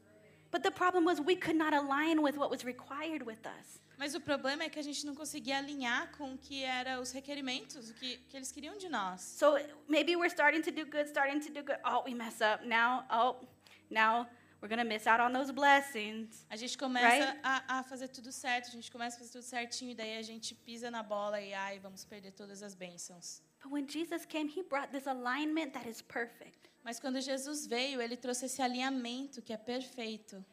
But 0.56 0.62
the 0.62 0.70
problem 0.70 1.04
was 1.04 1.20
we 1.20 1.36
could 1.36 1.54
not 1.54 1.74
align 1.74 2.22
with 2.22 2.38
what 2.38 2.50
was 2.50 2.64
required 2.64 3.22
with 3.26 3.44
us. 3.44 3.78
Mas 3.98 4.14
o 4.14 4.20
problema 4.20 4.64
é 4.64 4.70
que 4.70 4.78
a 4.78 4.82
gente 4.82 5.04
não 5.04 5.14
conseguia 5.14 5.58
alinhar 5.58 6.10
com 6.16 6.32
o 6.32 6.38
que 6.38 6.64
eram 6.64 7.02
os 7.02 7.12
requerimentos, 7.12 7.90
o 7.90 7.94
que, 7.94 8.16
que 8.26 8.38
eles 8.38 8.50
queriam 8.50 8.78
de 8.78 8.88
nós. 8.88 9.20
So 9.20 9.58
maybe 9.86 10.16
we're 10.16 10.30
starting 10.30 10.62
to 10.62 10.70
do 10.70 10.86
good, 10.86 11.10
starting 11.10 11.40
to 11.40 11.52
do 11.52 11.62
good. 11.62 11.78
Oh, 11.84 12.04
we 12.06 12.14
mess 12.14 12.40
up. 12.40 12.64
Now, 12.66 13.04
oh, 13.10 13.46
now 13.90 14.26
we're 14.62 14.68
going 14.68 14.82
to 14.82 14.88
miss 14.88 15.06
out 15.06 15.20
on 15.20 15.34
those 15.34 15.52
blessings. 15.52 16.46
A 16.48 16.56
gente 16.56 16.78
começa 16.78 17.26
Right? 17.26 17.40
a, 17.42 17.80
a 17.80 17.82
fazer 17.82 18.08
tudo 18.08 18.32
certo, 18.32 18.68
a 18.68 18.72
gente 18.72 18.90
começa 18.90 19.16
a 19.16 19.18
fazer 19.18 19.32
tudo 19.32 19.44
certinho, 19.44 19.90
e 19.90 19.94
daí 19.94 20.16
a 20.16 20.22
gente 20.22 20.54
pisa 20.54 20.90
na 20.90 21.02
bola 21.02 21.38
e 21.38 21.52
ai, 21.52 21.78
vamos 21.80 22.02
perder 22.06 22.32
todas 22.32 22.62
as 22.62 22.74
bênçãos. 22.74 23.42
But 23.62 23.70
when 23.70 23.86
Jesus 23.86 24.24
came, 24.24 24.48
He 24.48 24.62
brought 24.62 24.90
this 24.90 25.06
alignment 25.06 25.74
that 25.74 25.86
is 25.86 26.00
perfect. 26.00 26.70
Mas 26.86 27.00
quando 27.00 27.20
Jesus 27.20 27.66
veio, 27.66 28.00
ele 28.00 28.16
trouxe 28.16 28.46
esse 28.46 28.62
alinhamento 28.62 29.42
que 29.42 29.52
é 29.52 29.56
perfeito. 29.56 30.44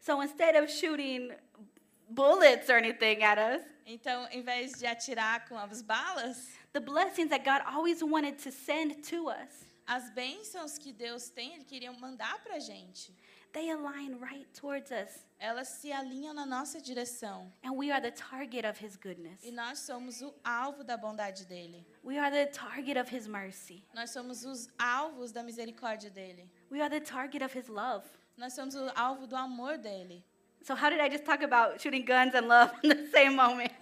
So 0.00 0.20
instead 0.20 0.60
of 0.60 0.68
shooting 0.68 1.30
bullets 2.08 2.68
or 2.68 2.74
anything 2.74 3.22
at 3.22 3.38
us, 3.38 3.64
Então, 3.86 4.26
em 4.32 4.42
vez 4.42 4.72
de 4.72 4.84
atirar 4.84 5.48
com 5.48 5.56
as 5.56 5.82
balas, 5.82 6.48
the 6.72 6.80
blessings 6.80 7.30
that 7.30 7.44
God 7.44 7.62
always 7.72 8.02
wanted 8.02 8.36
to 8.42 8.50
send 8.50 8.96
to 9.10 9.28
us, 9.28 9.64
as 9.86 10.10
bênçãos 10.10 10.76
que 10.76 10.92
Deus 10.92 11.30
tem, 11.30 11.54
ele 11.54 11.64
queria 11.64 11.92
mandar 11.92 12.36
para 12.42 12.56
a 12.56 12.58
gente. 12.58 13.14
They 13.56 13.70
align 13.70 14.18
right 14.20 14.46
towards 14.52 14.92
us. 14.92 15.24
Elas 15.40 15.68
se 15.68 15.90
alinham 15.90 16.34
na 16.34 16.44
nossa 16.44 16.78
direção. 16.78 17.50
And 17.64 17.74
we 17.74 17.90
are 17.90 18.00
the 18.00 18.10
target 18.10 18.66
of 18.66 18.78
His 18.78 18.96
goodness. 18.96 19.42
E 19.42 19.50
nós 19.50 19.78
somos 19.78 20.20
o 20.20 20.34
alvo 20.44 20.84
da 20.84 20.96
bondade 20.96 21.46
dele. 21.46 21.86
We 22.04 22.18
are 22.18 22.30
the 22.30 22.46
target 22.52 22.98
of 22.98 23.08
His 23.10 23.26
mercy. 23.26 23.82
Nós 23.94 24.10
somos 24.10 24.44
os 24.44 24.68
alvos 24.78 25.32
da 25.32 25.42
misericórdia 25.42 26.10
dele. 26.10 26.50
We 26.70 26.82
are 26.82 26.90
the 26.90 27.00
target 27.00 27.42
of 27.42 27.58
His 27.58 27.68
love. 27.68 28.04
Nós 28.36 28.52
somos 28.52 28.74
o 28.74 28.90
alvo 28.94 29.26
do 29.26 29.34
amor 29.34 29.78
dele. 29.78 30.22
So, 30.62 30.74
how 30.74 30.90
did 30.90 31.00
I 31.00 31.08
just 31.08 31.24
talk 31.24 31.42
about 31.42 31.80
shooting 31.80 32.04
guns 32.04 32.34
and 32.34 32.48
love 32.48 32.70
in 32.82 32.90
the 32.90 33.06
same 33.10 33.36
moment? 33.36 33.72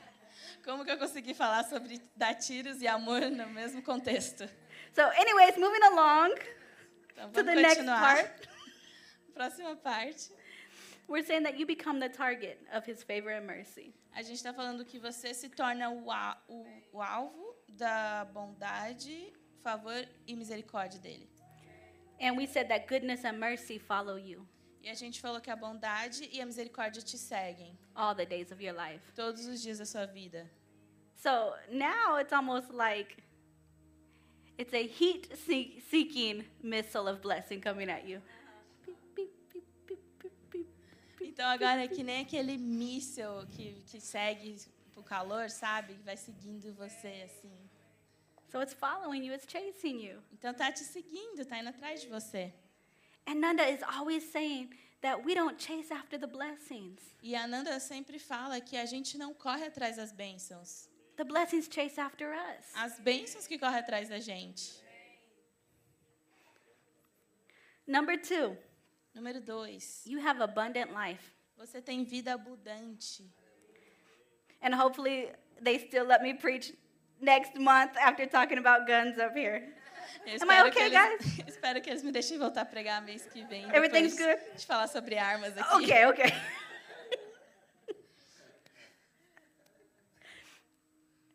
Como 0.65 0.85
que 0.85 0.91
eu 0.93 0.99
consegui 0.99 1.35
falar 1.35 1.65
sobre 1.65 2.01
dar 2.17 2.35
tiros 2.35 2.81
e 2.81 2.87
amor 2.87 3.23
no 3.31 3.49
mesmo 3.51 3.83
contexto? 3.83 4.49
So, 4.95 5.03
anyways, 5.03 5.57
moving 5.59 5.83
along 5.83 6.35
Então, 7.13 7.31
to 7.33 7.43
the 7.43 7.55
next 7.55 7.77
continuar. 7.79 8.01
part, 8.01 8.49
Próxima 9.35 9.77
parte. 9.77 10.31
we're 11.09 11.25
saying 11.25 11.43
that 11.43 11.59
you 11.59 11.67
become 11.67 11.99
the 12.01 12.09
target 12.09 12.59
of 12.73 12.85
His 12.87 13.03
favor 13.03 13.31
and 13.31 13.47
mercy. 13.47 13.93
A 14.17 14.23
gente 14.23 14.37
está 14.39 14.55
falando 14.55 14.85
que 14.85 14.99
você 14.99 15.35
se 15.35 15.49
torna 15.49 15.91
o, 15.91 16.11
a- 16.11 16.39
o- 16.49 16.67
o 16.93 17.03
alvo 17.03 17.55
da 17.69 18.25
bondade, 18.33 19.33
favor 19.63 20.07
e 20.27 20.35
misericórdia 20.37 20.99
dele. 21.01 21.29
And 22.21 22.37
we 22.37 22.47
said 22.47 22.69
that 22.69 22.87
goodness 22.87 23.25
and 23.25 23.39
mercy 23.39 23.79
follow 23.79 24.17
you 24.17 24.47
E 24.83 24.89
a 24.89 24.95
gente 24.95 25.21
falou 25.21 25.41
que 25.41 25.51
a 25.51 25.57
bondade 25.57 26.29
e 26.33 26.41
a 26.41 26.47
misericórdia 26.47 27.03
te 27.03 27.19
seguem 27.19 27.77
all 27.95 28.15
the 28.15 28.25
days 28.27 28.53
of 28.53 28.63
your 28.63 28.75
life. 28.75 29.03
todos 29.15 29.47
os 29.47 29.61
dias 29.63 29.79
da 29.79 29.85
sua 29.87 30.07
vida. 30.07 30.49
So, 31.17 31.55
now 31.73 32.19
it's 32.19 32.33
almost 32.33 32.71
like 32.71 33.17
it's 34.59 34.73
a 34.75 34.87
heat 34.87 35.35
see- 35.37 35.81
seeking 35.91 36.45
missile 36.63 37.09
of 37.09 37.21
blessing 37.21 37.61
coming 37.61 37.89
at 37.91 38.07
you. 38.07 38.23
Então 41.35 41.49
agora 41.49 41.83
é 41.83 41.89
que 41.89 42.05
nem 42.05 42.21
aquele 42.21 42.57
míssil 42.57 43.45
que, 43.51 43.83
que 43.89 44.01
segue 44.01 44.57
o 44.95 45.03
calor, 45.03 45.51
sabe? 45.51 45.95
Que 45.95 46.03
vai 46.05 46.17
seguindo 46.17 46.73
você 46.75 47.25
assim. 47.25 47.53
So, 48.53 48.63
it's 48.63 48.73
following 48.73 49.25
you, 49.27 49.35
it's 49.35 49.45
chasing 49.51 49.99
you. 50.01 50.23
Então 50.33 50.55
tá 50.55 50.71
te 50.71 50.85
seguindo, 50.85 51.45
tá 51.45 51.59
indo 51.59 51.71
atrás 51.71 52.01
de 52.01 52.07
você. 52.07 52.55
And 53.27 53.41
Nanda 53.41 53.69
is 53.69 53.83
always 53.83 54.23
saying 54.31 54.71
that 55.01 55.25
we 55.25 55.35
don't 55.35 55.61
chase 55.61 55.93
after 55.93 56.17
the 56.21 56.29
blessings. 56.29 57.01
E 57.21 57.35
a 57.35 57.43
Ananda 57.43 57.81
sempre 57.81 58.21
fala 58.21 58.61
que 58.61 58.77
a 58.77 58.87
gente 58.87 59.19
não 59.19 59.35
corre 59.35 59.67
atrás 59.67 59.97
das 59.97 60.13
bênçãos. 60.13 60.89
The 61.17 61.25
blessings 61.25 61.69
chase 61.69 61.99
after 61.99 62.29
us. 62.33 62.67
As 62.77 63.01
bênçãos 63.01 63.49
que 63.49 63.59
correm 63.59 63.81
atrás 63.81 64.09
da 64.09 64.21
gente. 64.21 64.81
Number 67.89 68.23
two, 68.23 68.57
Número 69.15 69.41
dois, 69.41 70.03
you 70.07 70.19
have 70.19 70.43
abundant 70.43 70.93
life. 70.93 71.35
você 71.57 71.81
tem 71.81 72.05
vida 72.05 72.35
abundante. 72.35 73.25
And 74.61 74.75
hopefully, 74.75 75.31
they 75.61 75.79
still 75.79 76.05
let 76.05 76.23
me 76.23 76.35
preach 76.35 76.75
next 77.21 77.57
month 77.57 77.97
after 77.97 78.27
talking 78.27 78.59
about 78.59 78.87
guns 78.87 79.19
up 79.19 79.35
here. 79.37 79.63
Eu 80.27 80.43
Am 80.43 80.51
I 80.51 80.63
okay, 80.69 80.87
eles, 80.87 81.39
espero 81.49 81.81
que 81.81 81.91
eles 81.91 82.03
me 82.03 82.11
deixem 82.11 82.39
voltar 82.39 82.63
a 82.63 82.65
pregar 82.65 83.03
mês 83.03 83.27
que 83.27 83.45
vem. 83.45 83.65
Everything's 83.73 84.17
good? 84.17 84.39
De 84.57 84.67
falar 84.67 84.89
sobre 84.89 85.17
armas 85.19 85.57
aqui. 85.57 85.85
Okay, 85.85 86.07
okay. 86.07 86.33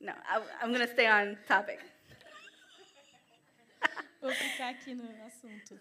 no, 0.01 0.11
I, 0.11 0.41
I'm 0.61 0.73
going 0.73 0.85
to 0.85 0.91
stay 0.91 1.07
on 1.07 1.37
topic. 1.47 1.79
Vou 4.21 4.31
ficar 4.31 4.69
aqui 4.69 4.93
no 4.95 5.03
assunto. 5.25 5.79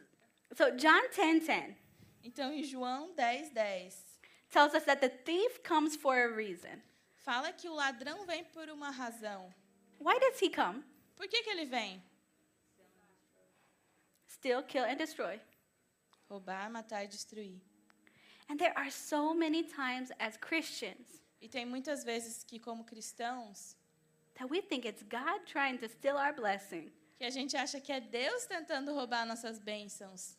So, 0.55 0.71
John 0.77 1.09
10 1.11 1.47
10 1.47 1.88
Então, 2.23 2.53
em 2.53 2.63
João 2.63 3.15
10, 3.15 3.51
10, 3.51 4.21
tells 4.51 4.75
us 4.75 4.85
that 4.85 5.01
the 5.01 5.09
thief 5.09 5.61
comes 5.63 5.97
for 5.97 6.17
a 6.17 6.35
reason. 6.35 6.83
fala 7.25 7.53
que 7.53 7.69
o 7.69 7.75
ladrão 7.75 8.25
vem 8.27 8.45
por 8.45 8.69
uma 8.71 8.91
razão. 8.91 9.53
Why 10.01 10.19
does 10.19 10.41
he 10.41 10.51
come? 10.51 10.83
Por 11.15 11.29
que, 11.29 11.43
que 11.43 11.51
ele 11.51 11.67
vem? 11.67 12.03
Steal, 14.27 14.63
kill, 14.63 14.85
and 14.85 14.97
destroy. 14.97 15.41
Roubar, 16.29 16.71
matar 16.71 17.05
e 17.05 17.09
destruir. 17.09 17.61
And 18.49 18.57
there 18.57 18.73
are 18.77 18.91
so 18.91 19.35
many 19.35 19.65
times 19.65 20.11
as 20.19 20.37
Christians 20.39 21.19
E 21.41 21.49
tem 21.49 21.65
muitas 21.65 22.03
vezes 22.03 22.43
que, 22.43 22.59
como 22.59 22.85
cristãos, 22.85 23.77
that 24.35 24.51
we 24.51 24.61
think 24.61 24.87
it's 24.87 25.03
God 25.03 25.47
trying 25.47 25.79
to 25.79 25.89
steal 25.89 26.17
our 26.17 26.35
blessing, 26.35 26.93
que 27.17 27.25
a 27.25 27.31
gente 27.31 27.57
acha 27.57 27.81
que 27.81 27.93
é 27.93 28.01
Deus 28.01 28.45
tentando 28.47 28.93
roubar 28.93 29.25
nossas 29.25 29.59
bênçãos. 29.59 30.37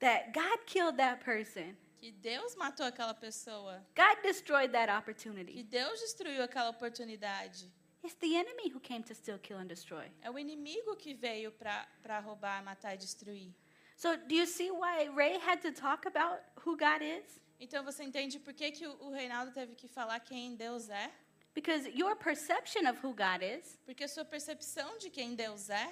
That 0.00 0.32
God 0.32 0.58
killed 0.66 0.96
that 0.98 1.24
person, 1.24 1.76
Que 1.98 2.12
Deus 2.12 2.54
matou 2.56 2.86
aquela 2.86 3.14
pessoa. 3.14 3.82
God 3.94 4.22
destroyed 4.22 4.72
that 4.72 4.88
Que 4.88 4.96
opportunity. 4.96 5.62
Deus 5.62 6.00
destruiu 6.00 6.42
aquela 6.42 6.70
oportunidade. 6.70 7.72
It's 8.04 8.14
the 8.20 8.36
enemy 8.36 8.68
who 8.68 8.78
came 8.78 9.02
to 9.02 9.14
steal, 9.14 9.38
kill, 9.38 9.58
and 9.58 9.66
destroy. 9.66 10.08
É 10.22 10.30
o 10.30 10.38
inimigo 10.38 10.94
que 10.96 11.14
veio 11.14 11.50
para 11.50 12.20
roubar, 12.20 12.62
matar 12.62 12.94
e 12.94 12.98
destruir. 12.98 13.52
So, 13.96 14.16
do 14.16 14.34
you 14.34 14.46
see 14.46 14.70
why 14.70 15.08
Ray 15.08 15.38
had 15.38 15.62
to 15.62 15.72
talk 15.72 16.06
about 16.06 16.40
who 16.64 16.76
God 16.76 17.02
is? 17.02 17.40
Então 17.58 17.82
você 17.82 18.04
entende 18.04 18.38
por 18.38 18.52
que, 18.52 18.70
que 18.70 18.86
o, 18.86 19.10
Reinaldo 19.10 19.50
teve 19.52 19.74
que 19.74 19.88
falar 19.88 20.20
quem 20.20 20.54
Deus 20.54 20.90
é? 20.90 21.10
Because 21.54 21.88
your 21.88 22.14
perception 22.14 22.86
of 22.86 22.98
who 23.02 23.14
God 23.14 23.42
is, 23.42 23.78
Porque 23.86 24.06
sua 24.06 24.24
percepção 24.24 24.98
de 24.98 25.08
quem 25.08 25.34
Deus 25.34 25.70
é 25.70 25.90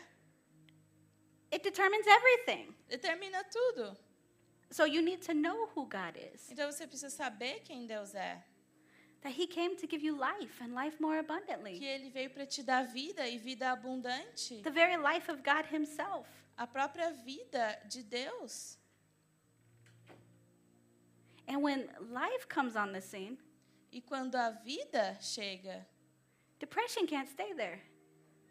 it 1.55 1.63
determines 1.63 2.07
everything. 2.07 2.75
determina 2.91 3.43
tudo. 3.51 3.97
So 4.71 4.85
you 4.85 5.01
need 5.03 5.23
to 5.23 5.35
know 5.35 5.67
who 5.75 5.87
God 5.87 6.17
is. 6.17 6.51
Então 6.51 6.71
você 6.71 6.87
precisa 6.87 7.11
saber 7.11 7.61
quem 7.65 7.87
Deus 7.87 8.15
é. 8.15 8.43
That 9.23 9.33
he 9.33 9.47
came 9.47 9.75
to 9.77 9.87
give 9.87 10.03
you 10.05 10.15
life 10.17 10.61
and 10.63 10.75
life 10.75 11.01
more 11.01 11.17
Que 11.23 11.33
abundantly. 11.33 11.83
ele 11.85 12.11
veio 12.11 12.29
para 12.31 12.45
te 12.45 12.63
dar 12.63 12.83
vida 12.87 13.27
e 13.29 13.39
vida 13.39 13.71
abundante. 13.73 14.61
The 14.63 14.71
very 14.71 14.97
life 14.97 15.31
of 15.31 15.43
God 15.43 15.65
himself. 15.73 16.29
A 16.57 16.67
própria 16.67 17.11
vida 17.25 17.79
de 17.89 18.03
Deus. 18.03 18.79
And 21.47 21.63
when 21.63 21.89
life 22.11 22.47
comes 22.49 22.75
on 22.77 22.93
the 22.93 23.01
scene, 23.01 23.39
E 23.93 24.01
quando 24.01 24.35
a 24.35 24.51
vida 24.51 25.17
chega, 25.21 25.87
depression 26.59 27.07
can't 27.07 27.29
stay 27.31 27.55
there. 27.55 27.81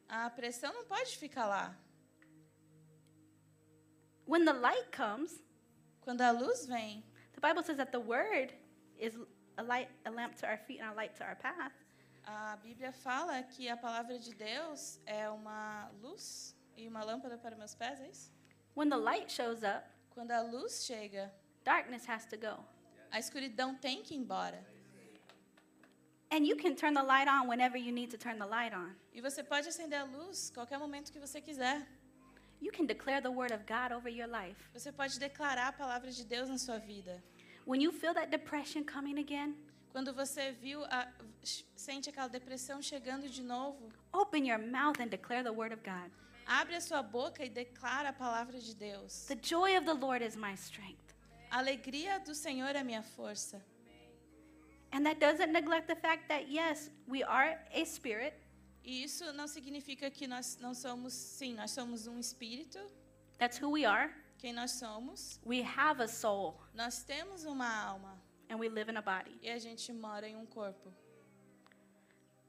a 0.07 0.29
pressão 0.29 0.71
não 0.73 0.85
pode 0.85 1.17
ficar 1.17 1.45
lá. 1.47 1.75
When 4.25 4.45
the 4.45 4.53
light 4.53 4.91
comes, 4.91 5.39
Quando 6.01 6.21
a 6.21 6.33
luz 6.33 6.65
vem, 6.65 7.01
the 7.33 7.39
Bible 7.39 7.63
says 7.63 7.77
that 7.77 7.91
the 7.91 7.99
word 7.99 8.53
is 8.99 9.17
a 9.57 9.63
light, 9.63 9.87
a 10.05 10.11
lamp 10.11 10.35
to 10.37 10.45
our 10.47 10.57
feet 10.57 10.79
and 10.81 10.89
a 10.91 10.93
light 10.93 11.15
to 11.15 11.23
our 11.23 11.35
path. 11.35 11.71
a 12.25 12.57
Bíblia 12.57 12.93
fala 12.93 13.43
que 13.43 13.69
a 13.69 13.77
palavra 13.77 14.17
de 14.19 14.33
Deus 14.33 14.99
é 15.05 15.29
uma 15.29 15.89
luz 16.01 16.55
e 16.75 16.87
uma 16.87 17.03
lâmpada 17.03 17.37
para 17.37 17.55
meus 17.55 17.73
pés, 17.75 18.01
é 18.01 18.09
isso? 18.09 18.31
When 18.75 18.89
the 18.89 18.97
light 18.97 19.31
shows 19.31 19.63
up, 19.63 19.85
Quando 20.13 20.31
a 20.31 20.41
luz 20.41 20.85
chega, 20.85 21.31
darkness 21.63 22.05
has 22.07 22.25
to 22.25 22.37
go. 22.37 22.63
a 23.11 23.19
escuridão 23.19 23.75
tem 23.75 24.03
que 24.03 24.13
ir 24.13 24.17
embora. 24.17 24.63
And 26.31 26.45
you 26.45 26.55
can 26.55 26.75
turn 26.75 26.93
the 26.95 27.03
light 27.03 27.27
on 27.27 27.47
whenever 27.47 27.77
you 27.77 27.91
need 27.91 28.09
to 28.11 28.17
turn 28.17 28.37
the 28.39 28.45
light 28.45 28.73
on. 28.73 28.95
E 29.13 29.21
você 29.21 29.43
pode 29.43 29.67
acender 29.67 29.99
a 29.99 30.03
luz 30.03 30.49
qualquer 30.51 30.79
momento 30.79 31.11
que 31.11 31.19
você 31.19 31.39
quiser. 31.39 31.87
You 32.63 32.71
can 32.71 32.85
declare 32.85 33.19
the 33.19 33.29
word 33.29 33.51
of 33.51 33.65
God 33.65 33.91
over 33.91 34.09
your 34.09 34.27
life. 34.27 34.55
Você 34.73 34.89
pode 34.89 35.19
declarar 35.19 35.67
a 35.67 35.73
palavra 35.73 36.09
de 36.09 36.23
Deus 36.23 36.47
na 36.47 36.57
sua 36.57 36.79
vida. 36.79 37.21
When 37.65 37.81
you 37.81 37.91
feel 37.91 38.13
that 38.13 38.31
depression 38.31 38.85
coming 38.85 39.19
again, 39.19 39.53
Quando 39.91 40.13
você 40.13 40.53
viu 40.53 40.83
a, 40.85 41.07
sente 41.75 42.09
aquela 42.09 42.27
depressão 42.27 42.81
chegando 42.81 43.29
de 43.29 43.43
novo, 43.43 43.91
open 44.13 44.47
your 44.47 44.57
mouth 44.57 44.99
and 44.99 45.07
declare 45.07 45.43
the 45.43 45.51
word 45.51 45.73
of 45.73 45.83
God. 45.83 46.09
abre 46.47 46.75
a 46.75 46.81
sua 46.81 47.03
boca 47.03 47.43
e 47.43 47.49
declara 47.49 48.09
a 48.09 48.13
palavra 48.13 48.57
de 48.59 48.73
Deus. 48.73 49.25
The 49.27 49.35
joy 49.35 49.77
of 49.77 49.85
the 49.85 49.93
Lord 49.93 50.23
is 50.23 50.35
my 50.37 50.55
strength. 50.55 51.13
A 51.51 51.57
alegria 51.57 52.19
do 52.21 52.33
Senhor 52.33 52.75
é 52.75 52.83
minha 52.83 53.03
força. 53.03 53.61
And 54.93 55.03
that 55.05 55.19
doesn't 55.19 55.51
neglect 55.51 55.87
the 55.87 55.95
fact 55.95 56.27
that, 56.29 56.47
yes, 56.49 56.89
we 57.07 57.23
are 57.23 57.59
a 57.73 57.85
spirit, 57.85 58.33
E 58.83 59.03
isso 59.03 59.31
não 59.33 59.47
significa 59.47 60.11
que 60.11 60.27
nós 60.27 60.57
não 60.57 60.73
somos, 60.73 61.13
sim, 61.13 61.53
nós 61.53 61.71
somos 61.71 62.05
um 62.07 62.19
espírito, 62.19 62.79
that's 63.37 63.61
who 63.61 63.71
we 63.71 63.85
are. 63.85 64.13
quem 64.37 64.51
nós 64.53 64.71
somos. 64.71 65.39
We 65.45 65.61
have 65.61 66.01
a 66.01 66.07
soul, 66.07 66.59
Nós 66.73 67.03
temos 67.03 67.45
uma 67.45 67.67
alma 67.67 68.21
and 68.49 68.57
we 68.57 68.67
live 68.69 68.91
in 68.91 68.97
a 68.97 69.01
body. 69.01 69.37
e 69.41 69.49
a 69.49 69.57
gente 69.57 69.91
mora 69.93 70.27
em 70.27 70.35
um 70.35 70.45
corpo. 70.45 70.93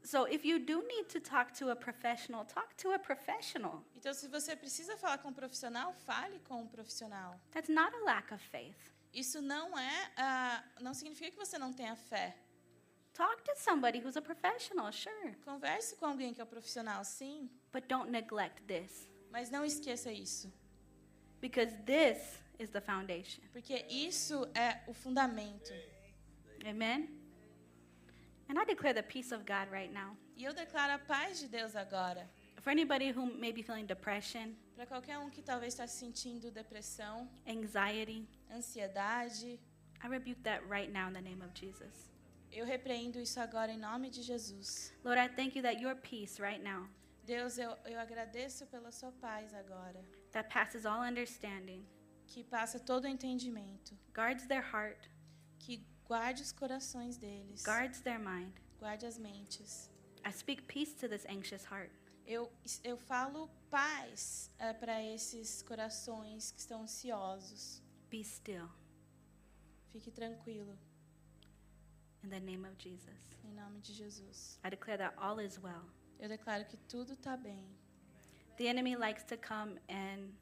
So 0.03 0.26
if 0.28 0.45
you 0.45 0.59
do 0.59 0.82
need 0.82 1.05
to 1.12 1.20
talk 1.20 1.53
to 1.59 1.70
a 1.70 1.76
professional, 1.76 2.45
talk 2.45 2.74
to 2.76 2.93
a 2.93 2.99
professional. 2.99 3.82
Então, 3.97 4.12
se 4.12 4.28
você 4.28 4.55
precisa 4.55 4.97
falar 4.99 5.16
com 5.18 5.28
um 5.28 5.32
profissional, 5.32 5.95
fale 6.05 6.39
com 6.41 6.61
um 6.62 6.68
profissional. 6.68 7.41
That's 7.53 7.70
not 7.70 7.95
a 7.95 8.05
lack 8.05 8.35
of 8.35 8.43
faith. 8.51 8.76
Isso 9.14 9.41
não 9.41 9.78
é, 9.78 10.12
ah, 10.16 10.62
não 10.80 10.93
significa 10.93 11.30
que 11.30 11.37
você 11.39 11.57
não 11.57 11.72
tenha 11.72 11.97
fé. 11.97 12.37
Talk 13.14 13.44
to 13.44 13.52
somebody 13.56 14.00
who's 14.00 14.16
a 14.16 14.20
professional, 14.22 14.90
sure. 14.90 15.34
Converse 15.44 15.94
com 15.96 16.06
alguém 16.06 16.34
que 16.34 16.40
é 16.40 16.44
um 16.44 16.48
profissional, 16.48 17.04
sim, 17.04 17.48
But 17.72 17.86
don't 17.88 18.10
neglect 18.10 18.62
this 18.66 19.08
mas 19.30 19.50
não 19.50 19.64
esqueça 19.64 20.12
isso, 20.12 20.48
because 21.40 21.72
this 21.84 22.38
is 22.58 22.70
the 22.70 22.80
foundation. 22.80 23.42
porque 23.52 23.84
isso 23.90 24.46
é 24.54 24.80
o 24.86 24.94
fundamento. 24.94 25.72
Amen? 26.64 27.08
And 28.48 28.58
I 28.60 28.64
declare 28.64 28.94
the 28.94 29.02
peace 29.02 29.32
of 29.34 29.44
God 29.44 29.70
right 29.72 29.92
now. 29.92 30.16
E 30.36 30.44
eu 30.44 30.52
declaro 30.54 30.92
a 30.92 30.98
paz 30.98 31.40
de 31.40 31.48
Deus 31.48 31.74
agora. 31.74 32.28
For 32.62 32.70
anybody 32.70 33.10
who 33.10 33.26
may 33.26 33.52
be 33.52 33.62
feeling 33.62 33.86
depression, 33.86 34.54
Para 34.76 34.86
qualquer 34.86 35.18
um 35.18 35.28
que 35.30 35.42
talvez 35.42 35.74
está 35.74 35.86
sentindo 35.86 36.50
depressão, 36.50 37.28
anxiety, 37.46 38.26
ansiedade, 38.50 39.58
I 40.02 40.08
rebuke 40.08 40.42
that 40.42 40.64
right 40.68 40.90
now 40.92 41.08
in 41.08 41.12
the 41.12 41.20
name 41.20 41.42
of 41.42 41.52
Jesus. 41.54 42.10
Eu 42.51 42.64
repreendo 42.64 43.18
isso 43.18 43.40
agora 43.40 43.72
em 43.72 43.78
nome 43.78 44.11
de 44.11 44.22
Jesus. 44.22 44.92
Lord, 45.05 45.20
I 45.20 45.28
thank 45.28 45.57
you 45.57 45.62
that 45.62 45.80
your 45.82 45.97
peace 45.97 46.40
right 46.40 46.62
now, 46.62 46.88
Deus, 47.24 47.59
eu, 47.59 47.70
eu 47.86 47.99
agradeço 47.99 48.66
pela 48.66 48.92
sua 48.92 49.11
paz 49.12 49.55
agora, 49.55 50.05
that 50.32 50.49
passes 50.53 50.84
all 50.84 51.01
understanding, 51.01 51.86
que 52.26 52.45
passa 52.45 52.78
todo 52.78 53.07
entendimento, 53.07 53.99
guards 54.14 54.47
their 54.47 54.62
heart, 54.62 55.09
que 55.59 55.86
guarde 56.07 56.42
os 56.42 56.53
corações 56.53 57.16
deles, 57.16 57.62
guards 57.64 58.01
their 58.01 58.18
mind. 58.18 58.53
guarde 58.78 59.07
as 59.07 59.18
mentes. 59.18 59.90
I 60.26 60.32
speak 60.32 60.62
peace 60.62 60.95
to 60.97 61.09
this 61.09 61.24
anxious 61.26 61.64
heart. 61.64 61.90
Eu, 62.26 62.51
eu 62.82 62.97
falo 62.97 63.51
paz 63.70 64.51
para 64.80 65.03
esses 65.03 65.62
corações 65.62 66.51
que 66.51 66.61
estão 66.61 66.82
ansiosos. 66.82 67.82
Be 68.09 68.24
still 68.24 68.70
Fique 69.95 70.11
tranquilo, 70.11 70.76
in 72.24 72.30
the 72.30 72.40
name 72.40 72.64
of 72.64 72.76
Jesus. 72.78 73.20
em 73.44 73.54
nome 73.54 73.80
de 73.82 73.92
Jesus. 73.92 74.58
I 74.64 74.70
declare 74.70 74.96
that 74.96 75.14
all 75.18 75.38
is 75.38 75.60
well. 75.62 75.84
Eu 76.18 76.28
declaro 76.28 76.64
que 76.64 76.78
tudo 76.88 77.12
está 77.12 77.36
bem. 77.36 77.62
The 78.56 78.68
enemy 78.68 78.96
likes 78.96 79.24
to 79.24 79.36
come 79.36 79.78
and 79.88 80.32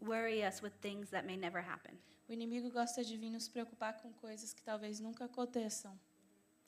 worry 0.00 0.44
us 0.44 0.60
with 0.60 0.72
things 0.82 1.08
that 1.10 1.24
may 1.24 1.36
never 1.36 1.60
happen. 1.60 1.96
O 2.28 2.32
inimigo 2.32 2.70
gosta 2.70 3.02
de 3.02 3.16
vir 3.16 3.30
nos 3.30 3.48
preocupar 3.48 3.94
com 4.02 4.12
coisas 4.12 4.52
que 4.52 4.62
talvez 4.62 5.00
nunca 5.00 5.24
aconteçam. 5.24 5.98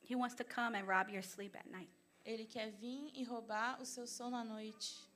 He 0.02 0.16
wants 0.16 0.34
to 0.36 0.44
come 0.44 0.74
and 0.74 0.86
rob 0.86 1.10
your 1.10 1.22
sleep 1.22 1.54
at 1.54 1.70
night. 1.70 1.90
Ele 2.24 2.46
quer 2.46 2.70
vir 2.70 3.10
e 3.14 3.24
roubar 3.24 3.80
o 3.80 3.84
seu 3.84 4.06
sono 4.06 4.36
à 4.36 4.44
noite. 4.44 5.06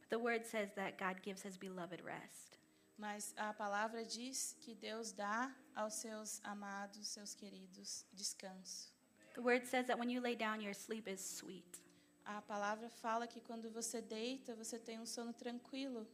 But 0.00 0.10
the 0.10 0.18
word 0.18 0.44
says 0.44 0.70
that 0.74 0.98
God 0.98 1.22
gives 1.22 1.42
his 1.42 1.56
beloved 1.56 2.02
rest. 2.02 2.55
Mas 2.96 3.34
a 3.36 3.52
palavra 3.52 4.04
diz 4.04 4.56
que 4.60 4.74
Deus 4.74 5.12
dá 5.12 5.54
aos 5.74 5.94
seus 5.94 6.40
amados, 6.42 7.08
seus 7.08 7.34
queridos, 7.34 8.06
descanso. 8.12 8.92
The 9.34 9.42
word 9.42 9.66
says 9.66 9.86
that 9.86 9.98
when 9.98 10.10
you 10.10 10.20
lay 10.20 10.34
down, 10.34 10.62
your 10.62 10.74
sleep 10.74 11.06
is 11.08 11.20
sweet. 11.20 11.78
A 12.24 12.40
palavra 12.40 12.88
fala 12.88 13.26
que 13.26 13.40
quando 13.40 13.70
você 13.70 14.00
deita, 14.00 14.54
você 14.54 14.78
tem 14.78 14.98
um 14.98 15.06
sono 15.06 15.32
tranquilo. 15.32 16.06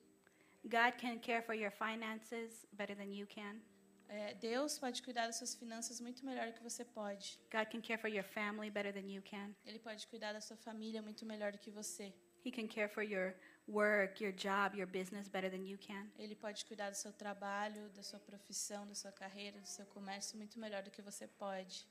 God 0.65 0.99
can 1.01 1.19
care 1.19 1.43
for 1.43 1.55
your 1.55 1.71
finances 1.71 2.67
better 2.73 2.97
than 2.97 3.13
you 3.13 3.27
can. 3.27 3.61
É, 4.09 4.35
Deus 4.35 4.79
pode 4.79 5.03
cuidar 5.03 5.27
das 5.27 5.37
suas 5.37 5.55
finanças 5.55 6.01
muito 6.01 6.25
melhor 6.27 6.49
do 6.49 6.53
que 6.53 6.63
você 6.63 6.85
pode. 6.85 7.41
God 7.51 7.71
can 7.71 7.81
care 7.81 7.99
for 7.99 8.09
your 8.09 8.25
family 8.25 8.71
better 8.71 8.93
than 8.93 9.09
you 9.09 9.23
can. 9.23 9.55
Ele 9.65 9.79
pode 9.79 10.07
cuidar 10.09 10.33
da 10.35 10.41
sua 10.41 10.57
família 10.57 11.01
muito 11.01 11.25
melhor 11.25 11.53
do 11.53 11.59
que 11.59 11.71
você. 11.71 12.13
He 12.45 12.51
can 12.51 12.67
care 12.67 12.89
for 12.89 13.03
your 13.03 13.35
work, 13.69 14.23
your 14.23 14.33
job, 14.33 14.75
your 14.75 14.87
business 14.87 15.29
better 15.29 15.51
than 15.51 15.65
you 15.65 15.79
can. 15.79 16.11
Ele 16.19 16.35
pode 16.35 16.65
cuidar 16.65 16.91
do 16.91 16.97
seu 16.97 17.13
trabalho, 17.13 17.89
da 17.91 18.03
sua 18.03 18.19
profissão, 18.19 18.87
da 18.87 18.95
sua 18.95 19.13
carreira, 19.13 19.61
do 19.61 19.69
seu 19.69 19.87
comércio 19.87 20.37
muito 20.37 20.59
melhor 20.59 20.83
do 20.83 20.91
que 20.91 21.03
você 21.03 21.27
pode. 21.27 21.87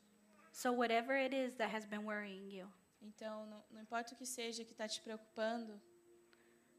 So, 0.52 0.74
whatever 0.74 1.16
it 1.16 1.34
is 1.34 1.54
that 1.56 1.74
has 1.74 1.86
been 1.86 2.06
worrying 2.06 2.50
you, 2.50 2.68
Então, 3.02 3.46
não, 3.48 3.64
não 3.72 3.82
importa 3.82 4.14
o 4.14 4.18
que 4.18 4.26
seja 4.26 4.64
que 4.64 4.74
está 4.74 4.88
te 4.88 5.02
preocupando, 5.02 5.82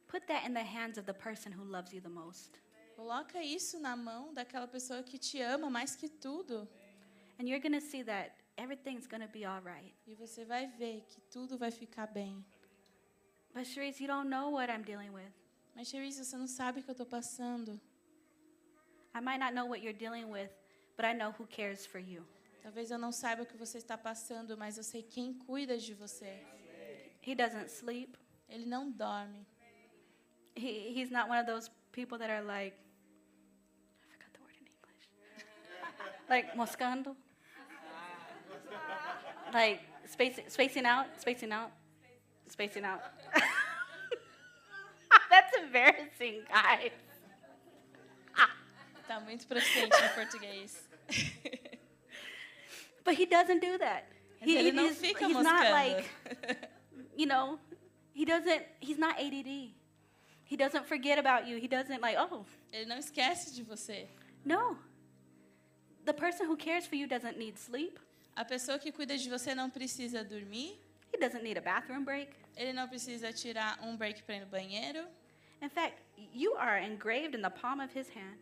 put 0.06 0.26
that 0.26 0.46
in 0.46 0.52
the 0.54 0.62
hands 0.62 0.98
of 0.98 1.06
the 1.06 1.12
person 1.14 1.50
who 1.50 1.64
loves 1.64 1.92
you 1.92 2.00
the 2.00 2.08
most. 2.08 2.60
coloca 2.94 3.42
isso 3.42 3.80
na 3.80 3.96
mão 3.96 4.32
daquela 4.34 4.68
pessoa 4.68 5.02
que 5.02 5.18
te 5.18 5.40
ama 5.40 5.68
mais 5.70 5.96
que 5.96 6.08
tudo. 6.08 6.68
And 7.40 7.48
you're 7.48 7.60
going 7.60 7.72
to 7.72 7.84
see 7.84 8.04
that 8.04 8.34
everything's 8.56 9.06
going 9.06 9.22
to 9.22 9.32
be 9.32 9.44
all 9.44 9.60
right. 9.62 9.94
E 10.06 10.14
você 10.14 10.44
vai 10.44 10.66
ver 10.66 11.00
que 11.08 11.20
tudo 11.22 11.56
vai 11.58 11.70
ficar 11.70 12.06
bem. 12.06 12.44
But, 13.54 13.66
you 14.00 14.06
don't 14.06 14.30
know 14.30 14.48
what 14.48 14.70
I'm 14.70 14.82
dealing 14.82 15.12
with. 15.12 15.30
Mas, 15.74 15.88
Cherise, 15.88 16.24
você 16.24 16.36
não 16.36 16.46
sabe 16.46 16.80
o 16.80 16.82
que 16.82 16.90
eu 16.90 16.92
estou 16.92 17.06
passando. 17.06 17.80
I 19.14 19.20
might 19.20 19.38
not 19.38 19.54
know 19.54 19.66
what 19.66 19.82
you're 19.82 19.92
dealing 19.92 20.30
with, 20.30 20.50
but 20.96 21.04
I 21.04 21.12
know 21.12 21.32
who 21.32 21.46
cares 21.46 21.84
for 21.84 21.98
you. 21.98 22.24
Talvez 22.62 22.90
eu 22.90 22.98
não 22.98 23.12
saiba 23.12 23.42
o 23.42 23.46
que 23.46 23.56
você 23.56 23.78
está 23.78 23.98
passando, 23.98 24.56
mas 24.56 24.78
eu 24.78 24.84
sei 24.84 25.02
quem 25.02 25.34
cuida 25.34 25.76
de 25.76 25.92
você. 25.94 26.42
He 27.26 27.34
doesn't 27.34 27.70
sleep. 27.70 28.16
Ele 28.48 28.66
não 28.66 28.90
dorme. 28.90 29.46
He, 30.54 30.92
he's 30.94 31.10
not 31.10 31.28
one 31.28 31.38
of 31.38 31.46
those 31.46 31.70
people 31.92 32.18
that 32.18 32.30
are 32.30 32.42
like, 32.42 32.76
I 34.00 34.12
forgot 34.12 34.32
the 34.32 34.40
word 34.40 34.56
in 34.60 34.66
English. 34.66 35.08
like 36.28 36.56
moscando. 36.56 37.16
like 39.52 39.80
spacing, 40.06 40.48
spacing 40.48 40.86
out, 40.86 41.06
spacing 41.18 41.52
out. 41.52 41.70
Spacing 42.52 42.84
out. 42.84 43.00
That's 45.30 45.52
embarrassing, 45.58 46.42
guys. 46.48 46.92
Tá 49.08 49.20
muito 49.20 49.46
proficiente 49.46 49.96
no 50.00 50.08
português. 50.14 50.88
But 53.04 53.14
he 53.14 53.26
doesn't 53.26 53.60
do 53.60 53.78
that. 53.78 54.04
He, 54.40 54.56
ele 54.56 54.72
não 54.72 54.86
he's, 54.88 54.98
fica 54.98 55.26
he's 55.26 55.34
moscando. 55.34 55.44
not 55.44 55.70
like, 55.72 56.08
you 57.16 57.26
know, 57.26 57.58
he 58.14 58.24
doesn't, 58.24 58.62
he's 58.80 58.98
not 58.98 59.18
ADD. 59.18 59.74
He 60.44 60.56
doesn't 60.56 60.86
forget 60.86 61.18
about 61.18 61.46
you. 61.48 61.58
He 61.58 61.66
doesn't 61.66 62.00
like, 62.00 62.16
oh, 62.18 62.44
Ele 62.72 62.86
não 62.86 62.98
esquece 62.98 63.54
de 63.54 63.62
você. 63.64 64.06
no. 64.44 64.76
The 66.04 66.12
person 66.12 66.46
who 66.46 66.56
cares 66.56 66.86
for 66.86 66.96
you 66.96 67.06
doesn't 67.06 67.38
need 67.38 67.58
sleep. 67.58 67.98
A 68.36 68.44
pessoa 68.44 68.78
que 68.78 68.90
cuida 68.92 69.16
de 69.16 69.28
você 69.28 69.54
não 69.54 69.70
precisa 69.70 70.24
dormir. 70.24 70.78
He 71.12 71.18
doesn't 71.18 71.42
need 71.42 71.58
a 71.58 71.60
bathroom 71.60 72.04
break. 72.04 72.30
Ele 72.56 72.72
não 72.72 72.88
precisa 72.88 73.32
tirar 73.32 73.78
um 73.82 73.96
break 73.96 74.22
para 74.22 74.36
ir 74.36 74.40
no 74.40 74.46
banheiro. 74.46 75.06
In 75.60 75.68
fact, 75.68 76.02
you 76.32 76.54
are 76.56 76.80
engraved 76.80 77.34
in 77.34 77.42
the 77.42 77.50
palm 77.50 77.80
of 77.80 77.92
his 77.96 78.08
hand. 78.08 78.38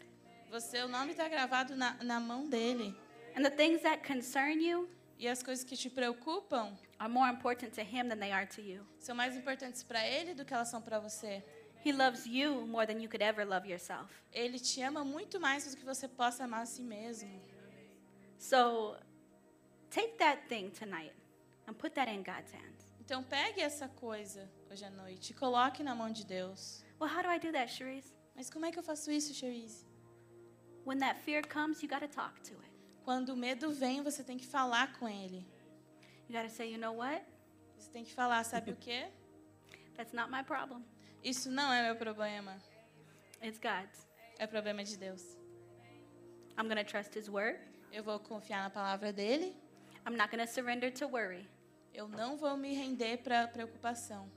Você, 0.51 0.83
o 0.83 0.89
nome 0.89 1.12
está 1.12 1.29
gravado 1.29 1.77
na, 1.77 1.95
na 2.03 2.18
mão 2.21 2.49
dele. 2.49 2.95
And 3.37 3.43
the 3.43 3.51
things 3.51 3.83
that 3.83 4.03
concern 4.03 4.61
you 4.61 4.89
E 5.21 5.29
as 5.29 5.43
coisas 5.43 5.62
que 5.62 5.77
te 5.77 5.91
preocupam 5.91 6.73
are 6.99 7.09
more 7.09 7.29
important 7.29 7.75
to 7.75 7.83
him 7.83 8.09
than 8.09 8.18
they 8.18 8.33
are 8.33 8.47
to 8.47 8.62
you. 8.62 8.87
são 8.99 9.14
mais 9.14 9.37
importantes 9.37 9.83
para 9.83 10.03
ele 10.07 10.33
do 10.33 10.47
que 10.47 10.55
elas 10.55 10.68
são 10.68 10.81
para 10.81 10.99
você. 10.99 11.45
He 11.85 11.93
loves 11.93 12.25
you 12.27 12.66
more 12.66 12.87
than 12.87 13.01
you 13.03 13.09
could 13.09 13.23
ever 13.23 13.45
love 13.47 13.68
yourself. 13.68 14.09
Ele 14.33 14.59
te 14.59 14.81
ama 14.81 15.05
muito 15.05 15.39
mais 15.39 15.71
do 15.71 15.77
que 15.77 15.85
você 15.85 16.09
possa 16.09 16.45
amar 16.45 16.62
a 16.62 16.66
si 16.66 16.83
mesmo. 16.83 17.39
So 18.39 18.97
take 19.91 20.16
that 20.16 20.49
thing 20.49 20.71
tonight 20.71 21.12
and 21.71 21.79
put 21.79 21.95
that 21.95 22.09
in 22.09 22.23
God's 22.23 22.53
hands. 22.53 22.93
Então 23.01 23.23
pegue 23.23 23.61
essa 23.61 23.89
coisa 23.89 24.51
hoje 24.71 24.85
à 24.85 24.91
noite 24.91 25.31
e 25.31 25.35
coloque 25.35 25.83
na 25.83 25.95
mão 25.95 26.11
de 26.11 26.27
Deus. 26.27 26.85
Well, 27.01 27.09
how 27.09 27.23
do 27.23 27.29
I 27.29 27.39
do 27.39 27.53
that, 27.53 27.73
Cherise? 27.73 28.12
Mas 28.35 28.51
como 28.51 28.66
é 28.66 28.73
que 28.73 28.79
eu 28.79 28.83
faço 28.83 29.11
isso, 29.11 29.33
Cherise? 29.33 29.87
When 30.85 30.99
that 30.99 31.21
fear 31.21 31.43
comes, 31.47 31.83
you 31.83 31.89
got 31.89 32.01
to 32.01 32.09
talk 32.09 32.41
to 32.43 32.55
it. 32.61 32.71
Quando 33.05 33.31
o 33.31 33.37
medo 33.37 33.73
vem, 33.73 34.03
você 34.03 34.25
tem 34.25 34.37
que 34.37 34.47
falar 34.47 34.99
com 34.99 35.09
ele. 35.09 35.47
You 36.29 36.37
got 36.37 36.49
to 36.49 36.51
say, 36.51 36.73
you 36.73 36.79
know 36.79 36.97
what? 36.97 37.25
Você 37.79 37.91
tem 37.91 38.05
que 38.05 38.12
falar, 38.12 38.45
sabe 38.45 38.73
o 38.73 38.77
quê? 38.77 39.09
That's 39.97 40.12
not 40.12 40.31
my 40.31 40.43
problem. 40.43 40.85
Isso 41.23 41.51
não 41.51 41.73
é 41.73 41.83
meu 41.83 41.97
problema. 41.97 42.59
It's 43.43 43.59
God's. 43.59 44.09
É 44.39 44.47
problema 44.47 44.83
de 44.83 44.97
Deus. 44.97 45.37
I'm 46.59 46.68
to 46.68 46.85
trust 46.85 47.16
His 47.16 47.29
word. 47.29 47.59
Eu 47.93 48.03
vou 48.03 48.18
confiar 48.18 48.62
na 48.62 48.71
palavra 48.71 49.12
dele. 49.12 49.57
I'm 50.07 50.16
not 50.16 50.31
to 50.31 50.47
surrender 50.47 50.91
to 50.93 51.07
worry. 51.07 51.49
Eu 51.93 52.09
não 52.09 52.36
vou 52.36 52.57
me 52.57 52.74
render 52.74 53.18
para 53.18 53.49
preocupação. 53.49 54.30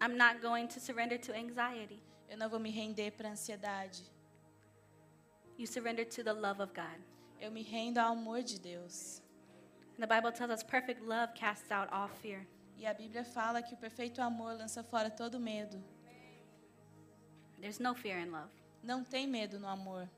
I'm 0.00 0.16
not 0.16 0.40
going 0.40 0.66
to 0.68 0.80
surrender 0.80 1.18
to 1.18 1.32
anxiety. 1.32 2.00
Eu 2.28 2.36
não 2.36 2.48
vou 2.48 2.58
me 2.58 2.70
render 2.70 3.12
para 3.12 3.30
ansiedade. 3.30 4.02
You 5.58 5.66
surrender 5.66 6.04
to 6.06 6.24
the 6.24 6.32
love 6.32 6.60
of 6.60 6.72
God. 6.74 7.00
Eu 7.40 7.50
me 7.50 7.62
rendo 7.62 7.98
ao 7.98 8.12
amor 8.12 8.42
de 8.42 8.58
Deus. 8.58 9.22
And 9.96 10.00
the 10.00 10.06
Bible 10.06 10.32
tells 10.32 10.50
us 10.50 10.62
perfect 10.62 11.02
love 11.02 11.34
casts 11.34 11.70
out 11.70 11.92
all 11.92 12.08
fear. 12.08 12.46
E 12.78 12.86
a 12.86 12.94
Bíblia 12.94 13.24
fala 13.24 13.62
que 13.62 13.74
o 13.74 13.76
perfeito 13.76 14.20
amor 14.20 14.54
lança 14.54 14.82
fora 14.82 15.10
todo 15.10 15.38
medo. 15.38 15.82
There's 17.60 17.78
no 17.78 17.94
fear 17.94 18.18
in 18.18 18.30
love. 18.30 18.50
Não 18.82 19.04
tem 19.04 19.26
medo 19.28 19.60
no 19.60 19.68
amor. 19.68 20.08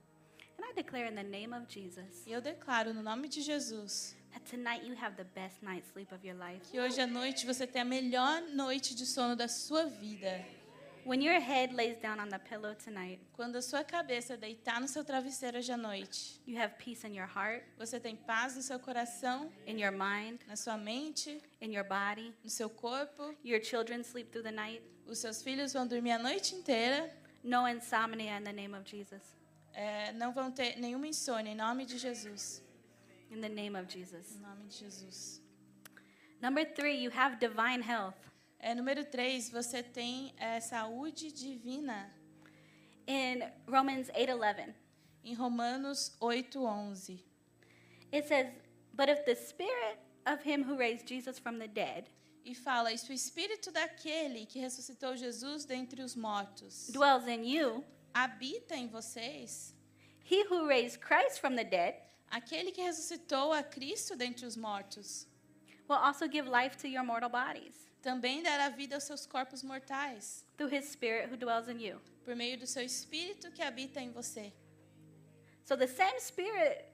And 0.59 0.65
I 0.65 0.73
declare 0.75 1.07
in 1.07 1.15
the 1.15 1.23
name 1.23 1.53
of 1.55 1.67
Jesus 1.69 2.27
E 2.27 2.33
eu 2.33 2.41
declaro 2.41 2.93
no 2.95 3.03
nome 3.03 3.29
de 3.29 3.41
Jesus 3.43 4.15
that 4.33 4.45
tonight 4.51 4.85
you 4.85 4.95
have 4.97 5.17
the 5.17 5.25
best 5.25 5.63
night's 5.63 5.89
sleep 5.93 6.13
of 6.13 6.25
your 6.27 6.37
life. 6.37 6.61
que 6.71 6.81
hoje 6.81 7.01
à 7.01 7.07
noite 7.07 7.47
você 7.47 7.67
tem 7.67 7.83
a 7.83 7.85
melhor 7.85 8.43
noite 8.53 8.95
de 8.95 9.07
sono 9.07 9.37
da 9.37 9.49
sua 9.49 9.87
vida. 9.87 10.45
When 11.07 11.23
your 11.23 11.39
head 11.39 11.75
lays 11.75 11.99
down 12.01 12.19
on 12.19 12.31
the 12.31 12.39
pillow 12.39 12.75
tonight, 12.75 13.21
Quando 13.35 13.57
a 13.57 13.63
sua 13.63 13.85
cabeça 13.85 14.39
deitar 14.39 14.81
no 14.81 14.89
seu 14.89 15.05
travesseiro 15.05 15.59
hoje 15.59 15.71
à 15.71 15.77
noite, 15.77 16.41
you 16.47 16.59
have 16.59 16.77
peace 16.79 17.07
in 17.07 17.15
your 17.15 17.29
heart, 17.29 17.63
você 17.77 18.01
tem 18.01 18.17
paz 18.17 18.57
no 18.57 18.63
seu 18.63 18.79
coração, 18.81 19.53
in 19.67 19.79
your 19.79 19.93
mind, 19.93 20.41
na 20.49 20.57
sua 20.57 20.79
mente, 20.79 21.43
in 21.61 21.75
your 21.75 21.85
body. 21.85 22.33
no 22.43 22.49
seu 22.49 22.71
corpo. 22.71 23.35
Your 23.45 23.63
children 23.63 24.03
sleep 24.03 24.31
through 24.31 24.45
the 24.45 24.51
night. 24.51 24.83
Os 25.07 25.19
seus 25.19 25.43
filhos 25.43 25.75
vão 25.75 25.87
dormir 25.87 26.13
a 26.13 26.19
noite 26.19 26.55
inteira. 26.55 27.15
No 27.43 27.69
insomnia 27.69 28.39
in 28.39 28.45
the 28.45 28.53
name 28.55 28.75
of 28.75 28.89
Jesus. 28.91 29.21
É, 29.75 30.13
não 30.13 30.33
vão 30.33 30.51
ter 30.51 30.79
nenhuma 30.79 31.07
insônia 31.07 31.51
em 31.51 31.57
nome 31.57 31.85
de 31.85 31.99
Jesus. 31.99 32.63
In 33.31 33.41
the 33.41 33.49
name 33.49 33.77
of 33.77 33.93
Jesus. 33.93 34.37
Em 34.37 34.41
nome 34.41 34.65
de 34.67 34.77
Jesus. 34.79 35.43
Number 36.41 36.65
three, 36.65 37.03
you 37.03 37.11
have 37.11 37.37
divine 37.39 37.83
health. 37.83 38.15
É, 38.59 38.75
número 38.75 39.05
3, 39.05 39.51
você 39.51 39.83
tem 39.83 40.33
é, 40.39 40.61
saúde 40.61 41.33
divina. 41.33 42.11
In 43.07 43.41
Romans 43.67 44.09
8:11, 44.11 44.75
Em 45.23 45.35
Romanos 45.35 46.17
8:11. 46.21 47.23
it 48.13 48.27
says, 48.27 48.47
"But 48.93 49.09
if 49.09 49.25
the 49.27 49.35
spirit 49.35 49.99
of 50.27 50.43
him 50.43 50.63
who 50.63 50.77
raised 50.77 51.07
Jesus 51.07 51.39
from 51.39 51.59
the 51.59 51.69
dead 51.69 52.09
E 52.45 52.55
fala: 52.55 52.93
"E 52.93 52.99
se 52.99 53.11
o 53.11 53.15
espírito 53.15 53.71
daquele 53.71 54.47
que 54.47 54.59
ressuscitou 54.59 55.17
Jesus 55.17 55.65
dentre 55.65 56.03
os 56.03 56.15
mortos 56.15 56.89
dwells 56.91 57.27
in 57.27 57.45
you, 57.45 57.85
habita 58.15 58.77
em 58.77 58.89
vocês, 58.89 59.75
he 60.25 60.45
who 60.45 60.67
raised 60.67 61.01
Christ 61.01 61.41
from 61.41 61.57
the 61.57 61.65
dead 61.65 61.97
aquele 62.31 62.73
que 62.73 62.83
ressuscitou 62.83 63.53
a 63.53 63.63
Cristo 63.63 64.17
dentre 64.17 64.47
os 64.47 64.57
mortos 64.57 65.27
will 65.89 65.99
also 65.99 66.27
give 66.27 66.49
life 66.49 66.77
to 66.77 66.89
your 66.89 67.05
mortal 67.05 67.29
bodies 67.29 67.85
também 68.01 68.43
dará 68.43 68.69
vida 68.69 68.95
aos 68.95 69.05
seus 69.05 69.27
corpos 69.27 69.63
mortais, 69.63 70.45
through 70.57 70.73
his 70.73 70.85
spirit 70.87 71.31
who 71.31 71.37
dwells 71.37 71.69
in 71.69 71.81
you." 71.81 72.01
por 72.25 72.35
meio 72.35 72.57
do 72.59 72.67
seu 72.67 72.83
espírito 72.83 73.51
que 73.51 73.63
habita 73.63 74.01
em 74.01 74.11
você. 74.11 74.53
So 75.65 75.77
the 75.77 75.87
same 75.87 76.19
spirit 76.21 76.85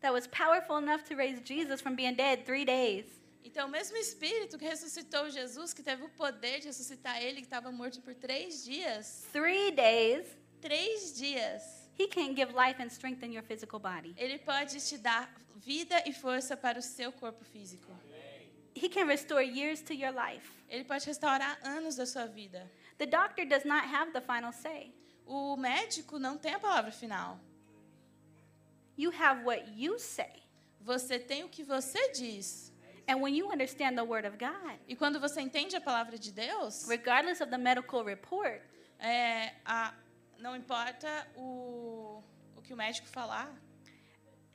that 0.00 0.12
was 0.12 0.26
powerful 0.26 0.78
enough 0.78 1.04
to 1.08 1.14
raise 1.14 1.40
Jesus 1.44 1.80
from 1.80 1.94
being 1.94 2.14
dead 2.14 2.44
3 2.44 2.64
days 2.64 3.06
Então, 3.44 3.66
o 3.66 3.70
mesmo 3.70 3.96
Espírito 3.96 4.56
que 4.56 4.64
ressuscitou 4.64 5.28
Jesus, 5.28 5.74
que 5.74 5.82
teve 5.82 6.04
o 6.04 6.08
poder 6.10 6.60
de 6.60 6.68
ressuscitar 6.68 7.20
ele, 7.20 7.40
que 7.40 7.46
estava 7.46 7.72
morto 7.72 8.00
por 8.00 8.14
três 8.14 8.64
dias, 8.64 9.26
3 9.32 9.74
days 9.74 10.26
três 10.62 11.12
dias, 11.14 11.62
He 11.98 12.06
can 12.08 12.34
give 12.34 12.52
life 12.54 12.80
and 12.82 12.86
strengthen 12.88 13.32
your 13.32 13.42
physical 13.44 13.78
body. 13.78 14.14
ele 14.16 14.38
pode 14.38 14.80
te 14.80 14.96
dar 14.96 15.28
vida 15.56 16.02
e 16.06 16.12
força 16.12 16.56
para 16.56 16.78
o 16.78 16.82
seu 16.82 17.12
corpo 17.12 17.44
físico. 17.44 17.92
He 18.74 18.88
can 18.88 19.04
restore 19.06 19.42
years 19.44 19.82
to 19.82 19.92
your 19.92 20.12
life. 20.12 20.48
Ele 20.70 20.84
pode 20.84 21.04
restaurar 21.04 21.58
anos 21.62 21.96
da 21.96 22.06
sua 22.06 22.26
vida. 22.26 22.70
The 22.96 23.04
doctor 23.06 23.44
does 23.44 23.64
not 23.64 23.86
have 23.86 24.12
the 24.12 24.22
final 24.22 24.52
say. 24.52 24.94
O 25.26 25.54
médico 25.56 26.18
não 26.18 26.38
tem 26.38 26.54
a 26.54 26.58
palavra 26.58 26.90
final. 26.90 27.38
You 28.96 29.10
have 29.12 29.44
what 29.44 29.62
you 29.76 29.98
say. 29.98 30.42
Você 30.80 31.18
tem 31.18 31.44
o 31.44 31.48
que 31.48 31.62
você 31.62 32.12
diz. 32.12 32.72
And 33.06 33.16
when 33.20 33.34
you 33.36 33.50
understand 33.50 33.96
the 33.96 34.02
word 34.04 34.26
of 34.26 34.36
God, 34.38 34.78
E 34.88 34.94
quando 34.96 35.18
você 35.20 35.40
entende 35.40 35.76
a 35.76 35.80
palavra 35.80 36.18
de 36.18 36.32
Deus, 36.32 36.86
regardless 36.88 37.40
of 37.42 37.50
the 37.50 37.58
medical 37.58 38.02
report, 38.04 38.62
é, 38.98 39.54
a- 39.64 39.92
não 40.42 40.56
importa 40.56 41.08
o, 41.36 42.22
o 42.56 42.62
que 42.62 42.74
o 42.74 42.76
médico 42.76 43.06
falar, 43.08 43.48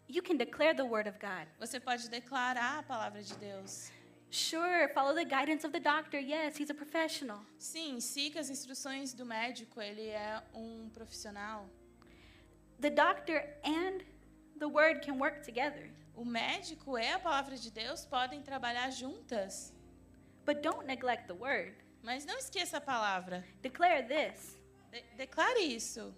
you 0.07 0.21
can 0.21 0.35
declare 0.35 0.75
the 0.75 0.83
word 0.83 1.07
of 1.09 1.17
God. 1.19 1.47
você 1.59 1.79
pode 1.79 2.09
declarar 2.09 2.79
a 2.79 2.83
palavra 2.83 3.21
de 3.23 3.35
Deus. 3.37 3.91
Sure, 4.29 4.89
follow 4.93 5.15
the 5.15 5.23
guidance 5.23 5.65
of 5.65 5.71
the 5.71 5.79
doctor. 5.79 6.19
Yes, 6.19 6.59
he's 6.59 6.69
a 6.69 6.73
professional. 6.73 7.39
Sim, 7.57 7.99
siga 8.01 8.41
as 8.41 8.49
instruções 8.49 9.13
do 9.13 9.25
médico, 9.25 9.81
ele 9.81 10.09
é 10.09 10.43
um 10.53 10.89
profissional. 10.89 11.69
The 12.81 12.89
doctor 12.89 13.37
and 13.63 14.03
the 14.59 14.67
word 14.67 15.05
can 15.05 15.13
work 15.17 15.43
together. 15.45 15.89
O 16.13 16.25
médico 16.25 16.97
e 16.97 17.07
a 17.09 17.19
palavra 17.19 17.55
de 17.55 17.71
Deus 17.71 18.05
podem 18.05 18.41
trabalhar 18.41 18.89
juntas, 18.91 19.73
But 20.45 20.61
don't 20.61 20.85
neglect 20.85 21.27
the 21.27 21.33
word. 21.33 21.73
mas 22.03 22.25
não 22.25 22.37
esqueça 22.37 22.77
a 22.77 22.81
palavra. 22.81 23.45
Declare 23.61 24.03
this. 24.07 24.56
De- 24.91 25.03
declare 25.17 25.59
isso. 25.59 26.13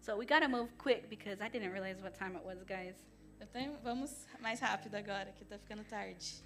So 0.00 0.16
we 0.16 0.26
got 0.26 0.40
to 0.40 0.48
move 0.48 0.76
quick 0.78 1.08
because 1.08 1.40
I 1.40 1.48
didn't 1.48 1.72
realize 1.72 2.02
what 2.02 2.14
time 2.14 2.36
it 2.36 2.44
was, 2.44 2.62
guys. 2.64 2.94
Tenho, 3.52 3.76
vamos 3.82 4.26
mais 4.40 4.60
rápido 4.60 4.94
agora, 4.94 5.32
que 5.32 5.44
está 5.44 5.58
ficando 5.58 5.84
tarde. 5.84 6.42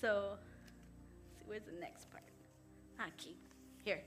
So, 0.00 0.38
where's 1.46 1.64
the 1.64 1.72
next 1.80 2.10
part? 2.10 2.24
Aqui. 2.98 3.36
Here. 3.84 4.02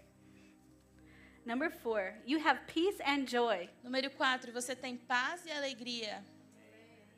Number 1.46 1.70
four, 1.70 2.14
you 2.26 2.38
have 2.40 2.60
peace 2.68 3.00
and 3.06 3.28
joy. 3.28 3.70
Número 3.84 4.10
4, 4.12 4.52
você 4.52 4.76
tem 4.76 4.98
paz 4.98 5.46
e 5.46 5.52
alegria. 5.52 6.24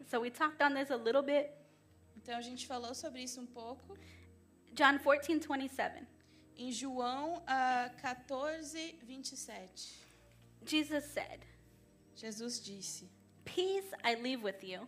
So 0.07 0.19
we 0.21 0.29
talked 0.29 0.61
on 0.61 0.73
this 0.73 0.89
a 0.91 0.95
little 0.95 1.21
bit. 1.21 1.49
Então 2.15 2.37
a 2.37 2.41
gente 2.41 2.65
falou 2.65 2.93
sobre 2.93 3.23
isso 3.23 3.41
um 3.41 3.45
pouco. 3.45 3.97
John 4.73 4.99
14, 4.99 5.39
27. 5.39 6.05
Em 6.57 6.71
João 6.71 7.41
ah, 7.47 7.89
14, 8.01 8.99
27, 9.03 9.99
Jesus 10.65 11.03
said, 11.05 11.39
Jesus 12.15 12.59
disse: 12.59 13.09
Peace 13.43 13.89
I 14.03 14.15
leave 14.15 14.43
with 14.43 14.61
you, 14.63 14.87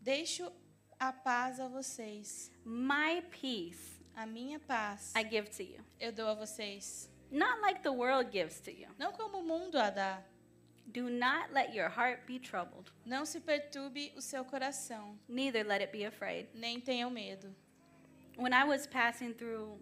Deixo 0.00 0.50
a 0.98 1.12
paz 1.12 1.60
a 1.60 1.68
vocês, 1.68 2.50
my 2.64 3.20
peace 3.30 3.98
A 4.16 4.24
minha 4.26 4.58
paz 4.58 5.12
I 5.14 5.22
give 5.22 5.48
to 5.50 5.62
you. 5.62 5.84
eu 6.00 6.10
dou 6.12 6.28
a 6.28 6.34
vocês. 6.34 7.08
Not 7.30 7.60
like 7.60 7.82
the 7.82 7.90
world 7.92 8.30
gives 8.32 8.58
to 8.60 8.70
you. 8.70 8.88
Não 8.98 9.12
como 9.12 9.38
o 9.38 9.42
mundo 9.42 9.76
a 9.78 9.90
dá. 9.90 10.22
Do 10.86 11.10
not 11.10 11.52
let 11.52 11.74
your 11.74 11.90
heart 11.90 12.24
be 12.26 12.38
troubled, 12.38 12.90
Não 13.04 13.26
se 13.26 13.40
perturbe 13.40 14.10
o 14.16 14.22
seu 14.22 14.42
coração, 14.44 15.18
neither 15.28 15.62
let 15.66 15.82
it 15.82 15.92
be 15.92 16.06
afraid. 16.06 16.48
nem 16.54 16.80
tenham 16.80 17.10
medo. 17.10 17.54
When 18.38 18.54
I 18.54 18.64
was 18.64 18.86
passing 18.86 19.34
through 19.34 19.78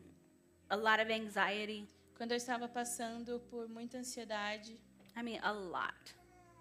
a 0.68 0.76
lot 0.76 1.00
of 1.00 1.10
anxiety, 1.10 1.86
Quando 2.16 2.32
eu 2.32 2.38
estava 2.38 2.66
passando 2.66 3.40
por 3.50 3.68
muita 3.68 3.98
ansiedade, 3.98 4.80
I 5.14 5.22
mean, 5.22 5.38
a 5.42 5.52
lot, 5.52 6.14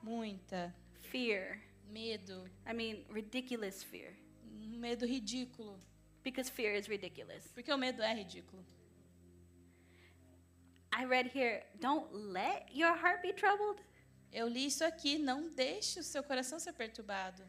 muita, 0.04 0.76
fear, 1.00 1.62
medo, 1.88 2.50
I 2.68 2.74
mean, 2.74 3.06
ridiculous 3.10 3.82
fear, 3.82 4.14
medo 4.44 5.06
ridículo, 5.06 5.80
because 6.24 6.50
fear 6.52 6.76
is 6.76 6.88
ridiculous. 6.88 7.48
porque 7.54 7.72
o 7.72 7.78
medo 7.78 8.02
é 8.04 8.14
ridículo. 8.14 8.66
I 10.94 11.06
read 11.06 11.28
here, 11.34 11.64
don't 11.80 12.14
let 12.14 12.70
your 12.74 12.94
heart 12.94 13.22
be 13.22 13.32
troubled. 13.32 13.82
Eu 14.34 14.50
li 14.50 14.66
isso 14.66 14.84
aqui, 14.84 15.18
não 15.18 15.50
deixe 15.50 16.00
o 16.00 16.04
seu 16.04 16.22
coração 16.22 16.60
ser 16.60 16.74
perturbado. 16.74 17.44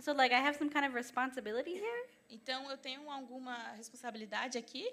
So, 0.00 0.12
like, 0.12 0.32
I 0.32 0.38
have 0.38 0.56
some 0.56 0.70
kind 0.70 0.84
of 0.86 0.94
responsibility 0.94 1.72
here. 1.72 2.08
Então, 2.28 2.70
eu 2.70 2.78
tenho 2.78 3.10
alguma 3.10 3.72
responsabilidade 3.72 4.56
aqui? 4.56 4.88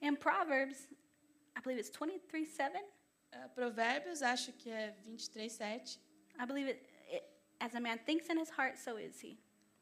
In 0.00 0.16
Proverbs, 0.16 0.88
I 1.56 1.60
believe 1.60 1.78
it's 1.78 1.90
23 1.90 2.44
7. 2.46 2.78
Ah, 3.32 3.48
Provérbios, 3.54 4.22
acho 4.22 4.52
que 4.52 4.70
é 4.70 4.94
23, 5.04 5.50
7. 5.52 5.98
I 6.38 6.46
believe 6.46 6.68
it, 6.68 6.86
it, 7.10 7.24
as 7.60 7.74
a 7.74 7.80
man 7.80 7.98
thinks 7.98 8.28
in 8.28 8.38
his 8.38 8.50
heart, 8.50 8.76
so 8.78 8.98
is 8.98 9.20
he. 9.22 9.38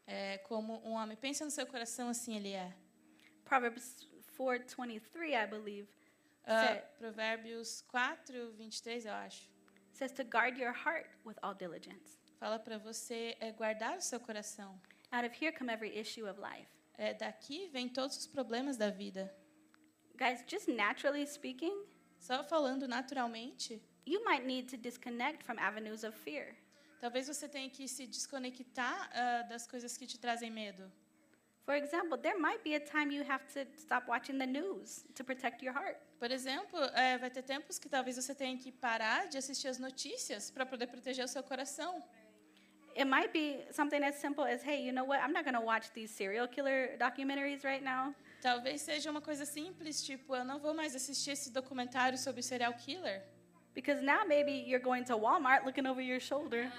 É, 0.07 0.39
como 0.39 0.81
um 0.87 0.93
homem 0.93 1.17
pensa 1.17 1.45
no 1.45 1.51
seu 1.51 1.67
coração, 1.67 2.09
assim 2.09 2.37
ele 2.37 2.53
é. 2.53 2.73
Proverbs 3.45 4.07
4:23, 4.39 5.35
I 5.35 5.47
believe, 5.47 5.89
Sa- 6.47 6.83
Provérbios 6.99 7.83
4, 7.89 8.53
23, 8.53 9.07
eu 9.07 9.13
acho. 9.15 9.51
says 9.93 10.13
to 10.13 10.25
guard 10.25 10.59
your 10.59 10.73
heart 10.73 11.09
with 11.25 11.37
all 11.43 11.55
diligence. 11.55 12.19
Fala 12.39 12.59
para 12.59 12.79
você 12.79 13.37
é, 13.41 13.53
guardar 13.53 13.97
o 13.97 14.01
seu 14.01 14.19
coração. 14.21 14.81
Out 15.13 15.27
of 15.27 15.35
here 15.45 15.53
come 15.57 15.73
every 15.73 15.97
issue 15.99 16.29
of 16.29 16.39
life. 16.41 16.69
É, 16.99 17.15
daqui 17.15 17.69
vem 17.69 17.89
todos 17.89 18.17
os 18.17 18.27
problemas 18.27 18.77
da 18.77 18.91
vida. 18.91 19.33
Guys, 20.17 20.45
just 20.47 20.69
naturally 20.69 21.27
speaking, 21.27 21.85
Só 22.21 22.43
falando 22.45 22.89
naturalmente, 22.89 23.83
you 24.07 24.25
might 24.25 24.47
need 24.47 24.69
to 24.69 24.77
disconnect 24.77 25.43
from 25.43 25.59
avenues 25.59 26.05
of 26.05 26.15
fear. 26.15 26.55
talvez 27.01 27.27
você 27.27 27.47
tenha 27.47 27.69
que 27.69 27.87
se 27.87 28.07
desconectar 28.07 29.11
ah, 29.13 29.43
das 29.43 29.67
coisas 29.67 29.97
que 29.97 30.07
te 30.07 30.19
trazem 30.19 30.51
medo. 30.51 30.91
For 31.65 31.75
example, 31.75 32.17
there 32.19 32.39
might 32.39 32.63
be 32.63 32.75
a 32.75 32.81
time 32.81 33.11
you 33.11 33.25
have 33.25 33.47
to 33.55 33.67
stop 33.77 34.07
watching 34.07 34.39
the 34.39 34.47
news 34.47 35.05
to 35.15 35.25
protect 35.25 35.63
your 35.63 35.73
heart. 35.75 35.99
Por 36.19 36.31
exemplo, 36.31 36.79
é, 36.95 37.19
vai 37.19 37.31
ter 37.31 37.43
tempos 37.43 37.79
que 37.79 37.89
talvez 37.89 38.17
você 38.17 38.35
tenha 38.35 38.57
que 38.57 38.71
parar 38.71 39.29
de 39.29 39.39
assistir 39.39 39.69
as 39.69 39.79
notícias 39.79 40.51
para 40.51 40.65
poder 40.65 40.87
proteger 40.87 41.25
o 41.25 41.29
seu 41.29 41.43
coração. 41.43 42.03
It 42.97 43.07
might 43.07 43.33
be 43.33 43.67
something 43.73 44.03
as 44.05 44.15
simple 44.17 44.45
as, 44.45 44.63
hey, 44.63 44.87
you 44.87 44.93
know 44.93 45.05
what? 45.05 45.21
I'm 45.21 45.33
not 45.33 45.45
going 45.45 45.57
to 45.57 45.65
watch 45.65 45.91
these 45.95 46.11
serial 46.11 46.47
killer 46.47 46.97
documentaries 46.99 47.65
right 47.65 47.83
now. 47.83 48.15
Talvez 48.45 48.83
seja 48.83 49.11
uma 49.11 49.23
coisa 49.23 49.47
simples, 49.47 50.05
tipo, 50.05 50.37
eu 50.37 50.45
não 50.45 50.59
vou 50.59 50.75
mais 50.75 50.95
assistir 50.95 51.31
esse 51.31 51.51
documentário 51.51 52.19
sobre 52.19 52.43
serial 52.43 52.75
killer. 52.75 53.23
Because 53.75 54.03
now 54.03 54.27
maybe 54.27 54.53
you're 54.69 54.85
going 54.85 55.03
to 55.05 55.17
Walmart 55.17 55.65
looking 55.65 55.87
over 55.87 56.03
your 56.03 56.21
shoulder. 56.21 56.71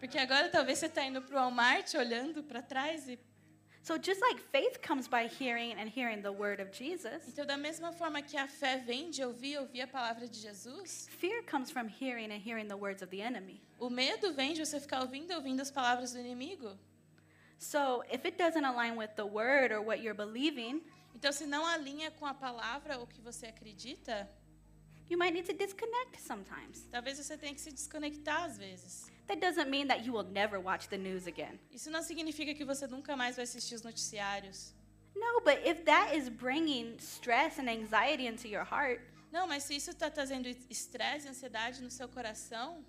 Porque 0.00 0.16
agora 0.16 0.48
talvez 0.48 0.78
você 0.78 0.86
está 0.86 1.04
indo 1.04 1.20
para 1.20 1.36
o 1.36 1.38
Walmart 1.38 1.92
olhando 1.96 2.42
para 2.42 2.62
trás. 2.62 3.06
E... 3.10 3.18
So 3.82 3.98
just 3.98 4.22
like 4.22 4.40
faith 4.40 4.80
comes 4.80 5.06
by 5.06 5.28
hearing 5.28 5.74
and 5.74 5.86
hearing 5.94 6.22
the 6.22 6.32
word 6.32 6.62
of 6.62 6.72
Jesus, 6.72 7.28
Então, 7.28 7.44
da 7.44 7.58
mesma 7.58 7.92
forma 7.92 8.22
que 8.22 8.38
a 8.38 8.48
fé 8.48 8.78
vem 8.78 9.10
de 9.10 9.22
ouvir, 9.22 9.58
ouvir 9.58 9.82
a 9.82 9.86
palavra 9.86 10.26
de 10.26 10.38
Jesus, 10.40 11.08
fear 11.20 11.42
comes 11.42 11.70
from 11.70 11.90
hearing 12.00 12.32
and 12.32 12.40
hearing 12.42 12.68
the 12.68 12.74
words 12.74 13.02
of 13.02 13.10
the 13.14 13.20
enemy. 13.20 13.60
o 13.78 13.90
medo 13.90 14.32
vem 14.32 14.54
de 14.54 14.64
você 14.64 14.80
ficar 14.80 15.02
ouvindo 15.02 15.34
ouvindo 15.34 15.60
as 15.60 15.70
palavras 15.70 16.14
do 16.14 16.18
inimigo. 16.18 16.74
So 17.58 18.02
if 18.10 18.24
it 18.26 18.36
doesn't 18.36 18.64
align 18.64 18.96
with 18.96 19.10
the 19.16 19.24
word 19.26 19.72
or 19.72 19.80
what 19.80 20.00
you're 20.02 20.14
believing, 20.16 20.82
Então, 21.14 21.32
se 21.32 21.46
não 21.46 21.64
alinha 21.64 22.10
com 22.10 22.26
a 22.26 22.34
palavra 22.34 22.98
ou 22.98 23.06
que 23.06 23.20
você 23.22 23.46
acredita, 23.46 24.28
you 25.08 25.16
might 25.16 25.32
need 25.32 25.46
to 25.46 25.54
disconnect 25.54 26.20
sometimes. 26.20 26.86
talvez 26.90 27.16
você 27.18 27.38
tenha 27.38 27.54
que 27.54 27.60
se 27.60 27.72
desconectar 27.72 28.44
às 28.44 28.58
vezes. 28.58 29.10
That 29.26 29.40
doesn't 29.40 29.70
mean 29.70 29.88
that 29.88 30.04
you 30.06 30.12
will 30.12 30.30
never 30.30 30.60
watch 30.60 30.88
the 30.88 30.98
news 30.98 31.26
again. 31.26 31.58
Isso 31.72 31.90
não 31.90 32.02
significa 32.02 32.54
que 32.54 32.64
você 32.64 32.86
nunca 32.86 33.16
mais 33.16 33.36
vai 33.36 33.44
assistir 33.44 33.74
os 33.74 33.82
noticiários. 33.82 34.74
No, 35.14 35.40
but 35.40 35.66
if 35.66 35.84
that 35.86 36.14
is 36.14 36.28
bringing 36.28 36.96
stress 36.98 37.58
and 37.58 37.68
anxiety 37.70 38.26
into 38.26 38.46
your 38.46 38.64
heart, 38.64 39.00
Não, 39.32 39.46
mas 39.46 39.64
se 39.64 39.74
isso 39.74 39.90
está 39.90 40.08
trazendo 40.10 40.46
estresse 40.70 41.26
e 41.26 41.30
ansiedade 41.30 41.82
no 41.82 41.90
seu 41.90 42.08
coração, 42.08 42.84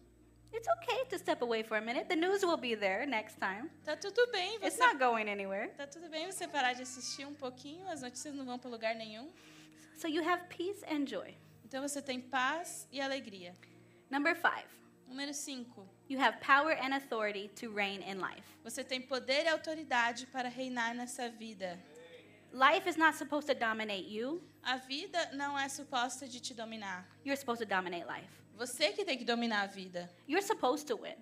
it's 0.54 0.68
okay 0.68 1.06
to 1.10 1.18
step 1.18 1.42
away 1.42 1.64
for 1.64 1.78
a 1.78 1.82
minute. 1.82 2.08
The 2.10 2.16
news 2.16 2.44
will 2.44 2.58
be 2.58 2.76
there 2.76 3.06
next 3.06 3.38
time. 3.40 3.70
tá 3.86 3.96
tudo 3.96 4.30
bem. 4.32 4.56
It's 4.62 4.76
Você 4.76 4.80
not 4.86 4.98
going 4.98 5.30
anywhere. 5.30 5.70
tá 5.78 5.88
tudo 5.88 6.10
bem 6.10 6.26
você 6.32 6.48
parar 6.48 6.74
de 6.74 6.82
assistir 6.84 7.26
um 7.26 7.34
pouquinho. 7.34 7.88
As 7.90 8.02
notícias 8.02 8.34
não 8.34 8.46
vão 8.46 8.58
para 8.60 8.70
lugar 8.70 8.96
nenhum. 8.96 9.32
So 9.98 10.08
you 10.08 10.24
have 10.24 10.44
peace 10.50 10.84
and 10.86 11.06
joy. 11.08 11.36
Então 11.66 11.82
você 11.82 12.02
tem 12.02 12.22
paz 12.22 12.88
e 12.92 13.02
alegria. 13.02 13.54
Number 14.10 14.36
five, 14.36 14.68
Número 15.08 15.34
5. 15.34 15.88
you 16.10 16.20
have 16.20 16.38
power 16.40 16.72
and 16.82 16.94
authority 16.96 17.50
to 17.60 17.70
reign 17.74 18.02
in 18.04 18.20
life. 18.20 18.44
Você 18.64 18.84
tem 18.84 19.02
poder 19.02 19.46
e 19.46 19.50
autoridade 19.50 20.26
para 20.28 20.48
reinar 20.50 20.94
nessa 20.96 21.30
vida. 21.30 21.78
Life 22.54 22.88
is 22.88 22.96
not 22.96 23.18
supposed 23.18 23.48
to 23.48 23.54
dominate 23.54 24.08
you. 24.10 24.42
A 24.64 24.78
vida 24.78 25.30
não 25.34 25.58
é 25.60 25.68
suposta 25.68 26.26
de 26.28 26.40
te 26.40 26.54
dominar. 26.54 27.06
You're 27.26 27.36
supposed 27.38 27.60
to 27.62 27.66
dominate 27.68 28.06
life. 28.06 28.32
Você 28.58 28.92
que 28.92 29.06
tem 29.06 29.18
que 29.18 29.24
dominar 29.24 29.62
a 29.62 29.68
vida. 29.68 30.10
You're 30.28 30.46
supposed 30.46 30.88
to 30.88 30.98
win. 30.98 31.16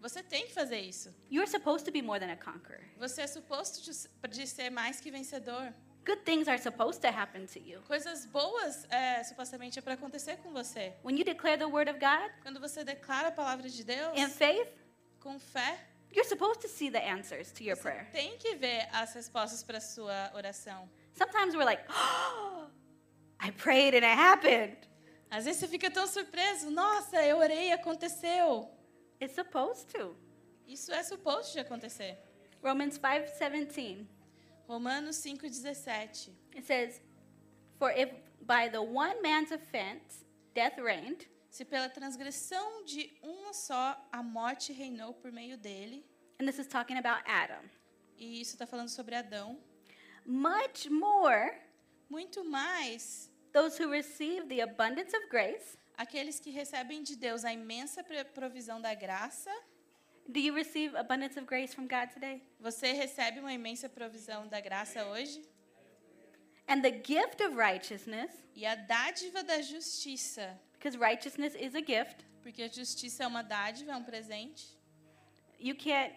Você 0.00 0.22
tem 0.22 0.46
que 0.46 0.54
fazer 0.54 0.80
isso. 0.80 1.14
You're 1.30 1.50
supposed 1.50 1.84
to 1.84 1.92
be 1.92 2.00
more 2.00 2.18
than 2.18 2.32
a 2.32 2.36
conqueror. 2.36 2.80
Você 2.96 3.20
é 3.22 3.26
suposto 3.26 3.82
de, 3.82 4.46
ser 4.46 4.70
mais 4.70 4.98
que 4.98 5.10
vencedor. 5.10 5.74
Good 6.06 6.22
things 6.24 6.48
are 6.48 6.58
supposed 6.58 7.02
to 7.02 7.08
happen 7.08 7.44
to 7.46 7.58
you. 7.58 7.82
Coisas 7.82 8.24
boas, 8.24 8.86
é, 8.90 9.22
supostamente, 9.22 9.78
é 9.78 9.82
para 9.82 9.94
acontecer 9.94 10.38
com 10.38 10.50
você. 10.50 10.94
When 11.04 11.18
you 11.18 11.24
declare 11.24 11.58
the 11.58 11.66
word 11.66 11.90
of 11.90 11.98
God 11.98 12.30
Quando 12.40 12.58
você 12.58 12.82
declara 12.82 13.28
a 13.28 13.32
palavra 13.32 13.68
de 13.68 13.84
Deus 13.84 14.16
in 14.16 14.28
faith, 14.28 14.70
com 15.20 15.38
fé, 15.38 15.78
you're 16.10 16.26
supposed 16.26 16.62
to 16.62 16.68
see 16.68 16.90
the 16.90 17.06
answers 17.06 17.52
to 17.52 17.62
your 17.62 17.76
você 17.76 17.82
prayer. 17.82 18.10
tem 18.12 18.38
que 18.38 18.54
ver 18.54 18.88
as 18.92 19.12
respostas 19.12 19.62
para 19.62 19.78
sua 19.78 20.30
oração. 20.34 20.88
Sometimes 21.12 21.54
we're 21.54 21.66
like, 21.66 21.82
oh, 21.90 22.70
I 23.38 23.50
prayed 23.50 23.94
and 23.94 24.06
it 24.06 24.18
happened. 24.18 24.88
Às 25.30 25.44
vezes 25.44 25.60
você 25.60 25.68
fica 25.68 25.90
tão 25.90 26.06
surpreso. 26.06 26.70
Nossa, 26.70 27.22
eu 27.24 27.38
orei 27.38 27.68
e 27.68 27.72
aconteceu. 27.72 28.70
It's 29.20 29.34
supposed 29.34 29.92
to. 29.92 30.16
Isso 30.66 30.92
é 30.92 31.02
suposto 31.02 31.52
de 31.52 31.60
acontecer. 31.60 32.18
Romans 32.62 32.98
5:17. 32.98 34.06
Romanos 34.66 35.16
5,17. 35.16 36.32
It 36.54 36.66
says, 36.66 37.00
"For 37.78 37.90
if 37.90 38.10
by 38.40 38.68
the 38.70 38.80
one 38.80 39.20
man's 39.22 39.50
offense 39.50 40.24
death 40.54 40.78
reigned, 40.78 41.28
Se 41.50 41.64
pela 41.64 41.88
transgressão 41.88 42.84
de 42.84 43.12
uma 43.22 43.52
só 43.52 44.08
a 44.12 44.22
morte 44.22 44.72
reinou 44.72 45.14
por 45.14 45.32
meio 45.32 45.56
dele, 45.56 46.04
and 46.40 46.46
this 46.46 46.58
is 46.58 46.66
talking 46.66 46.98
about 46.98 47.22
Adam, 47.26 47.62
e 48.16 48.40
isso 48.40 48.52
está 48.52 48.66
falando 48.66 48.88
sobre 48.88 49.14
Adão, 49.14 49.58
much 50.26 50.90
more 50.90 51.50
muito 52.08 52.44
mais 52.44 53.27
those 53.52 53.76
who 53.82 53.90
receive 53.90 54.48
the 54.48 54.60
abundance 54.62 55.14
of 55.16 55.28
grace 55.28 55.76
aqueles 55.96 56.38
que 56.38 56.50
recebem 56.50 57.02
de 57.02 57.16
Deus 57.16 57.44
a 57.44 57.52
imensa 57.52 58.04
provisão 58.34 58.80
da 58.80 58.94
graça. 58.94 59.50
Do 60.28 60.38
you 60.38 60.54
receive 60.54 60.94
abundance 60.96 61.36
of 61.38 61.46
grace 61.46 61.74
from 61.74 61.88
God 61.88 62.10
today? 62.12 62.42
Você 62.60 62.92
recebe 62.92 63.40
uma 63.40 63.52
imensa 63.52 63.88
provisão 63.88 64.46
da 64.46 64.60
graça 64.60 65.04
hoje? 65.06 65.42
And 66.68 66.82
the 66.82 66.92
gift 67.02 67.42
of 67.42 67.56
righteousness, 67.56 68.30
E 68.54 68.66
a 68.66 68.74
dádiva 68.74 69.42
da 69.42 69.60
justiça, 69.62 70.60
because 70.74 70.96
righteousness 70.98 71.54
is 71.54 71.74
a 71.74 71.80
gift. 71.80 72.24
porque 72.42 72.62
a 72.62 72.68
justiça 72.68 73.24
é 73.24 73.26
uma 73.26 73.42
dádiva, 73.42 73.92
é 73.92 73.96
um 73.96 74.04
presente. 74.04 74.78
You 75.58 75.74
can't 75.76 76.14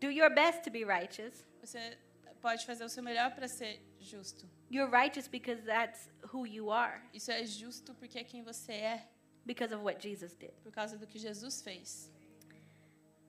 do 0.00 0.10
your 0.10 0.30
best 0.34 0.62
to 0.64 0.70
be 0.70 0.84
righteous. 0.84 1.44
Você 1.60 1.96
pode 2.42 2.66
fazer 2.66 2.84
o 2.84 2.88
seu 2.88 3.02
melhor 3.02 3.34
para 3.34 3.48
ser 3.48 3.80
justo. 4.00 4.46
You're 4.70 4.90
righteous 4.90 5.28
because 5.28 5.62
that's 5.64 6.08
who 6.32 6.44
you 6.46 6.70
are, 6.70 7.00
Isso 7.14 7.30
é 7.30 7.44
justo 7.46 7.94
porque 7.94 8.18
é 8.18 8.24
quem 8.24 8.42
você 8.42 8.72
é, 8.72 9.08
because 9.46 9.72
of 9.74 9.82
what 9.82 10.00
Jesus 10.00 10.34
did. 10.34 10.52
por 10.62 10.70
causa 10.72 10.96
do 10.98 11.06
que 11.06 11.18
Jesus 11.18 11.62
fez. 11.62 12.10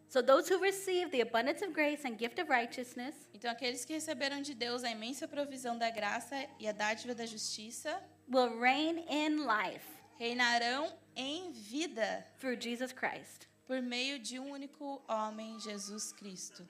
So 0.10 0.24
those 0.24 0.50
who 0.50 0.60
receive 0.60 1.12
the 1.12 1.22
abundance 1.22 1.62
of 1.64 1.72
grace 1.72 2.04
and 2.04 2.18
gift 2.18 2.40
of 2.42 2.50
righteousness 2.50 3.16
Então, 3.32 3.52
aqueles 3.52 3.86
que 3.86 3.94
receberam 3.94 4.42
de 4.42 4.56
Deus 4.56 4.84
a 4.84 4.90
imensa 4.90 5.28
provisão 5.28 5.78
da 5.78 5.90
graça 5.92 6.36
e 6.60 6.68
a 6.68 6.72
dádiva 6.72 7.14
da 7.14 7.26
justiça 7.28 8.02
will 8.28 8.60
reign 8.60 9.06
in 9.08 9.46
life 9.46 9.86
reinarão 10.18 10.92
em 11.16 11.52
vida 11.52 12.26
through 12.40 12.60
Jesus 12.60 12.92
Christ. 12.92 13.48
por 13.68 13.82
meio 13.84 14.18
de 14.18 14.40
um 14.40 14.52
único 14.52 15.00
homem, 15.08 15.60
Jesus 15.60 16.12
Cristo. 16.12 16.68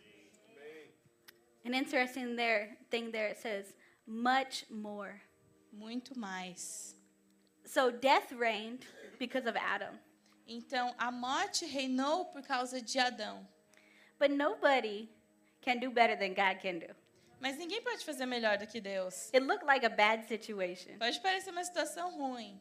An 1.66 1.74
interesting 1.74 2.36
there 2.36 2.78
thing 2.90 3.10
there 3.12 3.30
it 3.30 3.40
says, 3.40 3.74
much 4.10 4.66
more. 4.70 5.22
muito 5.72 6.18
mais. 6.18 6.96
So 7.66 7.92
death 7.92 8.32
reigned 8.32 8.86
because 9.20 9.48
of 9.48 9.56
Adam, 9.58 9.94
Então, 10.48 10.96
a 10.98 11.12
morte 11.12 11.64
reinou 11.68 12.26
por 12.26 12.42
causa 12.42 12.82
de 12.82 12.98
Adão. 12.98 13.46
but 14.18 14.32
nobody 14.32 15.08
can 15.62 15.78
do 15.80 15.92
better 15.92 16.16
than 16.18 16.34
God 16.34 16.60
can 16.60 16.80
do. 16.80 16.88
Mas 17.40 17.56
ninguém 17.58 17.82
pode 17.84 18.04
fazer 18.04 18.26
melhor 18.26 18.58
do 18.58 18.66
que 18.68 18.82
Deus. 18.82 19.30
It 19.34 19.46
looked 19.46 19.64
like 19.66 19.86
a 19.86 19.90
bad 19.90 20.26
situation, 20.28 20.98
Pode 20.98 21.20
parecer 21.22 21.52
uma 21.52 21.64
situação 21.64 22.12
ruim, 22.18 22.60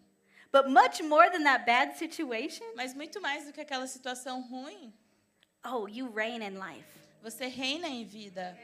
but 0.52 0.68
much 0.68 1.02
more 1.02 1.30
than 1.30 1.42
that 1.44 1.64
bad 1.64 1.96
situation, 1.96 2.64
mas 2.76 2.92
muito 2.94 3.20
mais 3.22 3.46
do 3.46 3.52
que 3.52 3.60
aquela 3.62 3.86
situação 3.86 4.42
ruim, 4.42 4.92
oh, 5.64 5.88
you 5.88 6.12
reign 6.12 6.44
in 6.44 6.58
life. 6.58 6.86
você 7.22 7.46
reina 7.48 7.88
em 7.88 8.04
vida. 8.04 8.56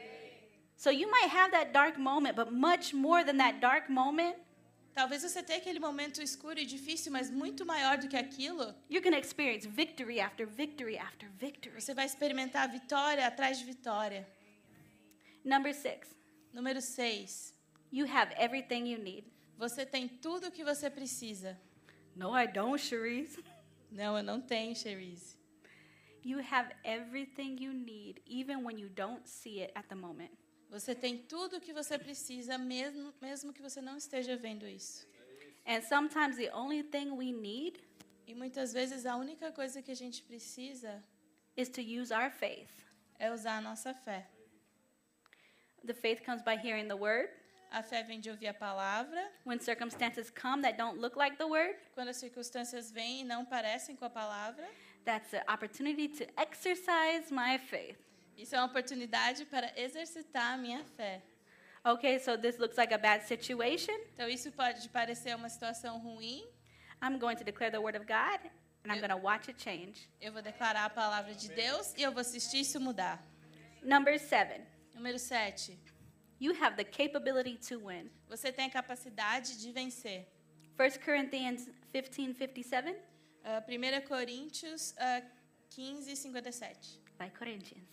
So 0.77 0.89
you 0.89 1.09
might 1.09 1.29
have 1.29 1.51
that 1.51 1.71
dark 1.73 1.97
moment, 1.97 2.35
but 2.35 2.51
much 2.51 2.93
more 2.93 3.23
than 3.23 3.37
that 3.37 3.59
dark 3.59 3.89
moment, 3.89 4.35
Talvez 4.95 5.23
você 5.23 5.43
tenha 5.43 5.59
aquele 5.59 5.77
momento 5.77 6.21
escuro 6.21 6.57
e 6.57 6.65
difícil, 6.65 7.11
mas 7.11 7.29
muito 7.29 7.65
maior 7.65 7.97
do 7.97 8.07
que 8.07 8.15
aquilo. 8.15 8.73
you're 8.89 9.01
going 9.01 9.11
to 9.11 9.19
experience 9.19 9.65
victory 9.67 10.21
after 10.21 10.47
victory 10.47 10.97
after 10.97 11.27
victory. 11.37 11.81
Você 11.81 11.93
vai 11.93 12.05
experimentar 12.05 12.69
vitória 12.71 13.27
atrás 13.27 13.59
de 13.59 13.65
vitória. 13.65 14.25
Number 15.43 15.73
six, 15.73 16.15
Número 16.53 16.81
6. 16.81 17.53
you 17.91 18.05
have 18.05 18.33
everything 18.37 18.85
you 18.87 18.97
need. 18.97 19.25
Você 19.57 19.85
tem 19.85 20.07
tudo 20.07 20.47
o 20.47 20.51
que 20.51 20.63
você 20.63 20.89
precisa. 20.89 21.59
No, 22.15 22.33
I 22.33 22.47
don't, 22.47 22.81
Cherise. 22.81 23.43
Não, 23.91 24.17
eu 24.17 24.23
não 24.23 24.39
tenho, 24.41 24.73
Cherise. 24.75 25.37
You 26.23 26.39
have 26.39 26.73
everything 26.85 27.57
you 27.61 27.73
need, 27.73 28.21
even 28.25 28.63
when 28.63 28.77
you 28.79 28.89
don't 28.89 29.27
see 29.27 29.61
it 29.61 29.71
at 29.75 29.87
the 29.89 29.95
moment. 29.95 30.31
Você 30.69 30.93
tem 30.93 31.17
tudo 31.17 31.57
o 31.57 31.61
que 31.61 31.71
você 31.73 31.97
precisa, 31.97 32.57
mesmo, 32.57 33.13
mesmo 33.21 33.53
que 33.53 33.61
você 33.61 33.81
não 33.81 33.97
esteja 33.97 34.35
vendo 34.35 34.67
isso. 34.67 35.07
And 35.65 35.81
sometimes 35.81 36.35
the 36.37 36.53
only 36.53 36.83
thing 36.83 37.11
we 37.11 37.31
need 37.31 37.79
E 38.27 38.33
muitas 38.33 38.73
vezes 38.73 39.05
a 39.05 39.15
única 39.15 39.51
coisa 39.51 39.81
que 39.81 39.91
a 39.91 39.95
gente 39.95 40.23
precisa 40.23 41.03
is 41.55 41.69
to 41.69 41.81
use 41.81 42.11
our 42.11 42.31
faith. 42.31 42.71
é 43.19 43.31
usar 43.31 43.57
a 43.57 43.61
nossa 43.61 43.93
fé. 43.93 44.27
The 45.85 45.93
faith 45.93 46.25
comes 46.25 46.41
by 46.41 46.57
hearing 46.57 46.87
the 46.87 46.95
word. 46.95 47.29
A 47.71 47.83
fé 47.83 48.03
vem 48.03 48.19
de 48.19 48.29
ouvir 48.29 48.47
a 48.47 48.53
palavra. 48.53 49.31
When 49.45 49.59
circumstances 49.59 50.31
come 50.31 50.63
that 50.63 50.77
don't 50.77 50.99
look 50.99 51.15
like 51.15 51.37
the 51.37 51.45
word, 51.45 51.77
Quando 51.93 52.09
as 52.09 52.17
circunstâncias 52.17 52.91
vêm 52.91 53.21
e 53.21 53.23
não 53.23 53.45
parecem 53.45 53.95
com 53.95 54.05
a 54.05 54.09
palavra, 54.09 54.67
that's 55.03 55.33
an 55.33 55.43
opportunity 55.47 56.09
to 56.09 56.25
exercise 56.35 57.31
my 57.31 57.59
faith. 57.59 57.99
Isso 58.37 58.55
é 58.55 58.59
uma 58.59 58.67
oportunidade 58.67 59.45
para 59.45 59.71
exercitar 59.79 60.53
a 60.53 60.57
minha 60.57 60.83
fé. 60.95 61.21
Okay, 61.83 62.17
so 62.19 62.37
this 62.37 62.57
looks 62.57 62.77
like 62.77 62.93
a 62.93 62.97
bad 62.97 63.25
situation. 63.27 63.93
Então 64.13 64.27
isso 64.27 64.51
pode 64.51 64.87
parecer 64.89 65.35
uma 65.35 65.49
situação 65.49 65.99
ruim. 65.99 66.43
I'm 67.01 67.17
going 67.19 67.35
to 67.37 67.43
declare 67.43 67.71
the 67.71 67.79
word 67.79 67.95
of 67.97 68.05
God 68.05 68.39
and 68.83 68.91
I'm 68.91 68.99
going 68.99 69.09
to 69.11 69.17
watch 69.17 69.49
it 69.49 69.61
change. 69.61 70.09
Eu 70.19 70.31
vou 70.33 70.41
declarar 70.41 70.85
a 70.85 70.89
palavra 70.89 71.33
de 71.35 71.49
Deus 71.49 71.93
e 71.95 72.01
eu 72.01 72.11
vou 72.11 72.21
assistir 72.21 72.61
isso 72.61 72.79
mudar. 72.79 73.23
Number 73.83 74.19
seven, 74.19 74.65
Número 74.95 75.19
7. 75.19 75.77
you 76.39 76.53
have 76.53 76.75
the 76.75 76.83
capability 76.83 77.57
to 77.69 77.79
win. 77.79 78.09
Você 78.27 78.51
tem 78.51 78.65
a 78.65 78.69
capacidade 78.69 79.59
de 79.59 79.71
vencer. 79.71 80.27
1 80.77 81.03
Corinthians 81.05 81.69
15 81.93 82.33
57 82.33 82.95
Ah, 83.43 83.63
1 83.67 84.07
Coríntios 84.07 84.95
ah, 84.97 85.21
15, 85.69 86.15
57. 86.31 86.99
by 87.19 87.29
Corinthians. 87.29 87.85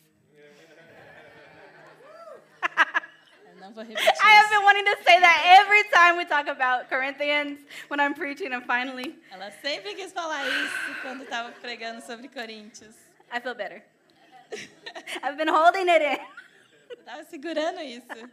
Não 3.62 3.72
vou 3.72 3.84
repetir 3.84 4.12
I 4.20 4.34
have 4.38 4.50
been 4.50 4.64
wanting 4.64 4.84
to 4.84 4.96
say 5.04 5.20
that 5.20 5.42
every 5.60 5.84
time 5.90 6.16
we 6.16 6.24
talk 6.24 6.48
about 6.48 6.88
Corinthians 6.88 7.60
when 7.88 8.00
I'm 8.00 8.14
preaching, 8.14 8.52
and 8.52 8.64
finally, 8.66 9.16
Ela 9.30 9.52
sempre 9.62 9.94
quis 9.94 10.12
falar 10.12 10.44
isso 10.48 11.00
quando 11.00 11.22
estava 11.22 11.52
pregando 11.52 12.02
sobre 12.02 12.28
Coríntios. 12.28 12.94
I 13.30 13.40
feel 13.40 13.54
better. 13.54 13.82
I've 15.22 15.36
been 15.38 15.48
holding 15.48 15.88
it 15.88 16.02
in. 16.02 16.18
Eu 16.90 16.96
estava 16.98 17.24
segurando 17.24 17.80
isso. 17.80 18.28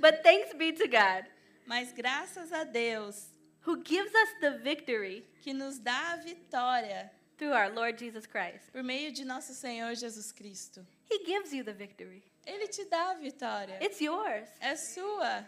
But 0.00 0.22
thanks 0.24 0.52
be 0.54 0.72
to 0.72 0.88
God 0.88 1.26
Mas 1.66 1.92
graças 1.92 2.52
a 2.52 2.64
Deus 2.64 3.30
who 3.64 3.82
gives 3.84 4.12
us 4.12 4.28
the 4.40 4.58
victory 4.58 5.24
que 5.40 5.52
nos 5.54 5.78
dá 5.78 6.14
a 6.14 6.16
vitória 6.16 7.10
through 7.42 7.54
our 7.54 7.70
Lord 7.74 7.98
Jesus 7.98 8.24
Christ. 8.26 8.70
por 8.72 8.82
meio 8.84 9.10
de 9.12 9.24
nosso 9.24 9.52
Senhor 9.52 9.94
Jesus 9.96 10.30
Cristo. 10.30 10.86
He 11.10 11.24
gives 11.24 11.52
you 11.52 11.64
the 11.64 11.72
victory. 11.72 12.22
Ele 12.46 12.68
te 12.68 12.84
dá 12.84 13.10
a 13.10 13.14
vitória. 13.14 13.78
It's 13.82 14.00
yours. 14.00 14.48
É 14.60 14.76
sua. 14.76 15.44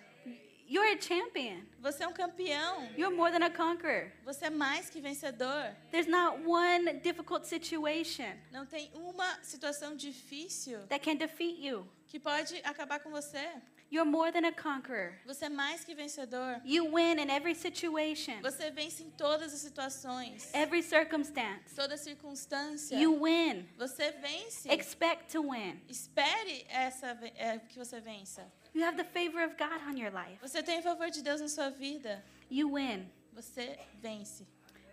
You're 0.67 0.89
a 0.89 1.01
champion. 1.01 1.63
Você 1.81 2.03
é 2.03 2.09
um 2.09 2.13
campeão. 2.13 2.89
You're 2.97 3.15
more 3.15 3.31
than 3.31 3.45
a 3.45 3.51
conqueror. 3.51 4.11
Você 4.25 4.47
é 4.47 4.51
mais 4.51 4.89
que 4.91 5.01
vencedor. 5.01 5.77
There's 5.93 6.09
not 6.09 6.43
one 6.45 6.95
difficult 7.01 7.47
situation 7.47 8.33
Não 8.51 8.65
tem 8.67 8.91
uma 8.95 9.39
situação 9.43 9.95
difícil 9.95 10.81
that 10.89 11.05
can 11.05 11.17
defeat 11.17 11.61
you. 11.65 11.87
que 12.09 12.19
pode 12.19 12.57
acabar 12.65 12.99
com 13.01 13.11
você. 13.11 13.51
You're 13.91 14.05
more 14.11 14.33
than 14.33 14.45
a 14.47 14.53
conqueror. 14.53 15.13
Você 15.27 15.45
é 15.45 15.49
mais 15.49 15.85
que 15.85 15.95
vencedor. 15.95 16.61
You 16.65 16.91
win 16.95 17.19
in 17.21 17.31
every 17.31 17.55
situation, 17.55 18.41
Você 18.43 18.71
vence 18.71 19.03
em 19.03 19.11
todas 19.11 19.53
as 19.53 19.61
situações, 19.61 20.53
every 20.55 20.83
circumstance. 20.83 21.75
toda 21.77 21.97
circunstância. 21.97 22.97
You 22.97 23.23
win. 23.23 23.69
Você 23.79 24.11
vence. 24.13 24.69
Expect 24.69 25.31
to 25.33 25.43
win. 25.51 25.81
Espere 25.89 26.67
essa 26.69 27.19
é, 27.37 27.59
que 27.59 27.79
você 27.79 28.01
vença. 28.01 28.51
You 28.75 28.85
have 28.85 28.97
the 28.97 29.05
favor 29.05 29.45
of 29.45 29.55
God 29.57 29.81
on 29.89 29.97
your 29.97 30.11
life. 30.13 30.39
Você 30.41 30.63
tem 30.63 30.81
o 30.81 30.83
favor 30.83 31.09
de 31.11 31.23
Deus 31.23 31.41
na 31.41 31.49
sua 31.49 31.71
vida. 31.71 32.25
You 32.51 32.75
win. 32.75 33.09
Você 33.33 33.79
vence. 34.01 34.47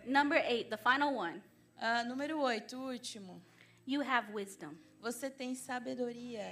Number 0.04 0.38
eight, 0.38 0.68
the 0.70 0.76
final 0.76 1.14
one. 1.14 1.42
Ah, 1.78 2.04
número 2.04 2.38
8, 2.40 2.76
o 2.76 2.90
último. 2.92 3.42
You 3.84 4.00
have 4.02 4.32
wisdom. 4.32 4.76
Você 5.00 5.28
tem 5.28 5.54
sabedoria. 5.56 6.44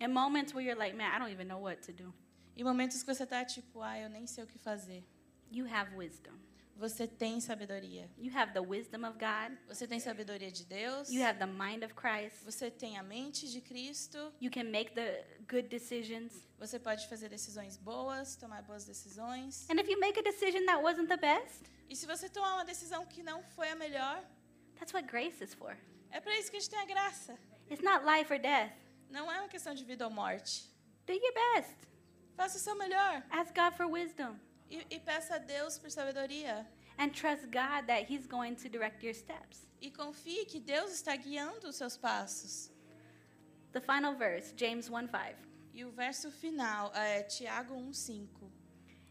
In 0.00 0.12
moments 0.12 0.54
where 0.54 0.64
you're 0.64 0.78
like, 0.78 0.96
man, 0.96 1.12
I 1.14 1.18
don't 1.18 1.30
even 1.32 1.46
know 1.46 1.58
what 1.60 1.82
to 1.82 1.92
do, 1.92 2.12
Em 2.56 2.64
momentos 2.64 3.02
que 3.02 3.14
você 3.14 3.26
tá 3.26 3.44
tipo, 3.44 3.80
ah, 3.82 3.98
eu 3.98 4.08
nem 4.08 4.26
sei 4.26 4.44
o 4.44 4.46
que 4.46 4.58
fazer. 4.58 5.04
you 5.50 5.66
have 5.66 5.94
wisdom. 5.96 6.32
Você 6.76 7.06
tem 7.06 7.38
sabedoria. 7.40 8.08
You 8.16 8.32
have 8.34 8.54
the 8.54 8.60
wisdom 8.60 9.04
of 9.06 9.18
God. 9.18 9.54
Você 9.68 9.86
tem 9.86 10.00
sabedoria 10.00 10.50
de 10.50 10.64
Deus. 10.64 11.10
You 11.10 11.22
have 11.22 11.38
the 11.38 11.46
mind 11.46 11.82
of 11.84 11.92
Christ. 11.94 12.42
Você 12.42 12.70
tem 12.70 12.96
a 12.96 13.02
mente 13.02 13.50
de 13.50 13.60
Cristo. 13.60 14.32
You 14.40 14.50
can 14.50 14.64
make 14.70 14.94
the 14.94 15.26
good 15.46 15.68
decisions. 15.68 16.32
Você 16.58 16.78
pode 16.78 17.06
fazer 17.06 17.28
decisões 17.28 17.76
boas, 17.76 18.34
tomar 18.36 18.62
boas 18.62 18.86
decisões. 18.86 19.68
And 19.68 19.78
if 19.78 19.88
you 19.90 20.00
make 20.00 20.18
a 20.18 20.22
decision 20.22 20.64
that 20.66 20.82
wasn't 20.82 21.08
the 21.08 21.18
best, 21.18 21.64
E 21.90 21.94
se 21.94 22.06
você 22.06 22.30
tomar 22.30 22.54
uma 22.54 22.64
decisão 22.64 23.04
que 23.04 23.22
não 23.22 23.42
foi 23.42 23.68
a 23.68 23.74
melhor, 23.74 24.24
that's 24.78 24.94
what 24.94 25.06
grace 25.06 25.42
is 25.44 25.52
for. 25.52 25.76
é 26.10 26.18
para 26.20 26.34
isso 26.38 26.50
que 26.50 26.56
a 26.56 26.60
gente 26.60 26.70
tem 26.70 26.78
a 26.80 26.86
graça. 26.86 27.38
It's 27.70 27.82
not 27.84 28.06
life 28.06 28.32
or 28.32 28.38
death. 28.40 28.72
Não 29.10 29.30
é 29.30 29.40
uma 29.40 29.48
questão 29.48 29.74
de 29.74 29.84
vida 29.84 30.04
ou 30.06 30.10
morte. 30.10 30.68
Do 31.06 31.12
your 31.12 31.34
best. 31.54 31.76
Faça 32.36 32.56
o 32.56 32.60
seu 32.60 32.74
melhor 32.76 33.22
Ask 33.30 33.54
God 33.54 33.72
for 33.74 33.86
wisdom. 33.86 34.38
e, 34.70 34.86
e 34.90 34.98
peça 35.00 35.34
a 35.34 35.38
Deus 35.38 35.78
por 35.78 35.90
sabedoria. 35.90 36.66
And 36.98 37.10
trust 37.10 37.44
God 37.46 37.86
that 37.86 38.12
He's 38.12 38.26
going 38.26 38.54
to 38.56 38.68
direct 38.68 39.04
your 39.04 39.14
steps. 39.14 39.66
E 39.80 39.90
confie 39.90 40.44
que 40.44 40.60
Deus 40.60 40.92
está 40.92 41.16
guiando 41.16 41.68
os 41.68 41.76
seus 41.76 41.96
passos. 41.96 42.70
The 43.72 43.80
final 43.80 44.14
verse, 44.14 44.52
James 44.56 44.88
1 44.88 45.08
5. 45.08 45.50
E 45.72 45.84
o 45.84 45.90
verso 45.90 46.30
final 46.30 46.92
é 46.94 47.22
Tiago 47.22 47.74
1:5. 47.74 48.28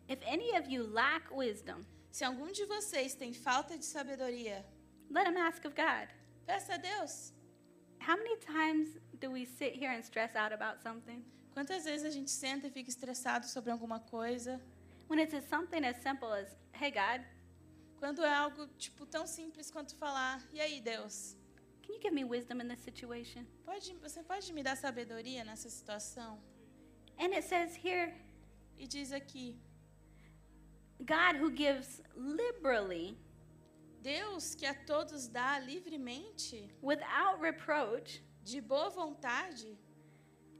If 0.08 0.20
any 0.28 0.52
of 0.58 0.70
you 0.70 0.84
lack 0.84 1.32
wisdom, 1.32 1.86
Se 2.12 2.24
algum 2.26 2.52
de 2.52 2.66
vocês 2.66 3.14
tem 3.16 3.34
falta 3.34 3.78
de 3.78 3.86
sabedoria, 3.86 4.66
let 5.12 5.28
him 5.28 5.38
ask 5.38 5.64
of 5.66 5.76
God. 5.76 6.10
peça 6.45 6.74
a 6.74 6.78
Deus. 6.78 7.34
How 8.02 8.16
many 8.18 8.38
times 8.38 8.97
do 9.20 9.32
we 9.32 9.45
sit 9.45 9.74
here 9.74 9.91
and 9.91 10.03
stress 10.03 10.36
out 10.36 10.53
about 10.53 10.82
something? 10.82 11.24
Quantas 11.53 11.84
vezes 11.86 12.05
a 12.05 12.09
gente 12.09 12.32
senta 12.32 12.67
e 12.67 12.72
fica 12.72 12.89
estressado 12.89 13.45
sobre 13.47 13.72
alguma 13.72 13.99
coisa, 13.99 14.59
When 15.09 15.17
it's 15.17 15.34
something 15.49 15.84
as 15.84 15.97
simple 16.03 16.32
as, 16.32 16.55
hey, 16.72 16.91
God, 16.91 17.26
quando 17.97 18.24
é 18.24 18.32
algo 18.32 18.67
tipo 18.78 19.07
tão 19.07 19.26
simples 19.26 19.72
quanto 19.72 19.95
falar: 19.95 20.39
"E 20.53 20.61
aí, 20.61 20.80
Deus, 20.80 21.36
can 21.82 21.93
you 21.93 21.99
give 21.99 22.13
me 22.13 22.24
wisdom 22.24 22.61
in 22.61 22.67
this 22.67 22.80
situation? 22.82 23.43
pode, 23.65 23.91
você 23.95 24.22
pode 24.22 24.53
me 24.53 24.61
dar 24.61 24.78
sabedoria 24.78 25.43
nessa 25.43 25.67
situação?" 25.67 26.39
And 27.17 27.34
it 27.34 27.43
says 27.43 27.76
here, 27.76 28.13
E 28.78 28.88
diz 28.88 29.11
aqui: 29.11 29.59
God 30.99 31.38
who 31.41 31.49
gives 31.49 32.01
liberally, 32.15 33.17
Deus 34.01 34.53
que 34.53 34.67
a 34.67 34.74
todos 34.74 35.28
dá 35.28 35.59
livremente, 35.59 36.70
without 36.82 37.41
reproach, 37.41 38.24
de 38.43 38.61
boa 38.61 38.89
vontade, 38.89 39.77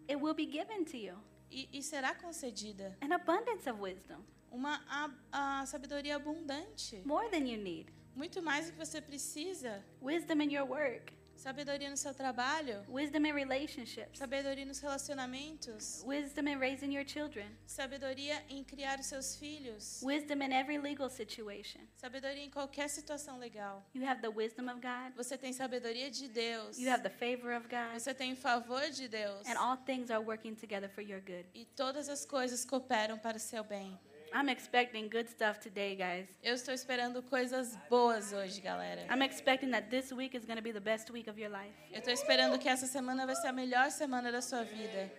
it 0.10 0.16
will 0.20 0.34
be 0.34 0.46
given 0.46 0.84
to 0.86 0.98
you. 0.98 1.18
e, 1.52 1.68
e 1.74 1.82
será 1.84 2.14
concedida 2.16 2.96
An 3.02 3.12
abundance 3.14 3.68
of 3.70 3.80
wisdom, 3.82 4.24
uma 4.52 4.82
a, 4.88 5.62
a 5.62 5.66
sabedoria 5.66 6.16
abundante, 6.16 7.02
more 7.06 7.30
than 7.30 7.48
you 7.48 7.58
need. 7.58 7.92
muito 8.16 8.42
mais 8.42 8.68
do 8.68 8.74
que 8.74 8.78
você 8.78 9.02
precisa. 9.02 9.84
Wisdom 10.02 10.42
in 10.42 10.54
your 10.56 10.68
work, 10.68 11.14
Sabedoria 11.40 11.90
no 11.90 11.96
seu 11.96 12.14
trabalho, 12.14 12.84
wisdom 12.90 13.26
in 13.26 13.32
relationships, 13.34 14.20
sabedoria 14.20 14.66
nos 14.66 14.82
relacionamentos, 14.82 16.04
wisdom 16.06 16.50
in 16.50 16.58
raising 16.60 16.92
your 16.92 17.06
children, 17.06 17.46
sabedoria 17.66 18.44
em 18.50 18.62
criar 18.62 19.00
os 19.00 19.06
seus 19.06 19.38
filhos, 19.38 20.02
wisdom 20.04 20.44
in 20.44 20.52
every 20.52 20.78
legal 20.78 21.10
situation. 21.10 21.80
sabedoria 21.96 22.44
em 22.44 22.50
qualquer 22.50 22.90
situação 22.90 23.40
legal. 23.40 23.86
You 23.94 24.06
have 24.06 24.22
the 24.22 24.28
wisdom 24.28 24.68
of 24.70 24.82
God, 24.82 25.16
Você 25.16 25.38
tem 25.38 25.54
sabedoria 25.54 26.12
de 26.12 26.28
Deus. 26.28 26.78
you 26.78 26.90
have 26.92 27.04
the 27.04 27.10
favor 27.10 27.54
of 27.56 27.70
God, 27.70 27.98
Você 27.98 28.14
tem 28.14 28.34
o 28.34 28.36
favor 28.36 28.90
de 28.92 29.08
Deus. 29.08 29.48
and 29.48 29.58
all 29.58 29.78
things 29.86 30.12
are 30.12 30.22
working 30.22 30.54
together 30.56 30.90
for 30.90 31.02
your 31.02 31.22
good. 31.22 31.46
E 31.54 31.64
todas 31.64 32.10
as 32.10 32.26
coisas 32.26 32.66
cooperam 32.66 33.18
para 33.18 33.38
o 33.38 33.40
seu 33.40 33.64
bem. 33.64 33.98
I'm 34.34 34.50
expecting 34.50 35.10
good 35.10 35.28
stuff 35.28 35.60
today, 35.60 35.96
guys. 35.96 36.28
Eu 36.44 36.54
estou 36.54 36.74
esperando 36.74 37.22
coisas 37.24 37.78
boas 37.90 38.32
hoje, 38.32 38.62
galera. 38.62 39.06
I'm 39.10 39.24
expecting 39.24 39.72
that 39.72 39.90
this 39.90 40.12
week 40.12 40.36
is 40.38 40.46
going 40.46 40.58
to 40.58 40.64
be 40.64 40.72
the 40.72 40.80
best 40.80 41.12
week 41.12 41.30
of 41.30 41.40
your 41.40 41.52
life. 41.52 41.74
Eu 41.92 42.00
estou 42.00 42.14
esperando 42.14 42.60
que 42.60 42.70
essa 42.70 42.88
semana 42.88 43.26
vai 43.26 43.36
ser 43.36 43.48
a 43.48 43.54
melhor 43.54 43.90
semana 43.92 44.32
da 44.32 44.42
sua 44.42 44.64
vida. 44.64 45.12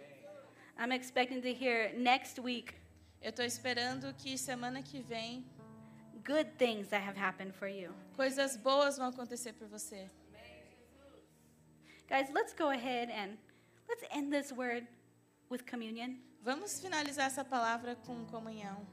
I'm 0.79 0.93
expecting 0.93 1.41
to 1.43 1.49
hear 1.53 1.93
next 1.99 2.41
week 2.41 2.75
Eu 3.23 3.31
estou 3.31 3.45
esperando 3.45 4.15
que 4.15 4.39
semana 4.39 4.83
que 4.83 5.03
vem 5.03 5.45
good 6.25 6.51
things 6.57 6.89
that 6.89 7.05
have 7.07 7.19
happened 7.19 7.53
for 7.53 7.69
you. 7.69 7.93
coisas 8.17 8.57
boas 8.57 8.97
vão 8.97 9.09
acontecer 9.09 9.53
por 9.53 9.69
você. 9.69 10.09
Guys, 12.09 12.31
let's 12.33 12.55
go 12.55 12.71
ahead 12.71 13.11
and 13.13 13.37
let's 13.89 14.05
end 14.11 14.31
this 14.31 14.51
word 14.53 14.87
with 15.51 15.65
communion. 15.71 16.19
Vamos 16.43 16.81
finalizar 16.81 17.27
essa 17.27 17.45
palavra 17.45 17.95
com 17.95 18.25
comunhão. 18.27 18.87